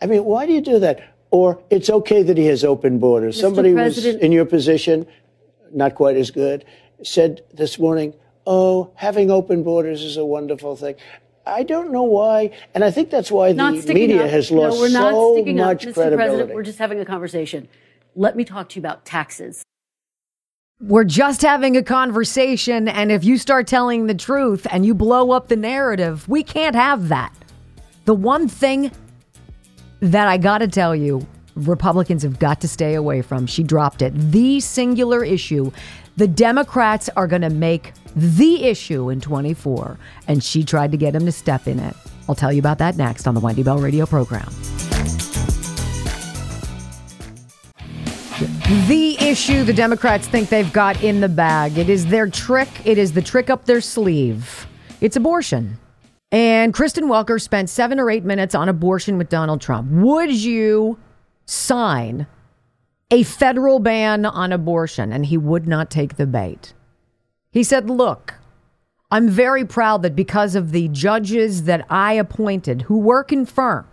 I 0.00 0.06
mean, 0.06 0.24
why 0.24 0.46
do 0.46 0.52
you 0.52 0.60
do 0.60 0.78
that? 0.80 1.02
Or 1.30 1.60
it's 1.70 1.90
okay 1.90 2.22
that 2.22 2.36
he 2.38 2.46
has 2.46 2.64
open 2.64 2.98
borders. 2.98 3.36
Mr. 3.36 3.40
Somebody 3.40 3.72
President- 3.72 4.16
was 4.16 4.24
in 4.24 4.32
your 4.32 4.44
position, 4.44 5.06
not 5.72 5.94
quite 5.94 6.16
as 6.16 6.30
good, 6.30 6.64
said 7.02 7.42
this 7.52 7.78
morning, 7.78 8.14
"Oh, 8.46 8.90
having 8.94 9.30
open 9.30 9.62
borders 9.62 10.04
is 10.04 10.16
a 10.16 10.24
wonderful 10.24 10.76
thing." 10.76 10.94
I 11.46 11.62
don't 11.62 11.92
know 11.92 12.02
why, 12.02 12.50
and 12.74 12.82
I 12.82 12.90
think 12.90 13.10
that's 13.10 13.30
why 13.30 13.52
the 13.52 13.70
media 13.94 14.24
up. 14.24 14.30
has 14.30 14.50
lost 14.50 14.76
no, 14.76 14.80
we're 14.80 14.88
not 14.88 15.12
so 15.12 15.34
sticking 15.34 15.56
much 15.56 15.86
up. 15.86 15.90
Mr. 15.90 15.94
credibility. 15.94 16.16
President, 16.16 16.54
we're 16.54 16.62
just 16.62 16.78
having 16.78 17.00
a 17.00 17.04
conversation. 17.04 17.68
Let 18.16 18.36
me 18.36 18.44
talk 18.44 18.68
to 18.70 18.76
you 18.76 18.80
about 18.80 19.04
taxes. 19.04 19.64
We're 20.82 21.04
just 21.04 21.40
having 21.40 21.74
a 21.78 21.82
conversation, 21.82 22.86
and 22.86 23.10
if 23.10 23.24
you 23.24 23.38
start 23.38 23.66
telling 23.66 24.08
the 24.08 24.14
truth 24.14 24.66
and 24.70 24.84
you 24.84 24.92
blow 24.92 25.30
up 25.30 25.48
the 25.48 25.56
narrative, 25.56 26.28
we 26.28 26.42
can't 26.42 26.76
have 26.76 27.08
that. 27.08 27.32
The 28.04 28.14
one 28.14 28.46
thing 28.46 28.92
that 30.00 30.28
I 30.28 30.36
got 30.36 30.58
to 30.58 30.68
tell 30.68 30.94
you, 30.94 31.26
Republicans 31.54 32.22
have 32.24 32.38
got 32.38 32.60
to 32.60 32.68
stay 32.68 32.92
away 32.92 33.22
from, 33.22 33.46
she 33.46 33.62
dropped 33.62 34.02
it. 34.02 34.12
The 34.30 34.60
singular 34.60 35.24
issue. 35.24 35.72
The 36.18 36.28
Democrats 36.28 37.08
are 37.16 37.26
going 37.26 37.40
to 37.40 37.48
make 37.48 37.94
the 38.14 38.64
issue 38.64 39.08
in 39.08 39.22
24, 39.22 39.98
and 40.28 40.44
she 40.44 40.62
tried 40.62 40.92
to 40.92 40.98
get 40.98 41.14
him 41.14 41.24
to 41.24 41.32
step 41.32 41.66
in 41.66 41.78
it. 41.78 41.96
I'll 42.28 42.34
tell 42.34 42.52
you 42.52 42.58
about 42.58 42.76
that 42.78 42.98
next 42.98 43.26
on 43.26 43.32
the 43.32 43.40
Wendy 43.40 43.62
Bell 43.62 43.78
Radio 43.78 44.04
program. 44.04 44.52
The 48.66 49.16
issue 49.20 49.62
the 49.62 49.72
Democrats 49.72 50.26
think 50.26 50.48
they've 50.48 50.72
got 50.72 51.00
in 51.04 51.20
the 51.20 51.28
bag. 51.28 51.78
It 51.78 51.88
is 51.88 52.04
their 52.04 52.28
trick. 52.28 52.68
It 52.84 52.98
is 52.98 53.12
the 53.12 53.22
trick 53.22 53.48
up 53.48 53.64
their 53.64 53.80
sleeve. 53.80 54.66
It's 55.00 55.14
abortion. 55.14 55.78
And 56.32 56.74
Kristen 56.74 57.04
Welker 57.04 57.40
spent 57.40 57.70
seven 57.70 58.00
or 58.00 58.10
eight 58.10 58.24
minutes 58.24 58.56
on 58.56 58.68
abortion 58.68 59.18
with 59.18 59.28
Donald 59.28 59.60
Trump. 59.60 59.92
Would 59.92 60.34
you 60.34 60.98
sign 61.44 62.26
a 63.08 63.22
federal 63.22 63.78
ban 63.78 64.26
on 64.26 64.50
abortion? 64.52 65.12
And 65.12 65.26
he 65.26 65.36
would 65.36 65.68
not 65.68 65.88
take 65.88 66.16
the 66.16 66.26
bait. 66.26 66.74
He 67.52 67.62
said, 67.62 67.88
Look, 67.88 68.34
I'm 69.12 69.28
very 69.28 69.64
proud 69.64 70.02
that 70.02 70.16
because 70.16 70.56
of 70.56 70.72
the 70.72 70.88
judges 70.88 71.62
that 71.66 71.86
I 71.88 72.14
appointed 72.14 72.82
who 72.82 72.98
were 72.98 73.22
confirmed, 73.22 73.86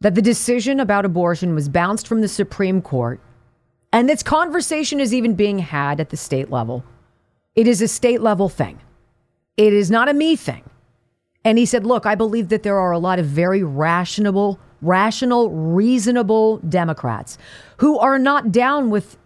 that 0.00 0.14
the 0.14 0.22
decision 0.22 0.80
about 0.80 1.04
abortion 1.04 1.54
was 1.54 1.68
bounced 1.68 2.06
from 2.06 2.20
the 2.20 2.28
Supreme 2.28 2.82
Court, 2.82 3.20
and 3.92 4.08
this 4.08 4.22
conversation 4.22 5.00
is 5.00 5.14
even 5.14 5.34
being 5.34 5.60
had 5.60 6.00
at 6.00 6.10
the 6.10 6.16
state 6.16 6.50
level. 6.50 6.84
It 7.54 7.66
is 7.66 7.80
a 7.80 7.88
state 7.88 8.20
level 8.20 8.48
thing, 8.48 8.80
it 9.56 9.72
is 9.72 9.90
not 9.90 10.08
a 10.08 10.14
me 10.14 10.36
thing. 10.36 10.64
And 11.44 11.58
he 11.58 11.64
said, 11.64 11.86
Look, 11.86 12.06
I 12.06 12.16
believe 12.16 12.48
that 12.48 12.64
there 12.64 12.78
are 12.78 12.90
a 12.90 12.98
lot 12.98 13.20
of 13.20 13.26
very 13.26 13.62
rational, 13.62 14.58
rational, 14.82 15.48
reasonable 15.50 16.58
Democrats 16.58 17.38
who 17.76 18.00
are 18.00 18.18
not 18.18 18.50
down 18.50 18.90
with 18.90 19.16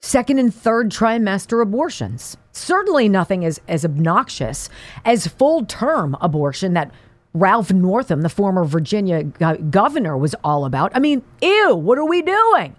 second 0.00 0.38
and 0.38 0.54
third 0.54 0.90
trimester 0.90 1.60
abortions. 1.60 2.36
Certainly 2.52 3.08
nothing 3.08 3.44
as, 3.44 3.60
as 3.66 3.84
obnoxious 3.84 4.68
as 5.04 5.26
full 5.26 5.64
term 5.64 6.16
abortion 6.20 6.74
that 6.74 6.92
Ralph 7.34 7.72
Northam, 7.72 8.22
the 8.22 8.28
former 8.28 8.64
Virginia 8.64 9.22
governor, 9.22 10.16
was 10.16 10.34
all 10.44 10.64
about. 10.64 10.92
I 10.94 10.98
mean, 10.98 11.22
ew, 11.40 11.74
what 11.74 11.98
are 11.98 12.04
we 12.04 12.22
doing? 12.22 12.76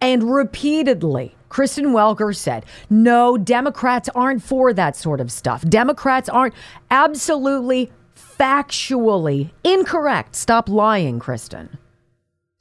And 0.00 0.34
repeatedly, 0.34 1.34
Kristen 1.50 1.86
Welker 1.86 2.34
said, 2.34 2.64
no, 2.88 3.36
Democrats 3.36 4.08
aren't 4.14 4.42
for 4.42 4.72
that 4.72 4.96
sort 4.96 5.20
of 5.20 5.30
stuff. 5.30 5.62
Democrats 5.68 6.28
aren't 6.28 6.54
absolutely 6.90 7.92
factually 8.16 9.50
incorrect. 9.62 10.34
Stop 10.34 10.68
lying, 10.68 11.18
Kristen. 11.18 11.76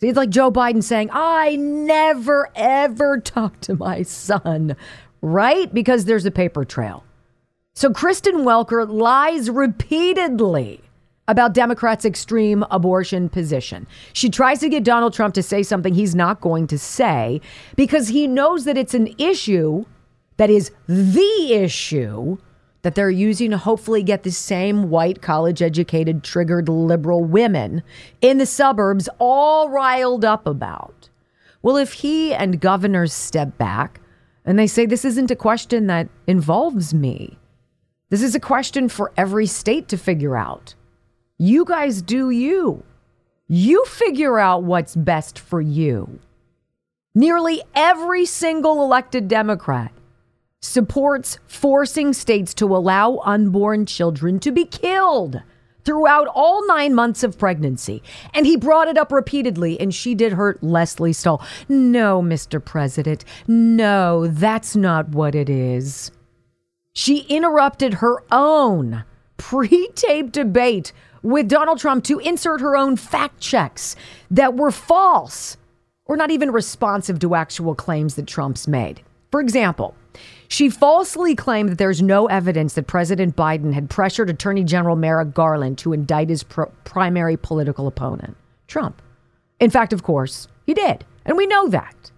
It's 0.01 0.17
like 0.17 0.29
Joe 0.29 0.51
Biden 0.51 0.83
saying, 0.83 1.09
I 1.11 1.55
never, 1.55 2.49
ever 2.55 3.19
talked 3.19 3.61
to 3.63 3.75
my 3.75 4.01
son, 4.01 4.75
right? 5.21 5.73
Because 5.73 6.05
there's 6.05 6.25
a 6.25 6.31
paper 6.31 6.65
trail. 6.65 7.03
So 7.75 7.91
Kristen 7.91 8.39
Welker 8.39 8.89
lies 8.89 9.49
repeatedly 9.49 10.81
about 11.29 11.53
Democrats' 11.53 12.05
extreme 12.05 12.65
abortion 12.71 13.29
position. 13.29 13.85
She 14.13 14.31
tries 14.31 14.59
to 14.61 14.67
get 14.67 14.83
Donald 14.83 15.13
Trump 15.13 15.35
to 15.35 15.43
say 15.43 15.61
something 15.61 15.93
he's 15.93 16.15
not 16.15 16.41
going 16.41 16.65
to 16.67 16.79
say 16.79 17.39
because 17.75 18.07
he 18.07 18.25
knows 18.25 18.65
that 18.65 18.77
it's 18.79 18.95
an 18.95 19.13
issue 19.19 19.85
that 20.37 20.49
is 20.49 20.71
the 20.87 21.53
issue 21.53 22.37
that 22.81 22.95
they're 22.95 23.11
using 23.11 23.51
to 23.51 23.57
hopefully 23.57 24.01
get 24.01 24.23
the 24.23 24.31
same 24.31 24.89
white 24.89 25.21
college 25.21 25.61
educated 25.61 26.23
triggered 26.23 26.67
liberal 26.67 27.23
women 27.23 27.83
in 28.21 28.39
the 28.39 28.45
suburbs 28.45 29.07
all 29.19 29.69
riled 29.69 30.25
up 30.25 30.47
about. 30.47 31.09
Well, 31.61 31.77
if 31.77 31.93
he 31.93 32.33
and 32.33 32.59
governors 32.59 33.13
step 33.13 33.55
back 33.59 34.01
and 34.45 34.57
they 34.57 34.65
say 34.65 34.87
this 34.87 35.05
isn't 35.05 35.29
a 35.29 35.35
question 35.35 35.85
that 35.87 36.09
involves 36.25 36.91
me, 36.91 37.37
this 38.09 38.23
is 38.23 38.33
a 38.33 38.39
question 38.39 38.89
for 38.89 39.11
every 39.15 39.45
state 39.45 39.87
to 39.89 39.97
figure 39.97 40.35
out. 40.35 40.73
You 41.41 41.63
guys 41.63 42.01
do 42.01 42.29
you. 42.29 42.83
You 43.47 43.85
figure 43.85 44.37
out 44.37 44.63
what's 44.63 44.93
best 44.93 45.39
for 45.39 45.61
you. 45.61 46.19
Nearly 47.15 47.63
every 47.73 48.25
single 48.25 48.83
elected 48.83 49.29
Democrat 49.29 49.93
supports 50.61 51.39
forcing 51.47 52.11
states 52.11 52.53
to 52.55 52.75
allow 52.75 53.21
unborn 53.23 53.85
children 53.85 54.41
to 54.41 54.51
be 54.51 54.65
killed 54.65 55.41
throughout 55.85 56.27
all 56.27 56.67
nine 56.67 56.93
months 56.93 57.23
of 57.23 57.39
pregnancy. 57.39 58.03
And 58.33 58.45
he 58.45 58.57
brought 58.57 58.89
it 58.89 58.97
up 58.97 59.09
repeatedly, 59.09 59.79
and 59.79 59.95
she 59.95 60.15
did 60.15 60.33
hurt 60.33 60.61
Lesley 60.61 61.13
Stahl. 61.13 61.41
No, 61.69 62.21
Mr. 62.21 62.63
President, 62.63 63.23
no, 63.47 64.27
that's 64.27 64.75
not 64.75 65.07
what 65.09 65.35
it 65.35 65.49
is. 65.49 66.11
She 66.91 67.19
interrupted 67.29 67.95
her 67.95 68.25
own 68.29 69.05
pre 69.37 69.87
taped 69.95 70.33
debate 70.33 70.91
with 71.21 71.47
Donald 71.47 71.79
Trump 71.79 72.03
to 72.05 72.19
insert 72.19 72.61
her 72.61 72.75
own 72.75 72.95
fact 72.95 73.39
checks 73.39 73.95
that 74.31 74.55
were 74.55 74.71
false 74.71 75.57
or 76.05 76.17
not 76.17 76.31
even 76.31 76.51
responsive 76.51 77.19
to 77.19 77.35
actual 77.35 77.75
claims 77.75 78.15
that 78.15 78.27
Trump's 78.27 78.67
made. 78.67 79.01
For 79.31 79.39
example, 79.39 79.95
she 80.47 80.69
falsely 80.69 81.35
claimed 81.35 81.69
that 81.69 81.77
there's 81.77 82.01
no 82.01 82.25
evidence 82.25 82.73
that 82.73 82.87
President 82.87 83.35
Biden 83.35 83.73
had 83.73 83.89
pressured 83.89 84.29
Attorney 84.29 84.63
General 84.63 84.95
Merrick 84.95 85.35
Garland 85.35 85.77
to 85.79 85.93
indict 85.93 86.29
his 86.29 86.41
pr- 86.41 86.63
primary 86.83 87.37
political 87.37 87.85
opponent, 87.85 88.35
Trump. 88.67 89.01
In 89.59 89.69
fact, 89.69 89.93
of 89.93 90.01
course, 90.01 90.47
he 90.65 90.73
did. 90.73 91.05
And 91.25 91.37
we 91.37 91.45
know 91.45 91.67
that. 91.67 92.11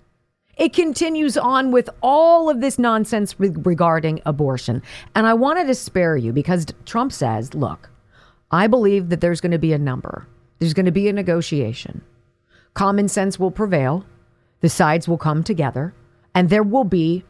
It 0.56 0.74
continues 0.74 1.38
on 1.38 1.72
with 1.72 1.90
all 2.02 2.50
of 2.50 2.62
this 2.62 2.80
nonsense 2.80 3.38
re- 3.40 3.50
regarding 3.50 4.22
abortion. 4.26 4.82
And 5.16 5.28
I 5.28 5.34
wanted 5.34 5.68
to 5.68 5.76
spare 5.76 6.16
you 6.16 6.32
because 6.32 6.68
Trump 6.86 7.12
says, 7.12 7.54
look, 7.54 7.90
I 8.52 8.68
believe 8.68 9.10
that 9.10 9.22
there's 9.22 9.42
going 9.42 9.54
to 9.54 9.58
be 9.58 9.74
a 9.74 9.78
number, 9.78 10.28
there's 10.60 10.74
going 10.74 10.86
to 10.86 10.92
be 10.92 11.08
a 11.08 11.14
negotiation. 11.14 12.02
Common 12.74 13.08
sense 13.08 13.40
will 13.40 13.52
prevail, 13.52 14.06
the 14.62 14.70
sides 14.70 15.08
will 15.08 15.18
come 15.18 15.44
together, 15.44 15.94
and 16.36 16.50
there 16.50 16.64
will 16.64 16.84
be 16.84 17.24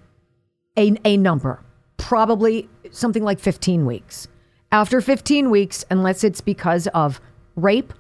a, 0.78 0.96
a 1.06 1.18
number, 1.18 1.64
probably 1.98 2.70
something 2.92 3.24
like 3.24 3.40
15 3.40 3.86
weeks. 3.86 4.28
After 4.72 5.02
15 5.02 5.50
weeks, 5.50 5.84
unless 5.90 6.24
it's 6.24 6.42
because 6.42 6.88
of 6.88 7.20
rape, 7.56 7.94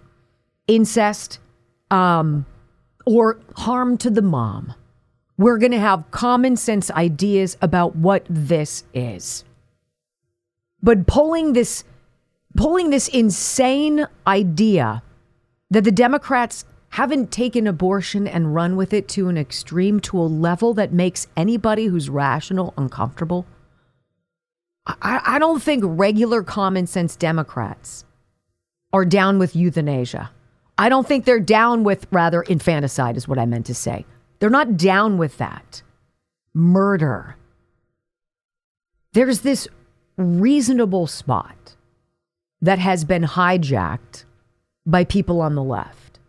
incest, 0.67 1.39
um, 1.89 2.45
or 3.05 3.39
harm 3.55 3.97
to 3.97 4.09
the 4.09 4.21
mom, 4.21 4.73
we're 5.37 5.57
going 5.57 5.71
to 5.71 5.79
have 5.79 6.09
common 6.11 6.55
sense 6.55 6.91
ideas 6.91 7.57
about 7.61 7.95
what 7.95 8.25
this 8.29 8.83
is. 8.93 9.43
But 10.83 11.07
pulling 11.07 11.53
this 11.53 11.83
pulling 12.55 12.89
this 12.89 13.07
insane 13.07 14.07
idea 14.27 15.03
that 15.69 15.83
the 15.83 15.91
Democrats 15.91 16.65
haven't 16.89 17.31
taken 17.31 17.67
abortion 17.67 18.27
and 18.27 18.53
run 18.53 18.75
with 18.75 18.93
it 18.93 19.07
to 19.07 19.29
an 19.29 19.37
extreme, 19.37 19.99
to 20.01 20.19
a 20.19 20.23
level 20.23 20.73
that 20.73 20.91
makes 20.91 21.27
anybody 21.37 21.85
who's 21.85 22.09
rational 22.09 22.73
uncomfortable. 22.77 23.45
I, 24.85 25.21
I 25.25 25.39
don't 25.39 25.63
think 25.63 25.83
regular 25.85 26.43
common 26.43 26.87
sense 26.87 27.15
Democrats 27.15 28.03
are 28.91 29.05
down 29.05 29.39
with 29.39 29.55
euthanasia. 29.55 30.31
I 30.77 30.89
don't 30.89 31.07
think 31.07 31.23
they're 31.23 31.39
down 31.39 31.83
with, 31.83 32.07
rather, 32.11 32.41
infanticide, 32.41 33.15
is 33.15 33.27
what 33.27 33.39
I 33.39 33.45
meant 33.45 33.67
to 33.67 33.75
say. 33.75 34.05
They're 34.39 34.49
not 34.49 34.75
down 34.75 35.17
with 35.17 35.37
that. 35.37 35.83
Murder. 36.53 37.37
There's 39.13 39.41
this 39.41 39.67
reasonable 40.17 41.07
spot 41.07 41.75
that 42.61 42.79
has 42.79 43.03
been 43.03 43.23
hijacked 43.23 44.25
by 44.85 45.03
people 45.03 45.41
on 45.41 45.55
the 45.55 45.63
left. 45.63 46.19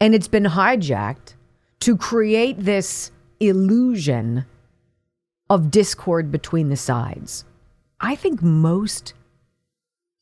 And 0.00 0.14
it's 0.14 0.28
been 0.28 0.44
hijacked 0.44 1.34
to 1.80 1.96
create 1.96 2.58
this 2.58 3.10
illusion 3.40 4.44
of 5.50 5.70
discord 5.70 6.30
between 6.30 6.68
the 6.68 6.76
sides. 6.76 7.44
I 8.00 8.14
think 8.14 8.42
most 8.42 9.14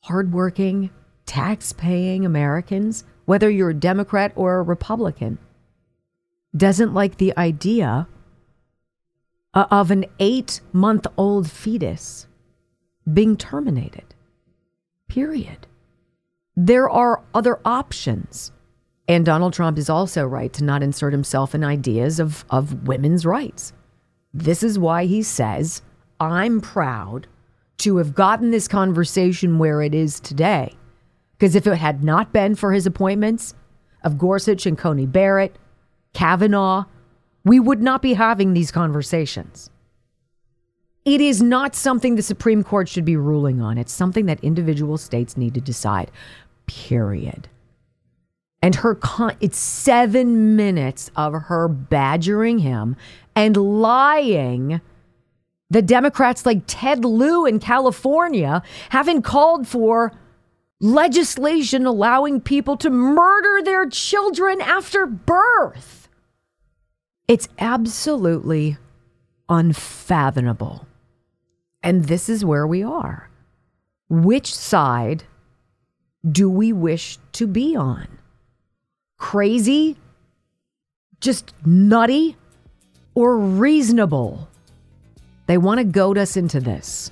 hardworking, 0.01 0.89
tax 1.25 1.73
paying 1.73 2.25
Americans, 2.25 3.03
whether 3.25 3.49
you're 3.49 3.71
a 3.71 3.75
Democrat 3.75 4.31
or 4.35 4.57
a 4.57 4.61
Republican, 4.61 5.37
doesn't 6.55 6.93
like 6.93 7.17
the 7.17 7.37
idea 7.37 8.07
of 9.53 9.91
an 9.91 10.05
eight 10.19 10.61
month 10.71 11.05
old 11.17 11.49
fetus 11.49 12.27
being 13.11 13.35
terminated. 13.35 14.15
Period. 15.07 15.67
There 16.55 16.89
are 16.89 17.23
other 17.33 17.59
options. 17.65 18.51
And 19.07 19.25
Donald 19.25 19.53
Trump 19.53 19.77
is 19.77 19.89
also 19.89 20.25
right 20.25 20.51
to 20.53 20.63
not 20.63 20.83
insert 20.83 21.13
himself 21.13 21.55
in 21.55 21.63
ideas 21.63 22.19
of, 22.19 22.43
of 22.49 22.87
women's 22.87 23.25
rights. 23.25 23.73
This 24.33 24.63
is 24.63 24.77
why 24.77 25.05
he 25.05 25.23
says, 25.23 25.81
I'm 26.19 26.59
proud 26.59 27.27
to 27.77 27.97
have 27.97 28.15
gotten 28.15 28.51
this 28.51 28.67
conversation 28.67 29.59
where 29.59 29.81
it 29.81 29.95
is 29.95 30.19
today. 30.19 30.73
Because 31.37 31.55
if 31.55 31.67
it 31.67 31.75
had 31.75 32.03
not 32.03 32.33
been 32.33 32.55
for 32.55 32.73
his 32.73 32.85
appointments 32.85 33.53
of 34.03 34.17
Gorsuch 34.17 34.65
and 34.65 34.77
Coney 34.77 35.05
Barrett, 35.05 35.57
Kavanaugh, 36.13 36.85
we 37.45 37.59
would 37.59 37.81
not 37.81 38.01
be 38.01 38.15
having 38.15 38.53
these 38.53 38.71
conversations. 38.71 39.69
It 41.07 41.21
is 41.21 41.41
not 41.41 41.73
something 41.73 42.17
the 42.17 42.21
Supreme 42.21 42.65
Court 42.65 42.89
should 42.89 43.05
be 43.05 43.15
ruling 43.15 43.61
on. 43.61 43.77
It's 43.77 43.93
something 43.93 44.25
that 44.25 44.43
individual 44.43 44.97
states 44.97 45.37
need 45.37 45.53
to 45.53 45.61
decide, 45.61 46.11
period. 46.65 47.47
And 48.61 48.75
her, 48.75 48.93
con- 48.93 49.37
it's 49.39 49.57
seven 49.57 50.57
minutes 50.57 51.09
of 51.15 51.31
her 51.43 51.69
badgering 51.69 52.59
him 52.59 52.97
and 53.37 53.55
lying. 53.55 54.81
The 55.69 55.81
Democrats, 55.81 56.45
like 56.45 56.63
Ted 56.67 57.05
Lieu 57.05 57.45
in 57.45 57.59
California, 57.59 58.61
haven't 58.89 59.21
called 59.21 59.65
for 59.65 60.11
legislation 60.81 61.85
allowing 61.85 62.41
people 62.41 62.75
to 62.75 62.89
murder 62.89 63.63
their 63.63 63.87
children 63.87 64.59
after 64.59 65.05
birth. 65.05 66.09
It's 67.29 67.47
absolutely 67.59 68.75
unfathomable. 69.47 70.86
And 71.87 72.03
this 72.03 72.27
is 72.27 72.43
where 72.43 72.67
we 72.67 72.83
are. 72.83 73.29
Which 74.09 74.53
side 74.53 75.23
do 76.29 76.49
we 76.49 76.73
wish 76.73 77.17
to 77.31 77.47
be 77.47 77.77
on? 77.77 78.09
Crazy? 79.17 79.95
Just 81.21 81.53
nutty? 81.65 82.35
Or 83.15 83.37
reasonable? 83.37 84.49
They 85.45 85.57
want 85.57 85.77
to 85.77 85.85
goad 85.85 86.17
us 86.17 86.35
into 86.35 86.59
this. 86.59 87.09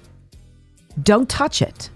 Don't 1.02 1.30
touch 1.30 1.62
it. 1.62 1.90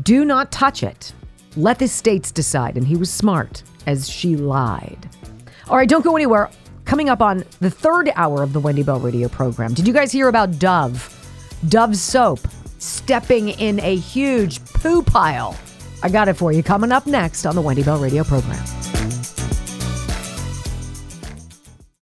Do 0.00 0.24
not 0.24 0.52
touch 0.52 0.84
it. 0.84 1.12
Let 1.56 1.80
the 1.80 1.88
states 1.88 2.30
decide. 2.30 2.76
And 2.76 2.86
he 2.86 2.94
was 2.94 3.10
smart 3.10 3.64
as 3.88 4.08
she 4.08 4.36
lied. 4.36 5.08
All 5.68 5.76
right, 5.76 5.88
don't 5.88 6.04
go 6.04 6.14
anywhere. 6.14 6.50
Coming 6.84 7.08
up 7.08 7.20
on 7.20 7.42
the 7.58 7.70
third 7.70 8.12
hour 8.14 8.44
of 8.44 8.52
the 8.52 8.60
Wendy 8.60 8.84
Bell 8.84 9.00
radio 9.00 9.28
program, 9.28 9.74
did 9.74 9.88
you 9.88 9.92
guys 9.92 10.12
hear 10.12 10.28
about 10.28 10.60
Dove? 10.60 11.18
Dove 11.68 11.96
soap 11.96 12.40
stepping 12.78 13.50
in 13.50 13.78
a 13.80 13.96
huge 13.96 14.64
poo 14.64 15.02
pile. 15.02 15.56
I 16.02 16.08
got 16.08 16.26
it 16.28 16.34
for 16.34 16.50
you 16.52 16.62
coming 16.62 16.90
up 16.90 17.06
next 17.06 17.46
on 17.46 17.54
the 17.54 17.60
Wendy 17.60 17.84
Bell 17.84 17.98
radio 17.98 18.24
program. 18.24 18.64